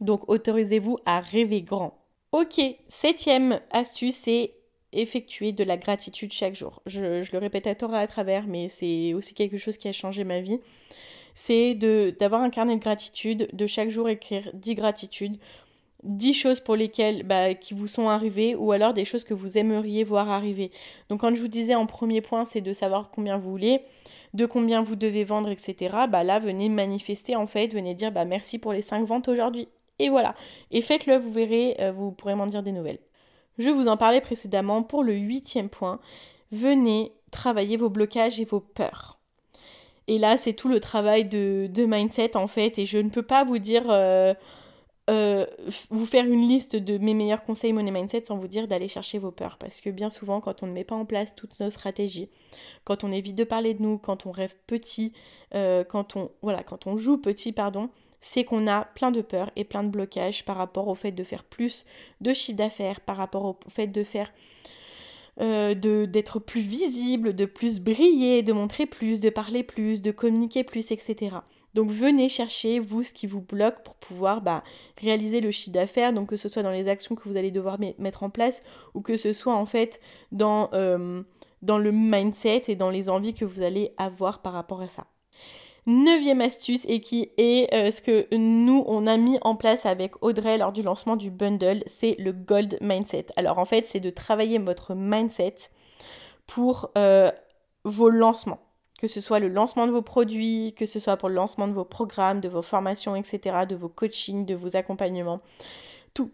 Donc 0.00 0.28
autorisez-vous 0.28 0.98
à 1.06 1.20
rêver 1.20 1.62
grand. 1.62 1.98
Ok, 2.32 2.60
septième 2.88 3.60
astuce, 3.70 4.16
c'est 4.16 4.52
effectuer 4.92 5.52
de 5.52 5.64
la 5.64 5.76
gratitude 5.76 6.32
chaque 6.32 6.56
jour. 6.56 6.82
Je, 6.86 7.00
le 7.00 7.38
répète 7.38 7.66
à 7.66 7.74
tort 7.74 7.94
à 7.94 8.06
travers, 8.06 8.46
mais 8.46 8.68
c'est 8.68 9.14
aussi 9.14 9.34
quelque 9.34 9.58
chose 9.58 9.76
qui 9.76 9.88
a 9.88 9.92
changé 9.92 10.24
ma 10.24 10.40
vie. 10.40 10.60
C'est 11.34 11.74
d'avoir 11.74 12.42
un 12.42 12.50
carnet 12.50 12.76
de 12.76 12.80
gratitude, 12.80 13.48
de 13.52 13.66
chaque 13.66 13.90
jour 13.90 14.08
écrire 14.08 14.50
10 14.54 14.74
gratitudes, 14.74 15.36
10 16.02 16.34
choses 16.34 16.60
pour 16.60 16.76
lesquelles 16.76 17.24
bah, 17.24 17.54
qui 17.54 17.74
vous 17.74 17.86
sont 17.86 18.08
arrivées 18.08 18.54
ou 18.54 18.72
alors 18.72 18.94
des 18.94 19.04
choses 19.04 19.24
que 19.24 19.34
vous 19.34 19.58
aimeriez 19.58 20.02
voir 20.04 20.30
arriver. 20.30 20.70
Donc 21.08 21.20
quand 21.20 21.34
je 21.34 21.40
vous 21.40 21.48
disais 21.48 21.74
en 21.74 21.86
premier 21.86 22.20
point, 22.22 22.44
c'est 22.44 22.60
de 22.60 22.72
savoir 22.72 23.10
combien 23.10 23.38
vous 23.38 23.50
voulez. 23.50 23.80
de 24.34 24.46
combien 24.46 24.82
vous 24.82 24.96
devez 24.96 25.24
vendre, 25.24 25.50
etc., 25.50 25.94
bah 26.10 26.22
là, 26.22 26.38
venez 26.38 26.68
manifester 26.68 27.36
en 27.36 27.46
fait, 27.46 27.72
venez 27.72 27.94
dire 27.94 28.12
bah 28.12 28.24
merci 28.26 28.58
pour 28.58 28.72
les 28.72 28.82
5 28.82 29.06
ventes 29.06 29.28
aujourd'hui. 29.28 29.68
Et 29.98 30.08
voilà. 30.08 30.34
Et 30.70 30.80
faites-le, 30.80 31.16
vous 31.16 31.32
verrez, 31.32 31.76
euh, 31.80 31.92
vous 31.92 32.12
pourrez 32.12 32.34
m'en 32.34 32.46
dire 32.46 32.62
des 32.62 32.72
nouvelles. 32.72 32.98
Je 33.58 33.70
vous 33.70 33.88
en 33.88 33.96
parlais 33.96 34.20
précédemment 34.20 34.82
pour 34.82 35.02
le 35.02 35.14
huitième 35.14 35.68
point. 35.68 36.00
Venez 36.52 37.12
travailler 37.30 37.76
vos 37.76 37.88
blocages 37.88 38.38
et 38.40 38.44
vos 38.44 38.60
peurs. 38.60 39.18
Et 40.08 40.18
là, 40.18 40.36
c'est 40.36 40.52
tout 40.52 40.68
le 40.68 40.78
travail 40.78 41.24
de, 41.24 41.86
mindset 41.86 42.36
en 42.36 42.46
fait. 42.46 42.78
Et 42.78 42.86
je 42.86 42.98
ne 42.98 43.08
peux 43.08 43.22
pas 43.22 43.44
vous 43.44 43.58
dire, 43.58 43.84
euh, 43.88 44.34
euh, 45.08 45.46
vous 45.90 46.06
faire 46.06 46.26
une 46.26 46.46
liste 46.46 46.76
de 46.76 46.98
mes 46.98 47.14
meilleurs 47.14 47.44
conseils 47.44 47.72
money 47.72 47.90
mindset 47.90 48.24
sans 48.24 48.36
vous 48.36 48.46
dire 48.46 48.68
d'aller 48.68 48.88
chercher 48.88 49.18
vos 49.18 49.30
peurs. 49.30 49.56
Parce 49.56 49.80
que 49.80 49.88
bien 49.88 50.10
souvent, 50.10 50.40
quand 50.42 50.62
on 50.62 50.66
ne 50.66 50.72
met 50.72 50.84
pas 50.84 50.94
en 50.94 51.06
place 51.06 51.34
toutes 51.34 51.58
nos 51.58 51.70
stratégies, 51.70 52.28
quand 52.84 53.02
on 53.02 53.10
évite 53.10 53.34
de 53.34 53.44
parler 53.44 53.72
de 53.72 53.82
nous, 53.82 53.96
quand 53.96 54.26
on 54.26 54.30
rêve 54.30 54.54
petit, 54.66 55.12
quand 55.52 56.16
on 56.16 56.30
voilà, 56.42 56.62
quand 56.62 56.86
on 56.86 56.98
joue 56.98 57.16
petit, 57.16 57.52
pardon, 57.52 57.88
c'est 58.20 58.44
qu'on 58.44 58.66
a 58.66 58.84
plein 58.84 59.10
de 59.10 59.20
peurs 59.20 59.50
et 59.56 59.64
plein 59.64 59.84
de 59.84 59.88
blocages 59.88 60.44
par 60.44 60.56
rapport 60.56 60.88
au 60.88 60.94
fait 60.94 61.12
de 61.12 61.24
faire 61.24 61.44
plus 61.44 61.84
de 62.20 62.32
chiffre 62.32 62.58
d'affaires, 62.58 63.00
par 63.00 63.16
rapport 63.16 63.44
au 63.44 63.58
fait 63.68 63.86
de 63.86 64.04
faire 64.04 64.32
euh, 65.40 65.74
d'être 65.74 66.38
plus 66.38 66.62
visible, 66.62 67.34
de 67.34 67.44
plus 67.44 67.78
briller, 67.80 68.42
de 68.42 68.54
montrer 68.54 68.86
plus, 68.86 69.20
de 69.20 69.28
parler 69.28 69.62
plus, 69.62 70.00
de 70.00 70.10
communiquer 70.10 70.64
plus, 70.64 70.90
etc. 70.92 71.36
Donc 71.74 71.90
venez 71.90 72.30
chercher, 72.30 72.78
vous, 72.78 73.02
ce 73.02 73.12
qui 73.12 73.26
vous 73.26 73.42
bloque 73.42 73.82
pour 73.82 73.96
pouvoir 73.96 74.40
bah, 74.40 74.64
réaliser 74.96 75.42
le 75.42 75.50
chiffre 75.50 75.74
d'affaires, 75.74 76.14
donc 76.14 76.30
que 76.30 76.38
ce 76.38 76.48
soit 76.48 76.62
dans 76.62 76.70
les 76.70 76.88
actions 76.88 77.14
que 77.14 77.28
vous 77.28 77.36
allez 77.36 77.50
devoir 77.50 77.78
mettre 77.98 78.22
en 78.22 78.30
place, 78.30 78.62
ou 78.94 79.02
que 79.02 79.18
ce 79.18 79.34
soit 79.34 79.54
en 79.54 79.66
fait 79.66 80.00
euh, 80.40 81.22
dans 81.60 81.78
le 81.78 81.92
mindset 81.92 82.62
et 82.68 82.76
dans 82.76 82.88
les 82.88 83.10
envies 83.10 83.34
que 83.34 83.44
vous 83.44 83.60
allez 83.60 83.92
avoir 83.98 84.40
par 84.40 84.54
rapport 84.54 84.80
à 84.80 84.88
ça 84.88 85.06
neuvième 85.86 86.40
astuce 86.40 86.84
et 86.88 87.00
qui 87.00 87.30
est 87.38 87.72
euh, 87.72 87.90
ce 87.90 88.00
que 88.00 88.26
nous 88.34 88.84
on 88.86 89.06
a 89.06 89.16
mis 89.16 89.38
en 89.42 89.54
place 89.54 89.86
avec 89.86 90.20
Audrey 90.22 90.58
lors 90.58 90.72
du 90.72 90.82
lancement 90.82 91.16
du 91.16 91.30
bundle, 91.30 91.82
c'est 91.86 92.16
le 92.18 92.32
gold 92.32 92.76
mindset. 92.80 93.26
Alors 93.36 93.58
en 93.58 93.64
fait 93.64 93.86
c'est 93.86 94.00
de 94.00 94.10
travailler 94.10 94.58
votre 94.58 94.94
mindset 94.94 95.54
pour 96.46 96.90
euh, 96.98 97.30
vos 97.84 98.10
lancements, 98.10 98.58
que 98.98 99.06
ce 99.06 99.20
soit 99.20 99.38
le 99.38 99.48
lancement 99.48 99.86
de 99.86 99.92
vos 99.92 100.02
produits, 100.02 100.74
que 100.76 100.86
ce 100.86 100.98
soit 100.98 101.16
pour 101.16 101.28
le 101.28 101.36
lancement 101.36 101.68
de 101.68 101.72
vos 101.72 101.84
programmes, 101.84 102.40
de 102.40 102.48
vos 102.48 102.62
formations, 102.62 103.14
etc., 103.14 103.64
de 103.68 103.76
vos 103.76 103.88
coachings, 103.88 104.44
de 104.44 104.54
vos 104.54 104.76
accompagnements, 104.76 105.40
tout. 106.14 106.30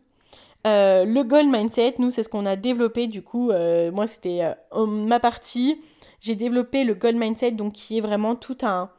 Euh, 0.67 1.05
le 1.05 1.25
gold 1.25 1.51
mindset, 1.51 1.97
nous 1.99 2.11
c'est 2.11 2.23
ce 2.23 2.29
qu'on 2.29 2.47
a 2.47 2.57
développé 2.57 3.07
du 3.07 3.21
coup, 3.21 3.51
moi 3.93 4.07
c'était 4.07 4.55
ma 4.75 5.21
partie, 5.21 5.83
j'ai 6.21 6.37
développé 6.37 6.85
le 6.85 6.95
gold 6.95 7.17
mindset 7.17 7.51
donc 7.51 7.75
qui 7.75 7.99
est 7.99 8.01
vraiment 8.01 8.35
tout 8.35 8.57
un 8.62 8.91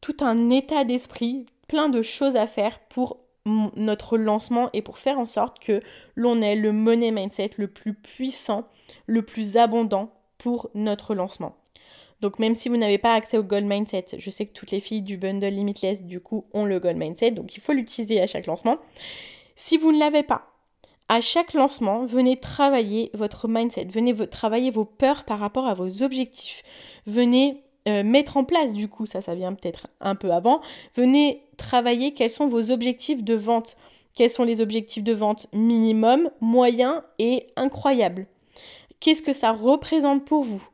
tout 0.00 0.16
un 0.20 0.50
état 0.50 0.84
d'esprit, 0.84 1.46
plein 1.68 1.88
de 1.88 2.02
choses 2.02 2.36
à 2.36 2.46
faire 2.46 2.78
pour 2.88 3.18
notre 3.46 4.18
lancement 4.18 4.70
et 4.72 4.82
pour 4.82 4.98
faire 4.98 5.18
en 5.18 5.26
sorte 5.26 5.58
que 5.60 5.80
l'on 6.14 6.42
ait 6.42 6.56
le 6.56 6.72
money 6.72 7.10
mindset 7.10 7.52
le 7.56 7.68
plus 7.68 7.94
puissant, 7.94 8.68
le 9.06 9.22
plus 9.22 9.56
abondant 9.56 10.12
pour 10.38 10.70
notre 10.74 11.14
lancement. 11.14 11.56
Donc 12.20 12.38
même 12.38 12.54
si 12.54 12.68
vous 12.68 12.76
n'avez 12.76 12.98
pas 12.98 13.14
accès 13.14 13.38
au 13.38 13.42
gold 13.42 13.64
mindset, 13.64 14.06
je 14.18 14.30
sais 14.30 14.46
que 14.46 14.52
toutes 14.52 14.70
les 14.70 14.80
filles 14.80 15.02
du 15.02 15.16
bundle 15.16 15.46
limitless 15.46 16.04
du 16.04 16.20
coup 16.20 16.46
ont 16.52 16.66
le 16.66 16.78
gold 16.78 16.98
mindset, 16.98 17.30
donc 17.30 17.56
il 17.56 17.60
faut 17.60 17.72
l'utiliser 17.72 18.20
à 18.20 18.26
chaque 18.26 18.46
lancement. 18.46 18.76
Si 19.56 19.78
vous 19.78 19.90
ne 19.90 19.98
l'avez 19.98 20.22
pas, 20.22 20.46
à 21.08 21.20
chaque 21.20 21.54
lancement, 21.54 22.04
venez 22.04 22.36
travailler 22.36 23.10
votre 23.14 23.48
mindset, 23.48 23.86
venez 23.86 24.14
travailler 24.28 24.70
vos 24.70 24.84
peurs 24.84 25.24
par 25.24 25.38
rapport 25.38 25.66
à 25.66 25.74
vos 25.74 26.02
objectifs. 26.02 26.62
Venez 27.06 27.64
euh, 27.90 28.02
mettre 28.04 28.36
en 28.36 28.44
place, 28.44 28.72
du 28.72 28.88
coup, 28.88 29.06
ça, 29.06 29.20
ça 29.20 29.34
vient 29.34 29.52
peut-être 29.52 29.88
un 30.00 30.14
peu 30.14 30.30
avant, 30.30 30.60
venez 30.96 31.42
travailler 31.56 32.14
quels 32.14 32.30
sont 32.30 32.46
vos 32.46 32.70
objectifs 32.70 33.22
de 33.22 33.34
vente. 33.34 33.76
Quels 34.14 34.30
sont 34.30 34.44
les 34.44 34.60
objectifs 34.60 35.04
de 35.04 35.12
vente 35.12 35.46
minimum, 35.52 36.30
moyen 36.40 37.02
et 37.18 37.46
incroyable 37.56 38.26
Qu'est-ce 38.98 39.22
que 39.22 39.32
ça 39.32 39.52
représente 39.52 40.24
pour 40.24 40.44
vous? 40.44 40.66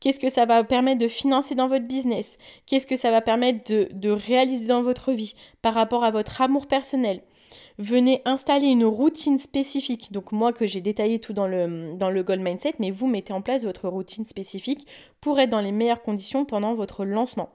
Qu'est-ce 0.00 0.20
que 0.20 0.30
ça 0.30 0.46
va 0.46 0.62
permettre 0.64 1.00
de 1.00 1.08
financer 1.08 1.54
dans 1.54 1.68
votre 1.68 1.86
business? 1.86 2.38
Qu'est-ce 2.66 2.86
que 2.86 2.96
ça 2.96 3.10
va 3.10 3.20
permettre 3.20 3.70
de, 3.70 3.88
de 3.92 4.10
réaliser 4.10 4.66
dans 4.66 4.82
votre 4.82 5.12
vie 5.12 5.34
par 5.62 5.74
rapport 5.74 6.04
à 6.04 6.10
votre 6.10 6.40
amour 6.40 6.66
personnel? 6.66 7.22
Venez 7.78 8.22
installer 8.24 8.66
une 8.66 8.84
routine 8.84 9.38
spécifique. 9.38 10.12
Donc 10.12 10.32
moi 10.32 10.52
que 10.52 10.66
j'ai 10.66 10.80
détaillé 10.80 11.18
tout 11.18 11.32
dans 11.32 11.46
le, 11.46 11.94
dans 11.94 12.10
le 12.10 12.22
Gold 12.22 12.40
Mindset, 12.40 12.74
mais 12.78 12.90
vous 12.90 13.06
mettez 13.06 13.32
en 13.32 13.42
place 13.42 13.64
votre 13.64 13.88
routine 13.88 14.24
spécifique 14.24 14.86
pour 15.20 15.38
être 15.38 15.50
dans 15.50 15.60
les 15.60 15.72
meilleures 15.72 16.02
conditions 16.02 16.44
pendant 16.44 16.74
votre 16.74 17.04
lancement. 17.04 17.50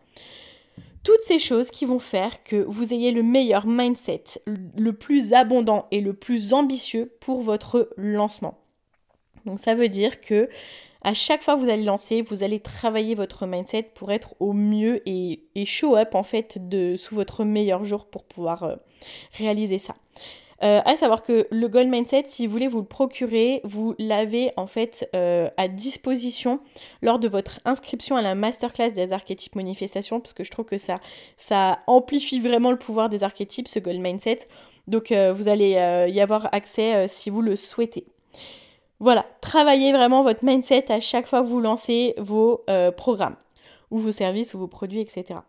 Toutes 1.03 1.21
ces 1.21 1.39
choses 1.39 1.71
qui 1.71 1.86
vont 1.86 1.99
faire 1.99 2.43
que 2.43 2.57
vous 2.67 2.93
ayez 2.93 3.12
le 3.12 3.23
meilleur 3.23 3.65
mindset, 3.65 4.23
le 4.45 4.93
plus 4.93 5.34
abondant 5.34 5.88
et 5.89 5.99
le 5.99 6.13
plus 6.13 6.53
ambitieux 6.53 7.12
pour 7.19 7.41
votre 7.41 7.89
lancement. 7.97 8.60
Donc 9.45 9.60
ça 9.60 9.73
veut 9.73 9.89
dire 9.89 10.21
que 10.21 10.47
à 11.03 11.13
chaque 11.13 11.41
fois 11.41 11.55
que 11.55 11.59
vous 11.59 11.69
allez 11.69 11.83
lancer, 11.83 12.21
vous 12.21 12.43
allez 12.43 12.59
travailler 12.59 13.15
votre 13.15 13.45
mindset 13.47 13.83
pour 13.95 14.11
être 14.11 14.35
au 14.39 14.53
mieux 14.53 15.01
et, 15.07 15.41
show 15.65 15.95
up 15.95 16.15
en 16.15 16.23
fait 16.23 16.59
sous 16.97 17.15
votre 17.15 17.43
meilleur 17.43 17.83
jour 17.85 18.05
pour 18.05 18.23
pouvoir 18.23 18.63
euh, 18.63 18.75
réaliser 19.37 19.79
ça. 19.79 19.95
Euh, 20.63 20.79
à 20.85 20.95
savoir 20.95 21.23
que 21.23 21.47
le 21.49 21.67
Gold 21.67 21.89
Mindset, 21.89 22.25
si 22.27 22.45
vous 22.45 22.51
voulez 22.51 22.67
vous 22.67 22.81
le 22.81 22.85
procurer, 22.85 23.61
vous 23.63 23.95
l'avez 23.97 24.51
en 24.57 24.67
fait 24.67 25.09
euh, 25.15 25.49
à 25.57 25.67
disposition 25.67 26.59
lors 27.01 27.17
de 27.17 27.27
votre 27.27 27.59
inscription 27.65 28.15
à 28.15 28.21
la 28.21 28.35
masterclass 28.35 28.91
des 28.91 29.11
archétypes 29.11 29.55
manifestations, 29.55 30.19
parce 30.19 30.33
que 30.33 30.43
je 30.43 30.51
trouve 30.51 30.65
que 30.65 30.77
ça, 30.77 30.99
ça 31.35 31.79
amplifie 31.87 32.39
vraiment 32.39 32.69
le 32.69 32.77
pouvoir 32.77 33.09
des 33.09 33.23
archétypes, 33.23 33.67
ce 33.67 33.79
Gold 33.79 34.01
Mindset. 34.01 34.47
Donc 34.87 35.11
vous 35.11 35.47
allez 35.47 35.71
y 36.11 36.21
avoir 36.21 36.49
accès 36.53 37.07
si 37.07 37.29
vous 37.29 37.41
le 37.41 37.55
souhaitez. 37.55 38.05
Voilà, 39.01 39.25
travaillez 39.41 39.93
vraiment 39.93 40.21
votre 40.21 40.45
mindset 40.45 40.91
à 40.91 40.99
chaque 40.99 41.25
fois 41.25 41.41
que 41.41 41.47
vous 41.47 41.59
lancez 41.59 42.13
vos 42.19 42.63
euh, 42.69 42.91
programmes 42.91 43.35
ou 43.89 43.97
vos 43.97 44.11
services 44.11 44.53
ou 44.53 44.59
vos 44.59 44.67
produits, 44.67 44.99
etc. 44.99 45.39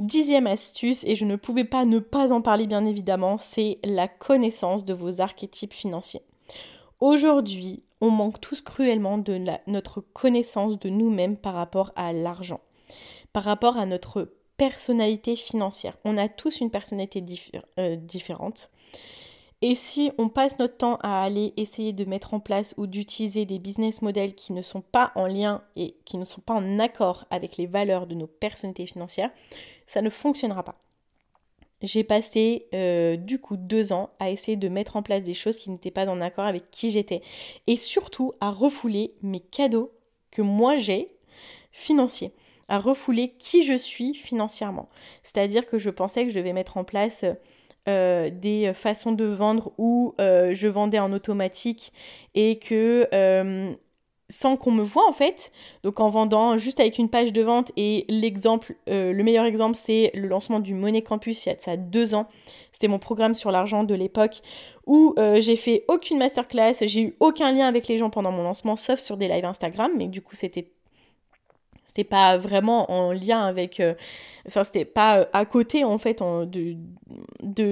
Dixième 0.00 0.48
astuce, 0.48 1.04
et 1.04 1.14
je 1.14 1.24
ne 1.24 1.36
pouvais 1.36 1.62
pas 1.62 1.84
ne 1.84 2.00
pas 2.00 2.32
en 2.32 2.40
parler 2.40 2.66
bien 2.66 2.84
évidemment, 2.84 3.38
c'est 3.38 3.78
la 3.84 4.08
connaissance 4.08 4.84
de 4.84 4.94
vos 4.94 5.20
archétypes 5.20 5.72
financiers. 5.72 6.22
Aujourd'hui, 6.98 7.84
on 8.00 8.10
manque 8.10 8.40
tous 8.40 8.62
cruellement 8.62 9.16
de 9.16 9.40
notre 9.68 10.00
connaissance 10.00 10.76
de 10.76 10.88
nous-mêmes 10.88 11.36
par 11.36 11.54
rapport 11.54 11.92
à 11.94 12.12
l'argent, 12.12 12.60
par 13.32 13.44
rapport 13.44 13.76
à 13.76 13.86
notre 13.86 14.28
personnalité 14.56 15.36
financière. 15.36 15.96
On 16.04 16.18
a 16.18 16.28
tous 16.28 16.60
une 16.60 16.72
personnalité 16.72 17.24
euh, 17.78 17.94
différente. 17.94 18.70
Et 19.60 19.74
si 19.74 20.12
on 20.18 20.28
passe 20.28 20.58
notre 20.58 20.76
temps 20.76 20.98
à 21.02 21.22
aller 21.22 21.52
essayer 21.56 21.92
de 21.92 22.04
mettre 22.04 22.32
en 22.32 22.38
place 22.38 22.74
ou 22.76 22.86
d'utiliser 22.86 23.44
des 23.44 23.58
business 23.58 24.02
models 24.02 24.34
qui 24.34 24.52
ne 24.52 24.62
sont 24.62 24.82
pas 24.82 25.10
en 25.16 25.26
lien 25.26 25.62
et 25.74 25.96
qui 26.04 26.16
ne 26.16 26.24
sont 26.24 26.40
pas 26.40 26.54
en 26.54 26.78
accord 26.78 27.26
avec 27.30 27.56
les 27.56 27.66
valeurs 27.66 28.06
de 28.06 28.14
nos 28.14 28.28
personnalités 28.28 28.86
financières, 28.86 29.30
ça 29.86 30.00
ne 30.00 30.10
fonctionnera 30.10 30.62
pas. 30.62 30.76
J'ai 31.82 32.04
passé 32.04 32.66
euh, 32.74 33.16
du 33.16 33.40
coup 33.40 33.56
deux 33.56 33.92
ans 33.92 34.10
à 34.20 34.30
essayer 34.30 34.56
de 34.56 34.68
mettre 34.68 34.96
en 34.96 35.02
place 35.02 35.24
des 35.24 35.34
choses 35.34 35.58
qui 35.58 35.70
n'étaient 35.70 35.90
pas 35.90 36.08
en 36.08 36.20
accord 36.20 36.44
avec 36.44 36.70
qui 36.70 36.90
j'étais. 36.90 37.22
Et 37.66 37.76
surtout 37.76 38.32
à 38.40 38.50
refouler 38.50 39.14
mes 39.22 39.40
cadeaux 39.40 39.92
que 40.30 40.42
moi 40.42 40.76
j'ai 40.76 41.16
financiers 41.72 42.32
à 42.68 42.78
refouler 42.78 43.34
qui 43.38 43.64
je 43.64 43.74
suis 43.74 44.14
financièrement. 44.14 44.88
C'est-à-dire 45.22 45.66
que 45.66 45.78
je 45.78 45.90
pensais 45.90 46.24
que 46.24 46.30
je 46.30 46.38
devais 46.38 46.52
mettre 46.52 46.76
en 46.76 46.84
place 46.84 47.24
euh, 47.88 48.28
des 48.30 48.72
façons 48.74 49.12
de 49.12 49.24
vendre 49.24 49.72
où 49.78 50.14
euh, 50.20 50.50
je 50.54 50.68
vendais 50.68 50.98
en 50.98 51.12
automatique 51.12 51.92
et 52.34 52.58
que 52.58 53.08
euh, 53.14 53.72
sans 54.28 54.56
qu'on 54.58 54.72
me 54.72 54.82
voit 54.82 55.08
en 55.08 55.12
fait, 55.12 55.52
donc 55.84 55.98
en 56.00 56.10
vendant 56.10 56.58
juste 56.58 56.80
avec 56.80 56.98
une 56.98 57.08
page 57.08 57.32
de 57.32 57.40
vente 57.40 57.72
et 57.78 58.04
l'exemple, 58.10 58.74
le 58.86 59.22
meilleur 59.22 59.46
exemple 59.46 59.74
c'est 59.74 60.10
le 60.12 60.28
lancement 60.28 60.60
du 60.60 60.74
Money 60.74 61.00
Campus 61.00 61.46
il 61.46 61.48
y 61.48 61.52
a 61.52 61.58
ça 61.58 61.78
deux 61.78 62.14
ans, 62.14 62.26
c'était 62.72 62.88
mon 62.88 62.98
programme 62.98 63.34
sur 63.34 63.50
l'argent 63.50 63.84
de 63.84 63.94
l'époque 63.94 64.42
où 64.86 65.14
j'ai 65.16 65.56
fait 65.56 65.86
aucune 65.88 66.18
masterclass, 66.18 66.74
j'ai 66.82 67.00
eu 67.00 67.16
aucun 67.20 67.52
lien 67.52 67.66
avec 67.66 67.88
les 67.88 67.96
gens 67.96 68.10
pendant 68.10 68.30
mon 68.30 68.42
lancement 68.42 68.76
sauf 68.76 69.00
sur 69.00 69.16
des 69.16 69.28
lives 69.28 69.46
Instagram, 69.46 69.92
mais 69.96 70.08
du 70.08 70.20
coup 70.20 70.34
c'était 70.34 70.72
c'était 71.88 72.04
pas 72.04 72.36
vraiment 72.36 72.90
en 72.92 73.12
lien 73.12 73.44
avec 73.44 73.82
enfin 74.48 74.64
c'était 74.64 74.84
pas 74.84 75.18
euh, 75.18 75.24
à 75.32 75.44
côté 75.44 75.84
en 75.84 75.98
fait 75.98 76.20
de, 76.20 76.76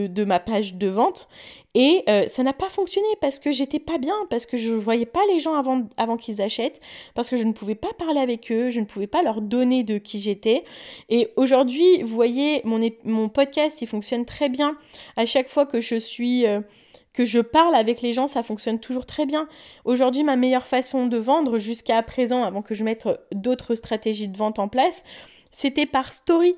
de, 0.07 0.25
ma 0.25 0.39
page 0.39 0.75
de 0.75 0.87
vente. 0.87 1.29
Et 1.75 2.05
euh, 2.09 2.27
ça 2.29 2.43
n'a 2.43 2.55
pas 2.55 2.71
fonctionné 2.71 3.07
parce 3.21 3.39
que 3.39 3.53
j'étais 3.53 3.81
pas 3.81 3.99
bien 3.99 4.15
parce 4.31 4.47
que 4.47 4.57
je 4.57 4.73
voyais 4.73 5.05
pas 5.05 5.21
les 5.31 5.41
gens 5.41 5.55
avant, 5.55 5.83
avant 5.99 6.17
qu'ils 6.17 6.41
achètent 6.41 6.81
parce 7.15 7.29
que 7.29 7.37
je 7.37 7.45
ne 7.45 7.53
pouvais 7.53 7.75
pas 7.75 7.93
parler 7.99 8.21
avec 8.21 8.51
eux 8.51 8.71
je 8.71 8.81
ne 8.81 8.87
pouvais 8.87 9.07
pas 9.07 9.23
leur 9.23 9.41
donner 9.41 9.83
de 9.83 9.99
qui 9.99 10.19
j'étais. 10.19 10.65
Et 11.09 11.29
aujourd'hui 11.37 12.03
vous 12.03 12.15
voyez 12.15 12.61
mon, 12.65 12.81
mon 13.05 13.29
podcast 13.29 13.83
il 13.83 13.89
fonctionne 13.89 14.25
très 14.25 14.49
bien. 14.49 14.77
À 15.17 15.27
chaque 15.27 15.49
fois 15.49 15.67
que 15.67 15.81
je 15.81 15.97
suis 15.97 16.47
euh, 16.47 16.61
que 17.17 17.25
je 17.25 17.41
parle 17.41 17.75
avec 17.75 18.03
les 18.03 18.13
gens, 18.13 18.27
ça 18.27 18.43
fonctionne 18.43 18.79
toujours 18.79 19.07
très 19.07 19.25
bien. 19.25 19.49
Aujourd'hui, 19.87 20.23
ma 20.23 20.37
meilleure 20.37 20.67
façon 20.67 21.07
de 21.07 21.17
vendre 21.17 21.59
jusqu'à 21.59 22.03
présent, 22.03 22.45
avant 22.45 22.61
que 22.61 22.75
je 22.75 22.85
mette 22.85 23.09
d'autres 23.33 23.75
stratégies 23.75 24.29
de 24.29 24.37
vente 24.37 24.59
en 24.59 24.69
place, 24.69 25.03
c'était 25.51 25.87
par 25.87 26.13
story. 26.13 26.55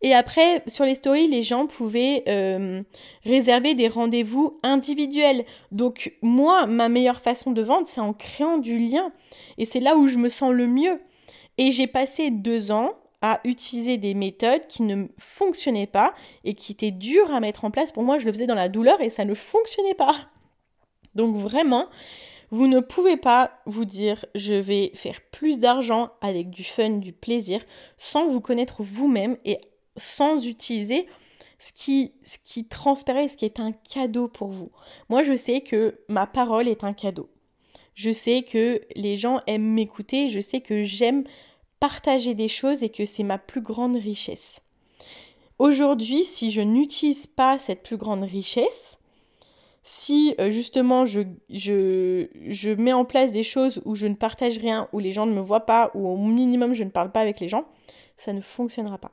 Et 0.00 0.14
après, 0.14 0.62
sur 0.68 0.84
les 0.84 0.94
stories, 0.94 1.26
les 1.26 1.42
gens 1.42 1.66
pouvaient 1.66 2.22
euh, 2.28 2.80
réserver 3.24 3.74
des 3.74 3.88
rendez-vous 3.88 4.60
individuels. 4.62 5.44
Donc 5.72 6.14
moi, 6.22 6.66
ma 6.66 6.88
meilleure 6.88 7.20
façon 7.20 7.50
de 7.50 7.60
vendre, 7.60 7.88
c'est 7.88 8.00
en 8.00 8.12
créant 8.12 8.58
du 8.58 8.78
lien. 8.78 9.10
Et 9.58 9.64
c'est 9.64 9.80
là 9.80 9.96
où 9.96 10.06
je 10.06 10.18
me 10.18 10.28
sens 10.28 10.52
le 10.52 10.68
mieux. 10.68 11.00
Et 11.58 11.72
j'ai 11.72 11.88
passé 11.88 12.30
deux 12.30 12.70
ans 12.70 12.92
à 13.20 13.40
utiliser 13.44 13.96
des 13.96 14.14
méthodes 14.14 14.66
qui 14.68 14.82
ne 14.82 15.06
fonctionnaient 15.18 15.86
pas 15.86 16.14
et 16.44 16.54
qui 16.54 16.72
étaient 16.72 16.92
dures 16.92 17.32
à 17.32 17.40
mettre 17.40 17.64
en 17.64 17.70
place. 17.70 17.92
Pour 17.92 18.04
moi, 18.04 18.18
je 18.18 18.26
le 18.26 18.32
faisais 18.32 18.46
dans 18.46 18.54
la 18.54 18.68
douleur 18.68 19.00
et 19.00 19.10
ça 19.10 19.24
ne 19.24 19.34
fonctionnait 19.34 19.94
pas. 19.94 20.28
Donc 21.14 21.34
vraiment, 21.36 21.88
vous 22.50 22.66
ne 22.66 22.80
pouvez 22.80 23.16
pas 23.16 23.52
vous 23.66 23.84
dire 23.84 24.24
je 24.34 24.54
vais 24.54 24.92
faire 24.94 25.20
plus 25.32 25.58
d'argent 25.58 26.10
avec 26.20 26.50
du 26.50 26.64
fun, 26.64 26.90
du 26.90 27.12
plaisir, 27.12 27.64
sans 27.96 28.28
vous 28.28 28.40
connaître 28.40 28.82
vous-même 28.82 29.36
et 29.44 29.58
sans 29.96 30.46
utiliser 30.46 31.06
ce 31.58 31.72
qui, 31.72 32.14
ce 32.22 32.60
transparaît, 32.68 33.28
ce 33.28 33.36
qui 33.36 33.44
est 33.44 33.60
un 33.60 33.72
cadeau 33.72 34.28
pour 34.28 34.48
vous. 34.48 34.70
Moi, 35.08 35.22
je 35.22 35.34
sais 35.34 35.60
que 35.60 36.00
ma 36.08 36.26
parole 36.26 36.68
est 36.68 36.84
un 36.84 36.92
cadeau. 36.92 37.28
Je 37.94 38.12
sais 38.12 38.42
que 38.42 38.80
les 38.94 39.16
gens 39.16 39.40
aiment 39.48 39.74
m'écouter, 39.74 40.30
je 40.30 40.40
sais 40.40 40.60
que 40.60 40.84
j'aime 40.84 41.24
partager 41.80 42.34
des 42.34 42.48
choses 42.48 42.82
et 42.82 42.88
que 42.88 43.04
c'est 43.04 43.22
ma 43.22 43.38
plus 43.38 43.60
grande 43.60 43.96
richesse. 43.96 44.60
Aujourd'hui, 45.58 46.24
si 46.24 46.50
je 46.50 46.60
n'utilise 46.60 47.26
pas 47.26 47.58
cette 47.58 47.82
plus 47.82 47.96
grande 47.96 48.22
richesse, 48.22 48.98
si 49.82 50.34
euh, 50.38 50.50
justement 50.50 51.06
je, 51.06 51.22
je, 51.48 52.74
mets 52.74 52.92
en 52.92 53.04
place 53.04 53.32
des 53.32 53.42
choses 53.42 53.80
où 53.84 53.94
je 53.94 54.06
ne 54.06 54.14
partage 54.14 54.58
rien, 54.58 54.88
où 54.92 54.98
les 54.98 55.12
gens 55.12 55.26
ne 55.26 55.32
me 55.32 55.40
voient 55.40 55.66
pas, 55.66 55.90
ou 55.94 56.06
au 56.06 56.16
minimum 56.16 56.74
je 56.74 56.84
ne 56.84 56.90
parle 56.90 57.10
pas 57.10 57.20
avec 57.20 57.40
les 57.40 57.48
gens, 57.48 57.64
ça 58.16 58.32
ne 58.32 58.40
fonctionnera 58.40 58.98
pas. 58.98 59.12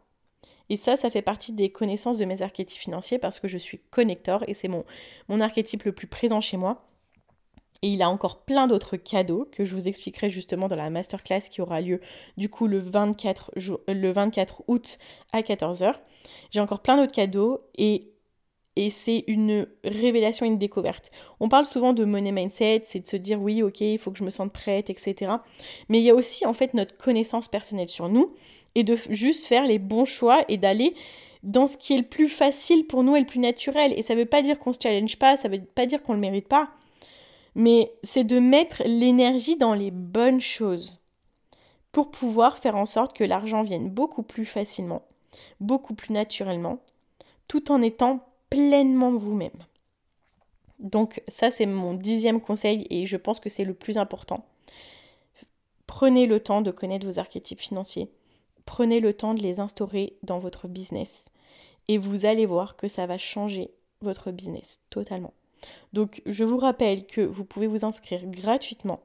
Et 0.70 0.78
ça, 0.78 0.98
ça 0.98 1.10
fait 1.10 1.22
partie 1.22 1.54
des 1.54 1.72
connaissances 1.72 2.18
de 2.18 2.26
mes 2.26 2.42
archétypes 2.42 2.80
financiers 2.80 3.20
parce 3.20 3.40
que 3.40 3.48
je 3.48 3.58
suis 3.58 3.80
connecteur 3.92 4.48
et 4.50 4.54
c'est 4.54 4.68
mon, 4.68 4.84
mon 5.30 5.40
archétype 5.40 5.84
le 5.84 5.92
plus 5.94 6.08
présent 6.08 6.42
chez 6.42 6.58
moi. 6.58 6.86
Et 7.86 7.90
il 7.90 8.02
a 8.02 8.10
encore 8.10 8.38
plein 8.38 8.66
d'autres 8.66 8.98
cadeaux 8.98 9.48
que 9.52 9.64
je 9.64 9.76
vous 9.76 9.88
expliquerai 9.88 10.32
justement 10.32 10.68
dans 10.68 10.76
la 10.76 10.90
masterclass 10.90 11.42
qui 11.52 11.62
aura 11.62 11.82
lieu 11.82 12.02
du 12.36 12.50
coup 12.50 12.66
le 12.66 12.80
24, 12.80 13.52
le 13.86 14.12
24 14.12 14.64
août 14.68 14.98
à 15.32 15.42
14h. 15.42 15.94
J'ai 16.50 16.62
encore 16.62 16.82
plein 16.82 16.98
d'autres 16.98 17.14
cadeaux 17.14 17.62
et 17.78 18.10
et 18.76 18.90
c'est 18.90 19.24
une 19.28 19.68
révélation, 19.84 20.48
une 20.48 20.58
découverte. 20.58 21.12
On 21.40 21.48
parle 21.48 21.68
souvent 21.68 21.94
de 21.94 22.06
money 22.06 22.32
mindset, 22.32 22.82
c'est 22.88 23.02
de 23.02 23.08
se 23.08 23.18
dire 23.18 23.40
oui, 23.40 23.62
ok, 23.62 23.82
il 23.82 24.00
faut 24.00 24.10
que 24.10 24.18
je 24.18 24.24
me 24.24 24.32
sente 24.32 24.52
prête, 24.52 24.90
etc. 24.90 25.34
Mais 25.88 26.00
il 26.00 26.06
y 26.06 26.10
a 26.10 26.16
aussi 26.16 26.48
en 26.48 26.56
fait 26.56 26.74
notre 26.74 26.98
connaissance 26.98 27.48
personnelle 27.48 27.88
sur 27.88 28.10
nous 28.10 28.34
et 28.74 28.84
de 28.84 28.98
juste 29.12 29.46
faire 29.46 29.68
les 29.68 29.78
bons 29.78 30.06
choix 30.06 30.44
et 30.50 30.58
d'aller 30.58 30.96
dans 31.44 31.68
ce 31.68 31.78
qui 31.78 31.94
est 31.94 31.98
le 31.98 32.04
plus 32.04 32.30
facile 32.30 32.88
pour 32.88 33.04
nous 33.04 33.16
et 33.16 33.20
le 33.20 33.28
plus 33.28 33.40
naturel. 33.40 33.94
Et 33.96 34.02
ça 34.02 34.16
ne 34.16 34.22
veut 34.22 34.26
pas 34.26 34.42
dire 34.42 34.58
qu'on 34.58 34.74
se 34.74 34.80
challenge 34.82 35.18
pas, 35.18 35.38
ça 35.38 35.50
ne 35.50 35.58
veut 35.58 35.64
pas 35.64 35.86
dire 35.86 36.02
qu'on 36.02 36.14
ne 36.14 36.18
le 36.18 36.22
mérite 36.22 36.48
pas, 36.48 36.72
mais 37.56 37.94
c'est 38.04 38.26
de 38.26 38.40
mettre 38.40 38.84
l'énergie 38.86 39.56
dans 39.56 39.74
les 39.74 39.92
bonnes 39.92 40.42
choses 40.42 41.02
pour 41.92 42.12
pouvoir 42.12 42.58
faire 42.58 42.76
en 42.76 42.86
sorte 42.86 43.16
que 43.16 43.24
l'argent 43.24 43.62
vienne 43.62 43.90
beaucoup 43.90 44.24
plus 44.24 44.46
facilement, 44.46 45.04
beaucoup 45.62 45.94
plus 45.96 46.14
naturellement, 46.14 46.80
tout 47.48 47.72
en 47.72 47.82
étant 47.82 48.28
pleinement 48.50 49.14
vous-même. 49.14 49.66
Donc 50.80 51.22
ça, 51.30 51.52
c'est 51.52 51.66
mon 51.66 51.94
dixième 51.94 52.42
conseil 52.42 52.86
et 52.90 53.06
je 53.06 53.16
pense 53.16 53.40
que 53.40 53.50
c'est 53.50 53.64
le 53.64 53.74
plus 53.74 53.98
important. 53.98 54.46
Prenez 55.88 56.26
le 56.26 56.42
temps 56.42 56.62
de 56.62 56.72
connaître 56.72 57.08
vos 57.08 57.20
archétypes 57.20 57.62
financiers. 57.62 58.12
Prenez 58.66 59.00
le 59.00 59.14
temps 59.14 59.34
de 59.34 59.42
les 59.42 59.60
instaurer 59.60 60.18
dans 60.24 60.40
votre 60.40 60.68
business. 60.68 61.26
Et 61.88 61.98
vous 61.98 62.26
allez 62.26 62.46
voir 62.46 62.76
que 62.76 62.88
ça 62.88 63.06
va 63.06 63.18
changer 63.18 63.72
votre 64.02 64.32
business 64.32 64.82
totalement. 64.90 65.34
Donc 65.94 66.22
je 66.26 66.44
vous 66.44 66.58
rappelle 66.58 67.06
que 67.06 67.22
vous 67.22 67.46
pouvez 67.46 67.68
vous 67.68 67.86
inscrire 67.86 68.26
gratuitement 68.26 69.02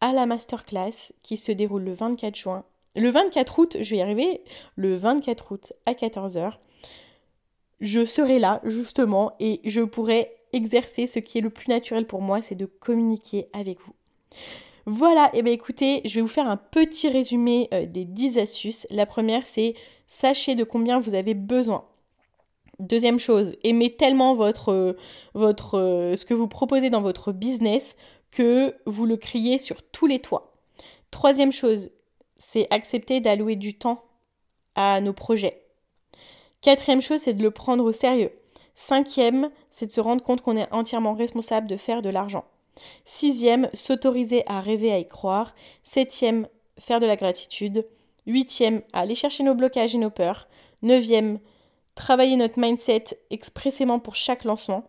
à 0.00 0.12
la 0.12 0.26
masterclass 0.26 1.12
qui 1.22 1.36
se 1.36 1.52
déroule 1.52 1.84
le 1.84 1.94
24 1.94 2.36
juin. 2.36 2.64
Le 2.94 3.08
24 3.08 3.58
août, 3.58 3.76
je 3.80 3.90
vais 3.90 3.96
y 3.98 4.02
arriver, 4.02 4.42
le 4.76 4.96
24 4.96 5.52
août 5.52 5.72
à 5.86 5.92
14h 5.92 6.58
je 7.82 8.06
serai 8.06 8.38
là 8.38 8.60
justement 8.64 9.32
et 9.40 9.60
je 9.64 9.80
pourrai 9.82 10.32
exercer 10.52 11.06
ce 11.06 11.18
qui 11.18 11.38
est 11.38 11.42
le 11.42 11.50
plus 11.50 11.68
naturel 11.68 12.06
pour 12.06 12.22
moi, 12.22 12.40
c'est 12.40 12.54
de 12.54 12.66
communiquer 12.66 13.48
avec 13.52 13.78
vous. 13.80 13.92
Voilà, 14.86 15.30
et 15.32 15.38
eh 15.38 15.42
bien 15.42 15.52
écoutez, 15.52 16.00
je 16.04 16.16
vais 16.16 16.20
vous 16.22 16.28
faire 16.28 16.48
un 16.48 16.56
petit 16.56 17.08
résumé 17.08 17.68
euh, 17.72 17.86
des 17.86 18.04
10 18.04 18.38
astuces. 18.38 18.86
La 18.90 19.06
première, 19.06 19.46
c'est 19.46 19.74
sachez 20.06 20.54
de 20.54 20.64
combien 20.64 20.98
vous 20.98 21.14
avez 21.14 21.34
besoin. 21.34 21.84
Deuxième 22.82 23.20
chose, 23.20 23.54
aimez 23.62 23.94
tellement 23.94 24.36
euh, 24.42 24.52
euh, 25.36 26.16
ce 26.16 26.24
que 26.24 26.34
vous 26.34 26.48
proposez 26.48 26.90
dans 26.90 27.00
votre 27.00 27.30
business 27.30 27.94
que 28.32 28.74
vous 28.86 29.06
le 29.06 29.16
criez 29.16 29.60
sur 29.60 29.84
tous 29.84 30.08
les 30.08 30.18
toits. 30.18 30.52
Troisième 31.12 31.52
chose, 31.52 31.90
c'est 32.38 32.66
accepter 32.70 33.20
d'allouer 33.20 33.54
du 33.54 33.78
temps 33.78 34.02
à 34.74 35.00
nos 35.00 35.12
projets. 35.12 35.62
Quatrième 36.60 37.02
chose, 37.02 37.20
c'est 37.20 37.34
de 37.34 37.42
le 37.44 37.52
prendre 37.52 37.84
au 37.84 37.92
sérieux. 37.92 38.32
Cinquième, 38.74 39.50
c'est 39.70 39.86
de 39.86 39.92
se 39.92 40.00
rendre 40.00 40.24
compte 40.24 40.42
qu'on 40.42 40.56
est 40.56 40.72
entièrement 40.72 41.14
responsable 41.14 41.68
de 41.68 41.76
faire 41.76 42.02
de 42.02 42.10
l'argent. 42.10 42.44
Sixième, 43.04 43.70
s'autoriser 43.74 44.42
à 44.48 44.60
rêver, 44.60 44.90
à 44.90 44.98
y 44.98 45.06
croire. 45.06 45.54
Septième, 45.84 46.48
faire 46.80 46.98
de 46.98 47.06
la 47.06 47.14
gratitude. 47.14 47.86
Huitième, 48.26 48.82
aller 48.92 49.14
chercher 49.14 49.44
nos 49.44 49.54
blocages 49.54 49.94
et 49.94 49.98
nos 49.98 50.10
peurs. 50.10 50.48
Neuvième, 50.82 51.38
travailler 51.94 52.36
notre 52.36 52.58
mindset 52.58 53.04
expressément 53.30 53.98
pour 53.98 54.16
chaque 54.16 54.44
lancement. 54.44 54.84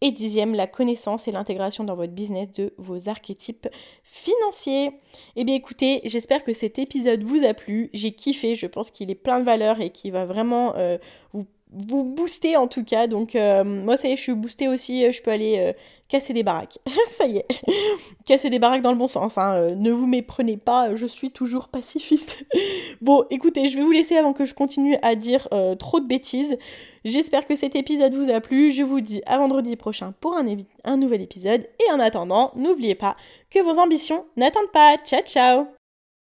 Et 0.00 0.10
dixième, 0.10 0.54
la 0.54 0.66
connaissance 0.66 1.28
et 1.28 1.32
l'intégration 1.32 1.84
dans 1.84 1.96
votre 1.96 2.12
business 2.12 2.50
de 2.52 2.72
vos 2.78 3.08
archétypes 3.08 3.68
financiers. 4.04 4.92
Eh 5.34 5.44
bien 5.44 5.54
écoutez, 5.54 6.00
j'espère 6.04 6.44
que 6.44 6.52
cet 6.52 6.78
épisode 6.78 7.22
vous 7.22 7.44
a 7.44 7.52
plu. 7.52 7.90
J'ai 7.92 8.12
kiffé, 8.12 8.54
je 8.54 8.66
pense 8.66 8.90
qu'il 8.90 9.10
est 9.10 9.16
plein 9.16 9.40
de 9.40 9.44
valeur 9.44 9.80
et 9.80 9.90
qu'il 9.90 10.12
va 10.12 10.24
vraiment 10.24 10.74
euh, 10.76 10.98
vous 11.32 11.46
vous 11.72 12.04
booster 12.04 12.56
en 12.56 12.68
tout 12.68 12.84
cas. 12.84 13.06
Donc 13.06 13.34
euh, 13.34 13.64
moi 13.64 13.96
ça 13.96 14.08
y 14.08 14.12
est, 14.12 14.16
je 14.16 14.22
suis 14.22 14.34
boostée 14.34 14.68
aussi, 14.68 15.04
euh, 15.04 15.10
je 15.10 15.22
peux 15.22 15.30
aller 15.30 15.58
euh, 15.58 15.72
casser 16.08 16.32
des 16.32 16.42
baraques. 16.42 16.78
ça 17.08 17.26
y 17.26 17.38
est. 17.38 17.46
casser 18.26 18.50
des 18.50 18.58
baraques 18.58 18.82
dans 18.82 18.92
le 18.92 18.98
bon 18.98 19.06
sens. 19.06 19.38
Hein. 19.38 19.74
ne 19.76 19.90
vous 19.90 20.06
méprenez 20.06 20.56
pas, 20.56 20.94
je 20.94 21.06
suis 21.06 21.30
toujours 21.30 21.68
pacifiste. 21.68 22.46
bon, 23.00 23.24
écoutez, 23.30 23.68
je 23.68 23.76
vais 23.76 23.82
vous 23.82 23.90
laisser 23.90 24.16
avant 24.16 24.32
que 24.32 24.44
je 24.44 24.54
continue 24.54 24.96
à 25.02 25.14
dire 25.14 25.48
trop 25.78 26.00
de 26.00 26.06
bêtises. 26.06 26.56
J'espère 27.04 27.46
que 27.46 27.54
cet 27.54 27.76
épisode 27.76 28.14
vous 28.14 28.30
a 28.30 28.40
plu. 28.40 28.72
Je 28.72 28.82
vous 28.82 29.00
dis 29.00 29.22
à 29.26 29.38
vendredi 29.38 29.76
prochain 29.76 30.12
pour 30.20 30.36
un, 30.36 30.44
un 30.84 30.96
nouvel 30.96 31.22
épisode. 31.22 31.68
Et 31.86 31.92
en 31.92 32.00
attendant, 32.00 32.50
n'oubliez 32.56 32.96
pas 32.96 33.16
que 33.50 33.60
vos 33.60 33.78
ambitions 33.78 34.24
n'attendent 34.36 34.72
pas. 34.72 34.96
Ciao 35.04 35.22
ciao 35.22 35.75